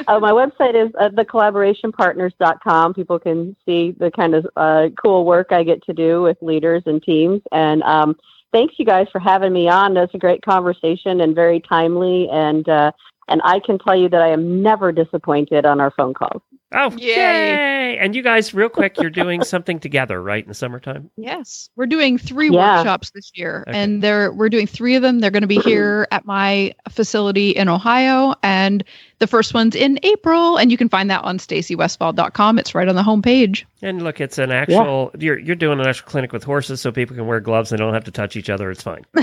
[0.08, 5.48] uh, my website is uh, thecollaborationpartners.com people can see the kind of uh, cool work
[5.52, 8.16] i get to do with leaders and teams and um,
[8.52, 12.70] thanks you guys for having me on that's a great conversation and very timely and
[12.70, 12.92] uh,
[13.28, 16.42] and i can tell you that i am never disappointed on our phone calls
[16.74, 17.16] oh, Yay.
[17.16, 17.98] yay!
[17.98, 21.10] And you guys, real quick, you're doing something together, right, in the summertime?
[21.18, 22.78] Yes, we're doing three Yeah.
[22.78, 23.78] workshops this year, Okay.
[23.78, 25.20] and they're we're doing three of them.
[25.20, 25.68] They're going to be mm-hmm.
[25.68, 28.84] here at my facility in Ohio, and
[29.20, 30.58] the first one's in April.
[30.58, 32.60] And you can find that on stacywestfall.com.
[32.60, 33.66] It's right on the homepage.
[33.82, 35.12] And look, it's an actual.
[35.18, 37.94] You're you're doing an actual clinic with horses, so people can wear gloves and don't
[37.94, 38.72] have to touch each other.
[38.72, 39.06] It's fine.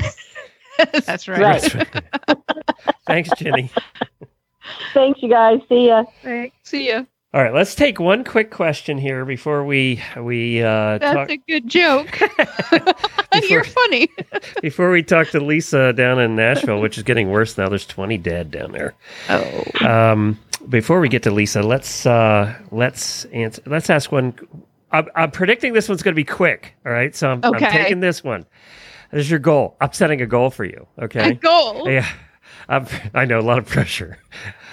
[1.06, 1.74] That's right.
[1.74, 2.04] Right.
[3.06, 3.70] Thanks, Ginny.
[4.92, 6.04] thanks you guys see ya
[6.62, 7.04] See ya.
[7.34, 11.36] All right, let's take one quick question here before we we uh, That's talk a
[11.36, 12.18] good joke.
[13.48, 14.08] You're funny.
[14.62, 17.68] before we talk to Lisa down in Nashville, which is getting worse now.
[17.68, 18.94] There's 20 dead down there.
[19.28, 20.38] Oh, Um,
[20.70, 23.62] before we get to Lisa, let's uh, let's answer.
[23.66, 24.34] Let's ask one.
[24.90, 26.74] I'm, I'm predicting this one's going to be quick.
[26.86, 28.46] All right, so I'm, I'm taking this one.
[29.10, 29.76] This is your goal.
[29.80, 30.86] I'm setting a goal for you.
[31.00, 31.30] Okay.
[31.30, 31.88] a goal.
[31.88, 32.08] Yeah,
[32.68, 34.18] I'm, I know a lot of pressure.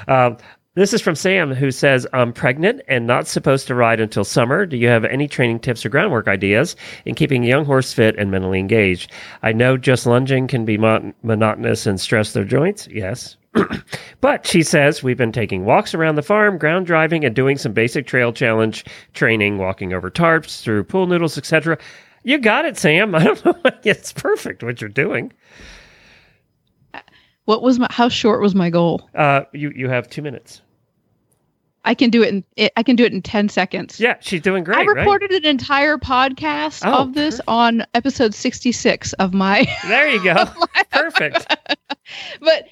[0.07, 0.37] Um,
[0.75, 4.65] this is from Sam, who says, "I'm pregnant and not supposed to ride until summer.
[4.65, 6.75] Do you have any training tips or groundwork ideas
[7.05, 9.09] in keeping a young horse fit and mentally engaged?
[9.41, 12.89] I know just lunging can be mon- monotonous and stress their joints.
[12.91, 13.37] Yes."
[14.21, 17.71] but she says we've been taking walks around the farm, ground driving, and doing some
[17.71, 18.83] basic trail challenge
[19.13, 21.77] training, walking over tarps, through pool noodles, etc.
[22.25, 23.13] You got it, Sam.
[23.15, 23.55] I don't know.
[23.83, 25.31] it's perfect what you're doing.
[27.45, 27.87] What was my?
[27.91, 29.07] How short was my goal?
[29.13, 30.61] Uh, you you have two minutes.
[31.83, 32.43] I can do it in.
[32.55, 33.99] It, I can do it in ten seconds.
[33.99, 34.79] Yeah, she's doing great.
[34.79, 34.97] I right?
[34.97, 40.45] recorded an entire podcast Oh, of this on episode 66 of my There you go.
[40.91, 41.45] Perfect.
[42.39, 42.67] but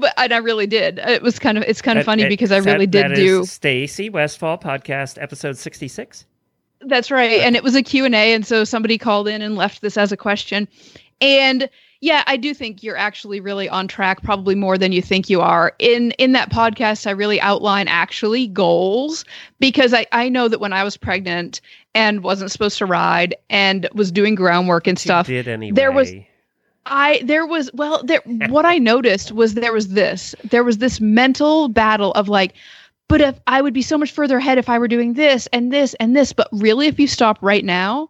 [0.00, 0.98] but and I really did.
[0.98, 3.14] It was kind of it's kind of That- funny that- because I that- really did
[3.14, 6.26] do Stacy Westfall podcast episode 66.
[6.82, 7.40] That's right.
[7.40, 10.16] And it was a Q&A and so somebody called in and left this as a
[10.16, 10.66] question.
[11.20, 11.68] And
[12.00, 15.42] yeah, I do think you're actually really on track probably more than you think you
[15.42, 15.74] are.
[15.78, 19.26] In in that podcast I really outline actually goals
[19.58, 21.60] because I I know that when I was pregnant
[21.94, 25.74] and wasn't supposed to ride and was doing groundwork and stuff did anyway.
[25.74, 26.12] there was-
[26.86, 30.98] I there was well there what I noticed was there was this there was this
[30.98, 32.54] mental battle of like
[33.10, 35.72] but if I would be so much further ahead if I were doing this and
[35.72, 38.08] this and this but really if you stop right now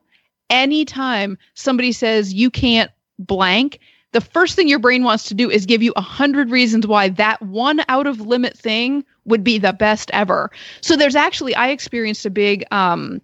[0.51, 3.81] anytime somebody says you can't blank
[4.13, 7.09] the first thing your brain wants to do is give you a hundred reasons why
[7.09, 10.51] that one out of limit thing would be the best ever.
[10.81, 13.21] So there's actually I experienced a big um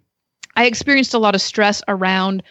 [0.55, 2.41] I experienced a lot of stress around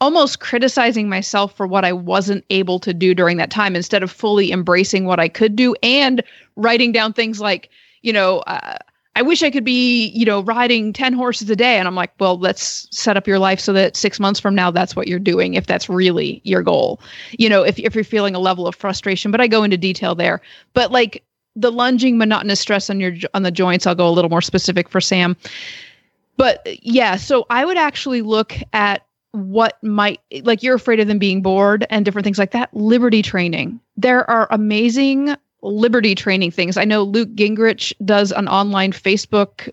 [0.00, 4.12] almost criticizing myself for what I wasn't able to do during that time instead of
[4.12, 6.22] fully embracing what I could do and
[6.54, 7.68] writing down things like,
[8.02, 8.76] you know, uh,
[9.16, 11.76] I wish I could be, you know, riding 10 horses a day.
[11.76, 14.70] And I'm like, well, let's set up your life so that six months from now,
[14.70, 17.00] that's what you're doing, if that's really your goal.
[17.36, 20.14] You know, if, if you're feeling a level of frustration, but I go into detail
[20.14, 20.40] there.
[20.72, 21.24] But like
[21.56, 24.88] the lunging monotonous stress on your on the joints, I'll go a little more specific
[24.88, 25.36] for Sam.
[26.36, 31.18] But yeah, so I would actually look at what might like you're afraid of them
[31.18, 32.72] being bored and different things like that.
[32.72, 33.80] Liberty training.
[33.96, 36.76] There are amazing liberty training things.
[36.76, 39.70] I know Luke Gingerich does an online Facebook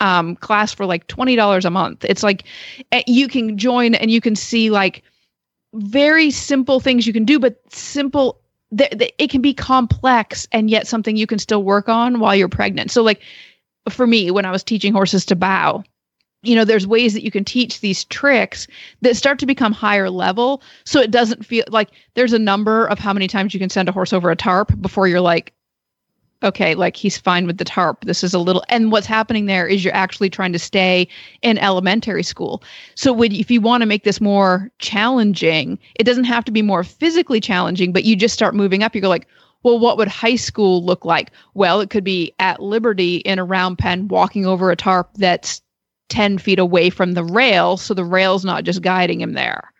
[0.00, 2.04] um, class for like $20 a month.
[2.04, 2.44] It's like
[2.92, 5.02] eh, you can join and you can see like
[5.74, 8.40] very simple things you can do, but simple.
[8.76, 12.34] Th- th- it can be complex and yet something you can still work on while
[12.34, 12.90] you're pregnant.
[12.90, 13.22] So, like
[13.88, 15.84] for me, when I was teaching horses to bow,
[16.42, 18.66] you know there's ways that you can teach these tricks
[19.02, 20.62] that start to become higher level.
[20.84, 23.88] So it doesn't feel like there's a number of how many times you can send
[23.88, 25.52] a horse over a tarp before you're like
[26.44, 28.04] okay like he's fine with the tarp.
[28.04, 31.08] This is a little and what's happening there is you're actually trying to stay
[31.42, 32.62] in elementary school.
[32.94, 36.84] So if you want to make this more challenging it doesn't have to be more
[36.84, 39.26] physically challenging but you just start moving up you go like
[39.64, 41.32] well, what would high school look like?
[41.54, 45.60] Well, it could be at Liberty in a round pen, walking over a tarp that's
[46.08, 49.72] 10 feet away from the rail so the rail's not just guiding him there.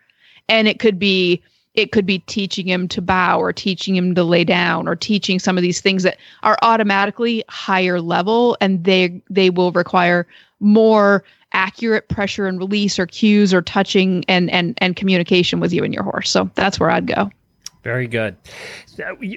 [0.47, 1.41] And it could be
[1.75, 5.39] it could be teaching him to bow or teaching him to lay down or teaching
[5.39, 10.27] some of these things that are automatically higher level and they they will require
[10.59, 11.23] more
[11.53, 15.93] accurate pressure and release or cues or touching and and and communication with you and
[15.93, 16.29] your horse.
[16.29, 17.29] So that's where i'd go.
[17.83, 18.35] Very good.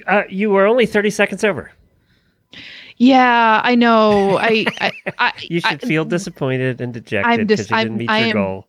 [0.07, 1.71] Uh, you were only 30 seconds over
[2.97, 4.37] yeah, I know.
[4.37, 8.09] I, I, I you should I, feel disappointed and dejected because dis- you didn't meet
[8.09, 8.67] I your goal.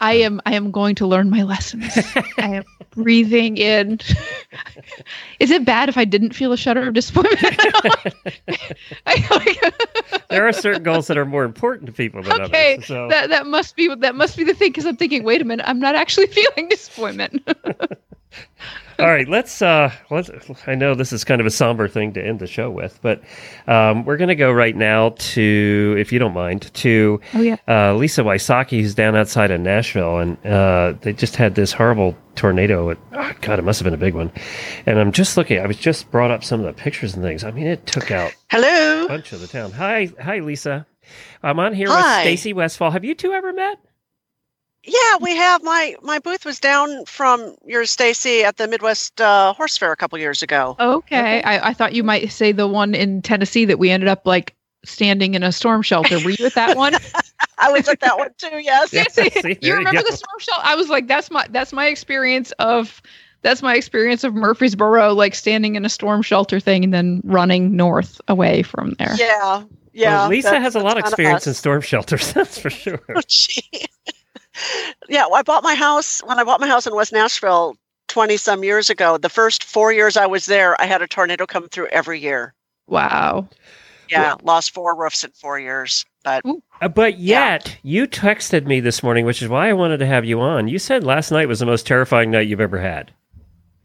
[0.00, 0.40] I am.
[0.46, 1.92] I am going to learn my lessons.
[2.38, 3.98] I am breathing in.
[5.40, 7.56] Is it bad if I didn't feel a shudder of disappointment?
[10.30, 12.86] there are certain goals that are more important to people than okay, others.
[12.86, 13.08] So.
[13.08, 15.68] that that must be that must be the thing because I'm thinking, wait a minute,
[15.68, 17.42] I'm not actually feeling disappointment.
[18.98, 19.62] All right, let's.
[19.62, 20.28] Uh, let's.
[20.66, 23.22] I know this is kind of a somber thing to end the show with, but
[23.68, 27.56] um, we're going to go right now to, if you don't mind, to oh, yeah.
[27.68, 32.16] uh, Lisa Wysocki, who's down outside of Nashville, and uh, they just had this horrible
[32.34, 32.90] tornado.
[32.90, 34.32] At, oh God, it must have been a big one.
[34.84, 35.60] And I'm just looking.
[35.60, 37.44] I was just brought up some of the pictures and things.
[37.44, 39.70] I mean, it took out hello a bunch of the town.
[39.72, 40.88] Hi, hi, Lisa.
[41.42, 42.18] I'm on here Hi.
[42.18, 42.90] with Stacy Westfall.
[42.90, 43.78] Have you two ever met?
[44.88, 45.62] Yeah, we have.
[45.62, 49.96] My my booth was down from your Stacy at the Midwest uh, Horse Fair a
[49.96, 50.76] couple years ago.
[50.80, 54.26] Okay, I, I thought you might say the one in Tennessee that we ended up
[54.26, 54.56] like
[54.86, 56.18] standing in a storm shelter.
[56.24, 56.94] Were you at that one?
[57.58, 58.60] I was at that one too.
[58.60, 58.92] Yes.
[58.92, 60.62] Yeah, see, you remember you the storm shelter?
[60.64, 63.02] I was like, that's my that's my experience of
[63.42, 67.76] that's my experience of Murfreesboro, like standing in a storm shelter thing and then running
[67.76, 69.14] north away from there.
[69.18, 69.64] Yeah.
[69.92, 70.20] Yeah.
[70.20, 73.00] Well, Lisa has a lot of experience in storm shelters, that's for sure.
[73.14, 73.86] Oh, gee
[75.08, 77.76] yeah, I bought my house when I bought my house in West Nashville
[78.08, 79.18] 20 some years ago.
[79.18, 82.54] The first four years I was there, I had a tornado come through every year.
[82.86, 83.48] Wow.
[84.10, 86.06] Yeah, lost four roofs in four years.
[86.24, 86.42] But
[86.80, 87.74] uh, but yet yeah.
[87.82, 90.68] you texted me this morning, which is why I wanted to have you on.
[90.68, 93.12] You said last night was the most terrifying night you've ever had.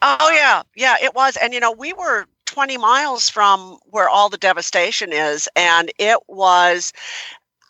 [0.02, 1.38] Oh yeah, yeah, it was.
[1.38, 6.20] And you know, we were 20 miles from where all the devastation is, and it
[6.28, 6.94] was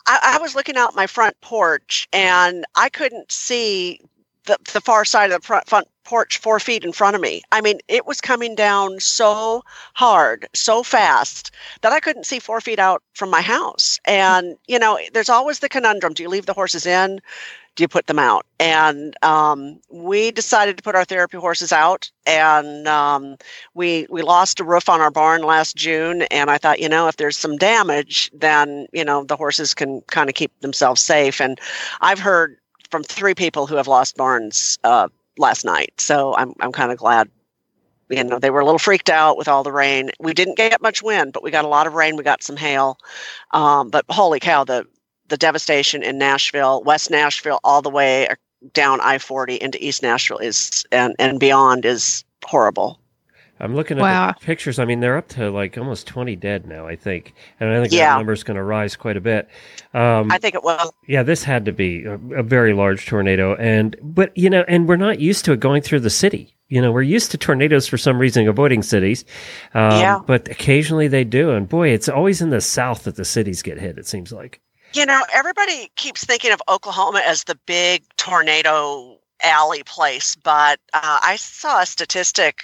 [0.06, 4.00] I, I was looking out my front porch and I couldn't see
[4.44, 7.42] the, the far side of the front, front porch four feet in front of me.
[7.50, 9.62] I mean, it was coming down so
[9.94, 11.50] hard, so fast
[11.80, 13.98] that I couldn't see four feet out from my house.
[14.04, 17.20] And, you know, there's always the conundrum do you leave the horses in?
[17.76, 18.46] Do you put them out?
[18.60, 23.36] And um, we decided to put our therapy horses out, and um,
[23.74, 26.22] we we lost a roof on our barn last June.
[26.22, 30.02] And I thought, you know, if there's some damage, then you know the horses can
[30.02, 31.40] kind of keep themselves safe.
[31.40, 31.58] And
[32.00, 32.56] I've heard
[32.90, 35.92] from three people who have lost barns uh, last night.
[35.98, 37.28] So I'm I'm kind of glad.
[38.10, 40.10] You know, they were a little freaked out with all the rain.
[40.20, 42.16] We didn't get much wind, but we got a lot of rain.
[42.16, 42.98] We got some hail.
[43.50, 44.86] Um, but holy cow, the
[45.28, 48.28] the devastation in Nashville, West Nashville, all the way
[48.72, 53.00] down I forty into East Nashville is and and beyond is horrible.
[53.60, 54.32] I'm looking at wow.
[54.32, 54.78] the pictures.
[54.78, 57.34] I mean, they're up to like almost 20 dead now, I think.
[57.60, 58.10] And I think yeah.
[58.10, 59.48] that number's going to rise quite a bit.
[59.94, 60.94] Um, I think it will.
[61.06, 63.54] Yeah, this had to be a, a, very large tornado.
[63.54, 66.56] And, but, you know, and we're not used to it going through the city.
[66.68, 69.24] you know, we're used to tornadoes for some reason avoiding cities.
[69.72, 70.20] Um, Yeah.
[70.26, 71.50] But occasionally they do.
[71.52, 74.60] And boy, it's always in the south that the cities get hit, it seems like.
[74.94, 81.18] You know, everybody keeps thinking of Oklahoma as the big tornado alley place, but uh,
[81.22, 82.62] I saw a statistic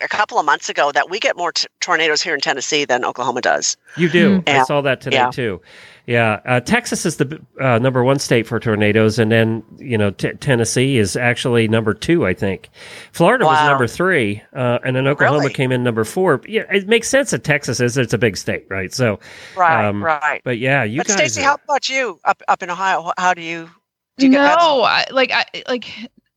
[0.00, 3.04] a couple of months ago that we get more t- tornadoes here in Tennessee than
[3.04, 3.76] Oklahoma does.
[3.96, 4.42] You do.
[4.46, 5.30] I saw that today Yeah.
[5.30, 5.60] too.
[6.06, 6.40] Yeah.
[6.44, 9.18] Uh, Texas is the uh, number one state for tornadoes.
[9.20, 12.70] And then, you know, t- Tennessee is actually number two, I think.
[13.12, 14.42] Florida was number three.
[14.52, 15.52] Uh, and then Oklahoma Really?
[15.52, 16.40] came in number four.
[16.46, 16.62] Yeah.
[16.72, 17.96] It makes sense that Texas is.
[17.96, 18.92] It's a big state, right?
[18.92, 19.20] So,
[19.56, 20.40] Right, Um, right.
[20.44, 21.16] but yeah, you but guys.
[21.16, 23.12] Stacey, are- how about you up up in Ohio?
[23.16, 23.70] How do you?
[24.18, 24.58] Do you no, get that?
[24.60, 25.88] I, like I like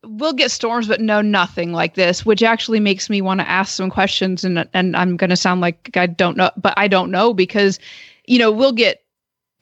[0.04, 3.74] we'll get storms, but no, nothing like this, which actually makes me want to ask
[3.74, 4.44] some questions.
[4.44, 7.78] And and I'm going to sound like I don't know, but I don't know because
[8.26, 9.02] you know we'll get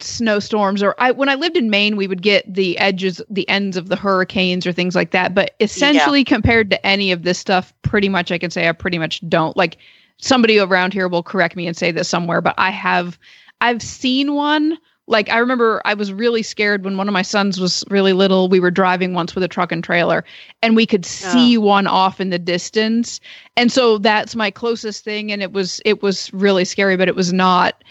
[0.01, 3.77] snowstorms or I when I lived in Maine, we would get the edges, the ends
[3.77, 5.35] of the hurricanes or things like that.
[5.35, 8.99] But essentially, compared to any of this stuff, pretty much I can say I pretty
[8.99, 9.79] much don't like.
[10.19, 13.19] Somebody around here will correct me and say this somewhere, but I have
[13.61, 14.79] I've seen one.
[15.07, 18.49] Like I remember I was really scared when one of my sons was really little.
[18.49, 20.25] We were driving once with a truck and trailer
[20.63, 23.21] and we could see one off in the distance.
[23.57, 27.17] And so that's my closest thing and it was it was really scary, but it
[27.17, 27.85] was not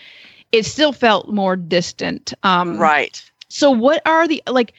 [0.53, 2.33] it still felt more distant.
[2.43, 3.21] Um Right.
[3.49, 4.73] so what are the like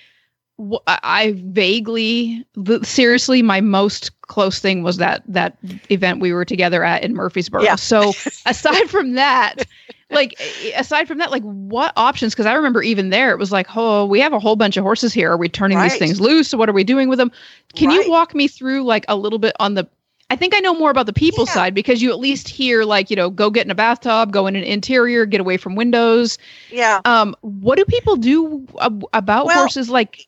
[0.59, 2.46] wh- I vaguely
[2.82, 5.59] seriously my most close thing was that that
[5.90, 7.62] event we were together at in Murfreesboro.
[7.62, 7.74] Yeah.
[7.76, 8.12] So
[8.46, 9.66] aside from that,
[10.10, 10.34] like
[10.76, 12.34] aside from that, like what options?
[12.34, 14.84] Because I remember even there, it was like, oh, we have a whole bunch of
[14.84, 15.32] horses here.
[15.32, 16.48] Are we turning these things loose?
[16.48, 17.32] So what are we doing with them?
[17.74, 18.05] Can Right.
[18.05, 19.88] you walk me through like a little bit on the?
[20.35, 21.52] I think I know more about the people Yeah.
[21.52, 24.48] side because you at least hear like you know go get in a bathtub, go
[24.48, 26.39] in an interior, get away from windows.
[26.73, 27.01] Yeah.
[27.05, 29.89] Um, what do people do ab- about Well, horses?
[29.90, 30.27] Like,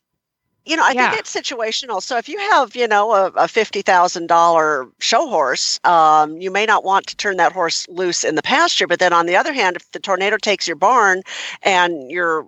[0.65, 1.11] You know, I Yeah.
[1.11, 2.01] think it's situational.
[2.03, 6.51] So if you have, you know, a, a fifty thousand dollar show horse, um, you
[6.51, 8.87] may not want to turn that horse loose in the pasture.
[8.87, 11.23] But then on the other hand, if the tornado takes your barn
[11.63, 12.47] and your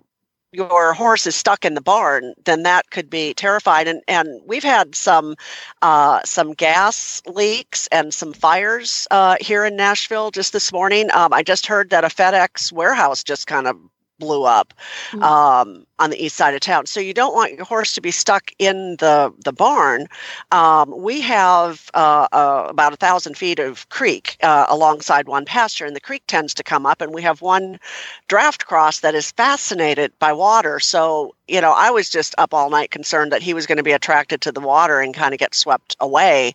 [0.51, 3.87] your horse is stuck in the barn, then that could be terrified.
[3.87, 5.35] And and we've had some
[5.81, 11.11] uh, some gas leaks and some fires uh, here in Nashville just this morning.
[11.11, 13.77] Um, I just heard that a FedEx warehouse just kind of
[14.19, 14.73] blew up
[15.11, 15.23] Mm.
[15.23, 16.85] um, on the east side of town.
[16.85, 20.07] So you don't want your horse to be stuck in the the barn.
[20.51, 25.85] Um, we have uh, uh, about a thousand feet of creek uh, alongside one pasture,
[25.85, 27.79] and the creek tends to come up, and we have one
[28.27, 30.79] draft cross that is fascinated by water.
[30.79, 33.83] So you know, I was just up all night concerned that he was going to
[33.83, 36.53] be attracted to the water and kind of get swept away.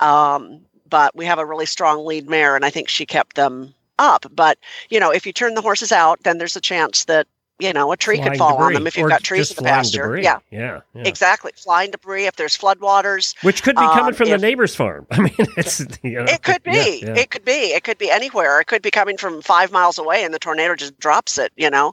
[0.00, 3.74] Um, but we have a really strong lead mare, and I think she kept them
[3.98, 4.26] up.
[4.34, 4.58] But
[4.90, 7.26] you know, if you turn the horses out, then there's a chance that
[7.60, 9.56] you know a tree flying could fall on them if you've or got trees in
[9.56, 10.18] the pasture.
[10.18, 10.80] Yeah, Yeah.
[10.92, 11.02] yeah.
[11.06, 11.52] exactly.
[11.54, 12.26] Flying debris.
[12.26, 15.06] If there's floodwaters, Which could be coming Um, from the neighbor's farm.
[15.12, 17.02] I mean, it's you know, it could yeah, be.
[17.06, 17.14] yeah.
[17.14, 17.52] It could be.
[17.52, 18.60] It could be anywhere.
[18.60, 21.52] It could be coming from five miles away, and the tornado just drops it.
[21.56, 21.92] You know,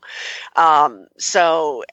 [0.55, 1.83] um, so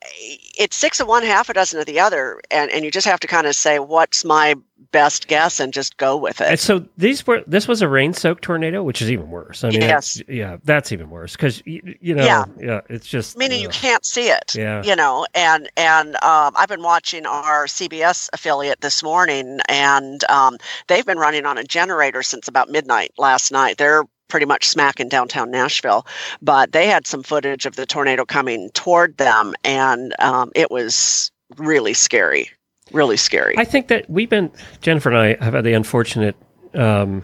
[0.59, 3.20] it's six of one, half a dozen of the other, and and you just have
[3.20, 4.55] to kind of say, what's my
[4.93, 6.61] best guess, and just go with And it.
[6.61, 9.65] so these were this was a rain soaked tornado, which is even worse.
[9.65, 10.23] I mean, Yes.
[10.29, 12.45] yeah, that's even worse because you, you know, Yeah.
[12.59, 14.55] yeah, it's just Meaning you can't see it.
[14.55, 14.83] Yeah.
[14.83, 20.57] You know, and and um, I've been watching our CBS affiliate this morning, and um,
[20.87, 23.77] they've been running on a generator since about midnight last night.
[23.79, 26.07] They're pretty much smack in downtown Nashville,
[26.43, 31.31] but they had some footage of the tornado coming toward them, and um, it was
[31.57, 32.51] really scary,
[32.93, 33.55] really scary.
[33.59, 34.51] I think that we've been
[34.81, 36.36] Jennifer and I have had the unfortunate
[36.74, 37.23] um,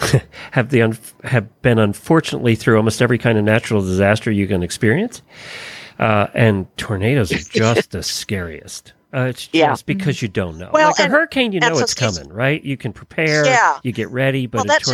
[0.52, 4.62] have the un, have been unfortunately through almost every kind of natural disaster you can
[4.62, 5.22] experience,
[5.98, 8.92] uh, and tornadoes are just the scariest.
[9.12, 9.74] Uh, it's just Yeah.
[9.86, 10.70] because you don't know.
[10.72, 12.62] Well, like a hurricane, you know it's coming, right?
[12.62, 13.80] You can prepare, Yeah.
[13.82, 14.88] you get ready, but Well, a that's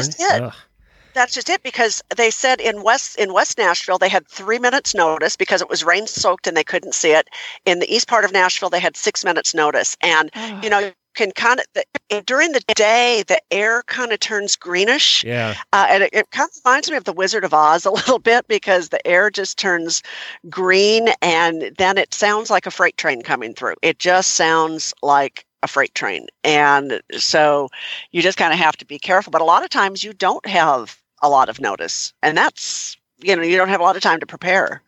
[1.17, 1.25] torn- just it.
[1.25, 1.25] ugh.
[1.25, 4.95] That's just it because they said in West in West Nashville they had three minutes
[4.95, 7.29] notice because it was rain soaked and they couldn't see it.
[7.65, 10.31] In the east part of Nashville they had six minutes notice, and
[10.63, 14.55] you know you can kind of the, during the day the air kind of turns
[14.55, 17.87] greenish, Yeah, uh, and it, it kind of reminds me of the Wizard of Oz
[17.87, 20.03] a little bit because the air just turns
[20.49, 23.75] green and then it sounds like a freight train coming through.
[23.83, 26.27] It just sounds like a freight train.
[26.45, 27.69] And so
[28.13, 29.31] you just kind of have to be careful.
[29.31, 32.13] But a lot of times you don't have a lot of notice.
[32.23, 34.83] And that's, you know, you don't have a lot of time to prepare.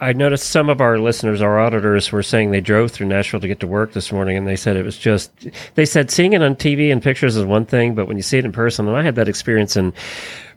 [0.00, 3.48] I- noticed some of our listeners, our auditors, were saying they drove through Nashville to
[3.48, 5.30] get to work this morning, and they said it was just.
[5.74, 8.38] They said seeing it on TV and pictures is one thing, but when you see
[8.38, 9.92] it in person, and I had that experience in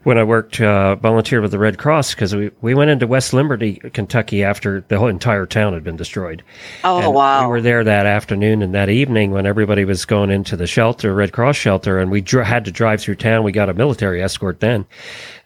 [0.06, 3.34] when I worked uh, volunteer with the Red Cross because we we went into West
[3.34, 6.44] Liberty, Kentucky, after the whole entire town had been destroyed.
[6.84, 7.42] Oh And wow!
[7.42, 11.14] We were there that afternoon and that evening when everybody was going into the shelter,
[11.14, 13.44] Red Cross shelter, and we dr- had to drive through town.
[13.44, 14.86] We got a military escort then,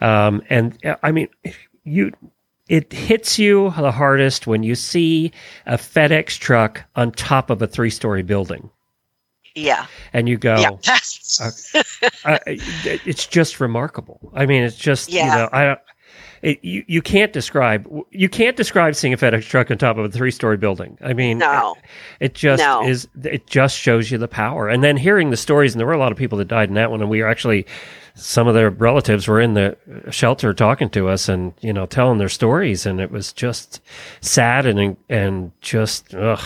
[0.02, 1.30] um, and uh, I mean,
[1.84, 2.12] you.
[2.68, 5.32] It hits you the hardest when you see
[5.66, 8.70] a FedEx truck on top of a three-story building,
[9.60, 10.70] yeah, and you go, yeah.
[10.86, 11.42] That's,
[12.26, 14.32] uh, it's just remarkable.
[14.34, 15.26] I mean, it's just Yeah.
[15.26, 15.78] you know, I
[16.42, 20.06] it, you you can't describe you can't describe seeing a FedEx truck on top of
[20.06, 20.98] a three story building.
[21.02, 21.76] I mean, no.
[22.20, 22.88] it just No.
[22.88, 23.08] is.
[23.24, 24.70] It just shows you the power.
[24.70, 26.76] And then hearing the stories, and there were a lot of people that died in
[26.76, 27.66] that one, and we were actually
[28.16, 29.76] some of their relatives were in the
[30.12, 33.82] shelter talking to us and you know telling their stories, and it was just
[34.22, 36.40] sad and and just ugh.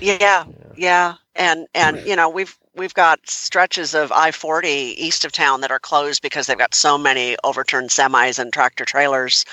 [0.00, 0.44] Yeah,
[0.76, 5.60] yeah, and and you know we've we've got stretches of I forty east of town
[5.62, 9.44] that are closed because they've got so many overturned semis and tractor trailers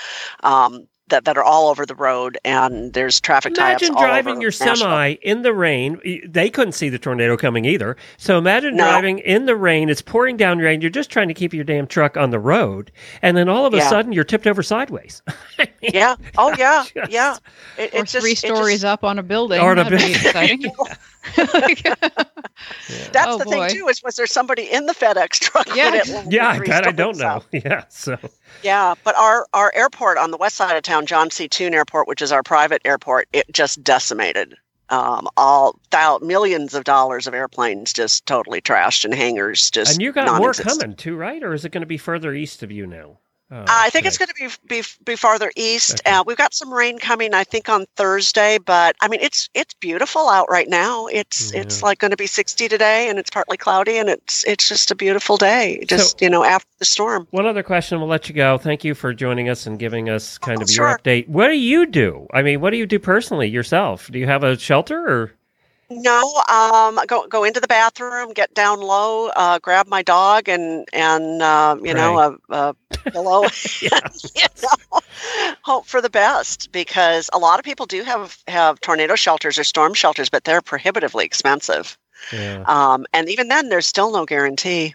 [0.42, 4.32] um, that that are all over the road, and there's traffic tie-ups Imagine all driving
[4.34, 4.76] over your Nashville.
[4.76, 6.00] semi in the rain.
[6.28, 7.96] They couldn't see the tornado coming either.
[8.16, 8.84] So imagine No.
[8.84, 9.88] driving in the rain.
[9.90, 10.80] It's pouring down rain.
[10.80, 12.92] You're just trying to keep your damn truck on the road,
[13.22, 13.88] and then all of a Yeah.
[13.88, 15.22] sudden you're tipped over sideways.
[15.82, 16.14] Yeah.
[16.38, 16.84] Oh yeah.
[16.94, 17.36] Just- yeah.
[17.78, 19.60] It, or it just, three it just- stories up on a building.
[19.60, 20.72] On a That'd be building.
[21.36, 21.76] exciting.
[22.06, 23.68] Like- That's Oh, the boy.
[23.68, 23.88] thing too.
[23.88, 25.74] Is was there somebody in the FedEx truck?
[25.74, 25.94] Yeah.
[25.94, 27.26] it landed yeah, three that I don't know.
[27.26, 27.44] up?
[27.52, 28.18] Yeah, so
[28.62, 31.48] Yeah, but our our airport on the west side of town, John C.
[31.48, 34.54] Tune Airport, which is our private airport, it just decimated.
[34.90, 39.92] Um, all thou- millions of dollars of airplanes just totally trashed and hangars just.
[39.92, 40.80] and you got more non-existent.
[40.80, 41.42] coming too, right?
[41.42, 43.18] Or is it going to be further east of you now?
[43.52, 46.00] Oh, I think it's going to be be be farther east.
[46.06, 46.16] Okay.
[46.16, 48.58] Uh, we've got some rain coming, I think, on Thursday.
[48.58, 51.06] But I mean, it's it's beautiful out right now.
[51.06, 54.68] It's it's like going to be sixty today, and it's partly cloudy, and it's it's
[54.68, 55.84] just a beautiful day.
[55.86, 57.26] Just you know, after the storm.
[57.30, 58.56] One other question, we'll let you go.
[58.56, 61.28] Thank you for joining us and giving us kind Oh, of your update.
[61.28, 62.28] What do you do?
[62.32, 64.08] I mean, what do you do personally yourself?
[64.10, 65.32] Do you have a shelter or?
[65.90, 70.88] No, um, go go into the bathroom, get down low, uh, grab my dog, and
[70.92, 72.74] and uh, you know a, a
[73.10, 73.42] pillow.
[73.80, 73.90] you
[74.62, 75.00] know,
[75.62, 79.64] hope for the best because a lot of people do have have tornado shelters or
[79.64, 81.98] storm shelters, but they're prohibitively expensive.
[82.32, 82.62] Yeah.
[82.66, 84.94] Um, and even then, there's still no guarantee.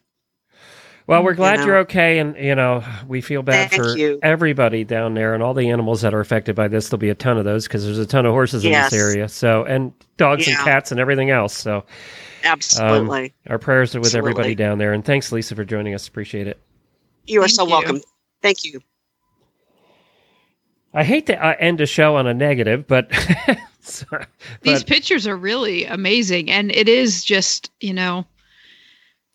[1.07, 1.65] Well, we're you glad know.
[1.67, 4.19] you're okay, and you know we feel bad Thank for you.
[4.23, 6.89] everybody down there and all the animals that are affected by this.
[6.89, 9.29] There'll be a ton of those because there's a ton of horses in this area.
[9.29, 11.55] So, and dogs and cats and everything else.
[11.55, 11.85] So,
[12.43, 14.31] Absolutely, our prayers are with Absolutely.
[14.31, 14.93] everybody down there.
[14.93, 16.07] And thanks, Lisa, for joining us.
[16.07, 16.59] Appreciate it.
[17.27, 17.71] you are Thank so you.
[17.71, 18.01] welcome.
[18.41, 18.81] Thank you.
[20.93, 23.11] I hate to uh, end a show on a negative, but,
[23.81, 24.25] sorry,
[24.61, 28.25] These pictures are really amazing, and it is just you know,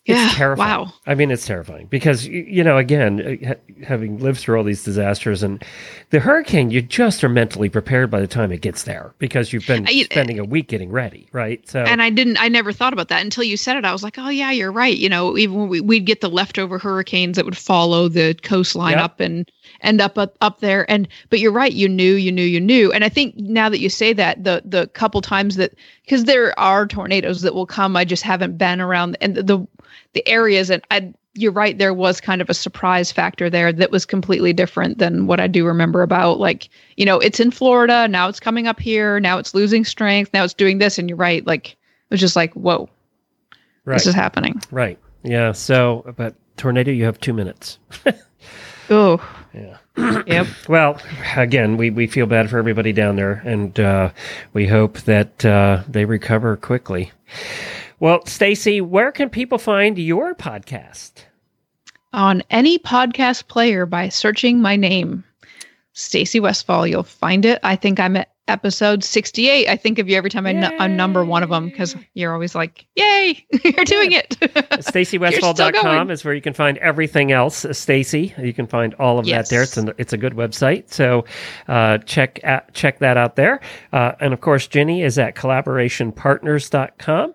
[0.07, 0.87] it's yeah, terrifying.
[0.87, 0.93] wow.
[1.07, 4.83] I mean, it's terrifying because you know, again, uh, ha- having lived through all these
[4.83, 5.63] disasters and
[6.09, 9.67] the hurricane, you just are mentally prepared by the time it gets there because you've
[9.67, 11.67] been I- spending a week getting ready, right?
[11.69, 13.85] So, And I didn't, I never thought about that until you said it.
[13.85, 14.97] I was like, oh yeah, you're right.
[14.97, 18.93] You know, even when we, we'd get the leftover hurricanes that would follow the coastline
[18.93, 19.05] Yep.
[19.05, 19.51] up and
[19.83, 20.91] end up, up up there.
[20.91, 22.93] And but you're right, you knew, you knew, you knew.
[22.93, 25.75] And I think now that you say that, the the couple times that
[26.05, 29.67] because there are tornadoes that will come, I just haven't been around and the the,
[30.15, 31.13] the areas and I.
[31.35, 31.79] You're right.
[31.79, 35.47] There was kind of a surprise factor there that was completely different than what I
[35.47, 36.41] do remember about.
[36.41, 38.27] Like, you know, it's in Florida now.
[38.29, 39.39] It's coming up here now.
[39.39, 40.43] It's losing strength now.
[40.43, 41.47] It's doing this, and you're right.
[41.47, 41.77] Like, it
[42.11, 42.91] was just like, whoa,
[43.85, 44.61] right, this is happening.
[44.73, 45.53] right, yeah.
[45.53, 47.79] So, but tornado, you have two minutes.
[48.91, 49.25] Oh,
[49.55, 50.23] Yeah.
[50.27, 50.47] yep.
[50.69, 51.01] Well,
[51.37, 54.11] again, we, we feel bad for everybody down there, and uh,
[54.53, 57.13] we hope that uh, they recover quickly.
[57.99, 61.25] Well, Stacy, where can people find your podcast?
[62.13, 65.25] On any podcast player by searching my name,
[65.93, 67.61] Stacy Westfall, you'll find it.
[67.63, 69.69] I think I'm at episode 68.
[69.69, 72.87] I think of you every time I, number one of them because you're always like,
[72.97, 77.65] "Yay, you're doing it!" StacyWestfall.com is where you can find everything else.
[77.65, 79.49] uh, Stacy, you can find all of Yes.
[79.49, 79.63] that there.
[79.63, 81.25] It's, an, it's a good website, so
[81.69, 83.61] uh, check out, check that out there.
[83.93, 87.35] Uh, and of course, Ginny is at collaborationpartners.com.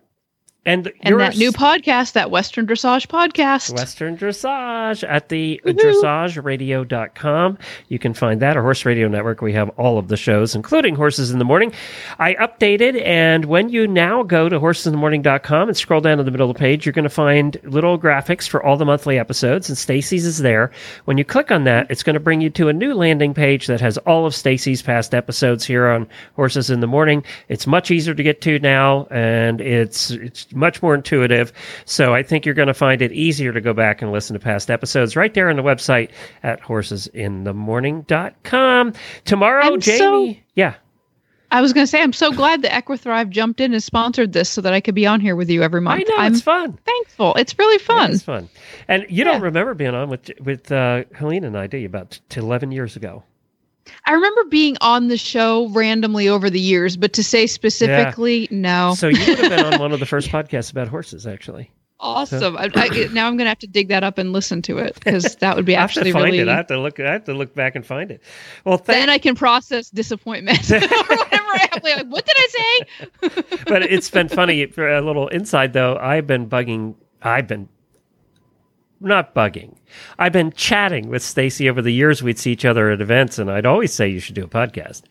[0.65, 3.75] And, and that new podcast, that Western Dressage podcast.
[3.77, 7.57] Western Dressage at the dressageradio.com.
[7.87, 9.41] You can find that, or Horse Radio Network.
[9.41, 11.71] We have all of the shows, including Horses in the Morning.
[12.17, 16.49] I updated, and when you now go to horsesinthemorning.com and scroll down to the middle
[16.49, 19.77] of the page, you're going to find little graphics for all the monthly episodes, and
[19.77, 20.71] Stacy's is there.
[21.05, 23.67] When you click on that, it's going to bring you to a new landing page
[23.67, 27.23] that has all of Stacy's past episodes here on Horses in the Morning.
[27.49, 31.51] It's much easier to get to now, and it's it's much more intuitive.
[31.85, 34.39] So I think you're going to find it easier to go back and listen to
[34.39, 36.09] past episodes right there on the website
[36.43, 38.93] at horsesinthemorning.com.
[39.25, 39.97] Tomorrow, Jamie.
[39.97, 40.75] so- yeah.
[41.51, 44.49] I was going to say, I'm so glad that Equithrive jumped in and sponsored this
[44.49, 46.01] so that I could be on here with you every month.
[46.01, 46.77] I know I'm it's fun.
[46.85, 47.35] thankful.
[47.35, 48.11] It's really fun.
[48.11, 48.49] It's fun.
[48.87, 49.25] And you Yeah.
[49.25, 51.85] don't remember being on with with uh, Helena and I, do you?
[51.85, 53.23] About t- 11 years ago.
[54.05, 58.95] I remember being on the show randomly over the years, but to say specifically, no.
[58.95, 61.71] So you would have been on one of the first podcasts about horses, actually.
[61.99, 62.57] awesome.
[62.57, 64.95] I, I, now I'm going to have to dig that up and listen to it
[64.95, 66.39] because that would be I have to find really.
[66.39, 66.47] it.
[66.47, 66.99] I have to look.
[66.99, 68.21] I have to look back and find it.
[68.63, 71.51] Well, thank, then I can process disappointment or whatever.
[71.73, 73.43] I'm like, what did I say?
[73.67, 75.97] but it's been funny for a little inside though.
[75.97, 76.95] I've been bugging.
[77.21, 77.69] I've been
[78.99, 79.75] not bugging.
[80.17, 82.23] I've been chatting with Stacy over the years.
[82.23, 85.03] We'd see each other at events, and I'd always say you should do a podcast.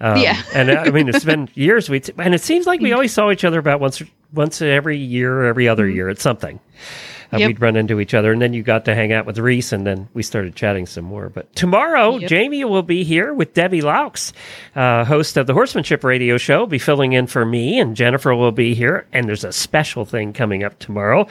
[0.00, 0.42] Um, Yeah.
[0.54, 1.88] and uh, I mean, it's been years.
[1.88, 2.94] We and it seems like we mm.
[2.94, 4.02] always saw each other about once
[4.32, 5.96] once every year, or every other mm-hmm.
[5.96, 6.58] year at something.
[7.32, 7.48] Uh, Yep.
[7.48, 9.86] We'd run into each other, and then you got to hang out with Reese, and
[9.86, 11.28] then we started chatting some more.
[11.30, 12.28] But tomorrow, Yep.
[12.28, 14.32] Jamie will be here with Debbie Laux,
[14.76, 18.52] uh, host of the Horsemanship Radio Show, be filling in for me, and Jennifer will
[18.52, 19.06] be here.
[19.12, 21.26] And there's a special thing coming up tomorrow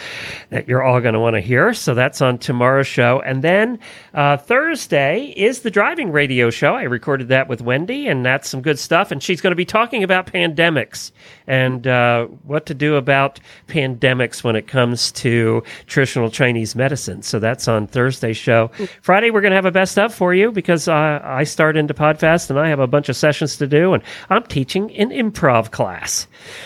[0.49, 1.73] that you're all going to want to hear.
[1.73, 3.21] So that's on tomorrow's show.
[3.23, 3.79] And then
[4.13, 6.73] uh, Thursday is the driving radio show.
[6.75, 9.11] I recorded that with Wendy, and that's some good stuff.
[9.11, 11.11] And she's going to be talking about pandemics
[11.51, 17.21] and uh, what to do about pandemics when it comes to traditional Chinese medicine.
[17.23, 18.71] So that's on Thursday's show.
[19.01, 21.93] Friday, we're going to have a best of for you because uh, I start into
[21.93, 25.71] Podfest and I have a bunch of sessions to do, and I'm teaching an improv
[25.71, 26.25] class.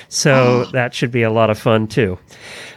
[0.10, 2.20] So that should be a lot of fun too.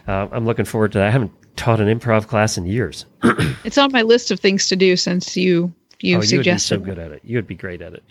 [0.06, 1.08] Uh, I'm looking forward to that.
[1.08, 3.04] I haven't taught an improv class in years.
[3.64, 6.58] It's on my list of things to do since you you oh, you would be
[6.58, 7.20] so good at it.
[7.22, 8.02] You would be great at it.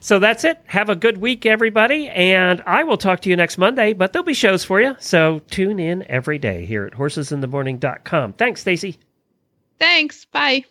[0.00, 0.60] So that's it.
[0.66, 2.08] Have a good week, everybody.
[2.08, 4.96] And I will talk to you next Monday, but there'll be shows for you.
[4.98, 8.34] So tune in every day here at horsesinthemorning.com.
[8.34, 8.98] Thanks, Stacy.
[9.78, 10.24] Thanks.
[10.26, 10.64] Bye.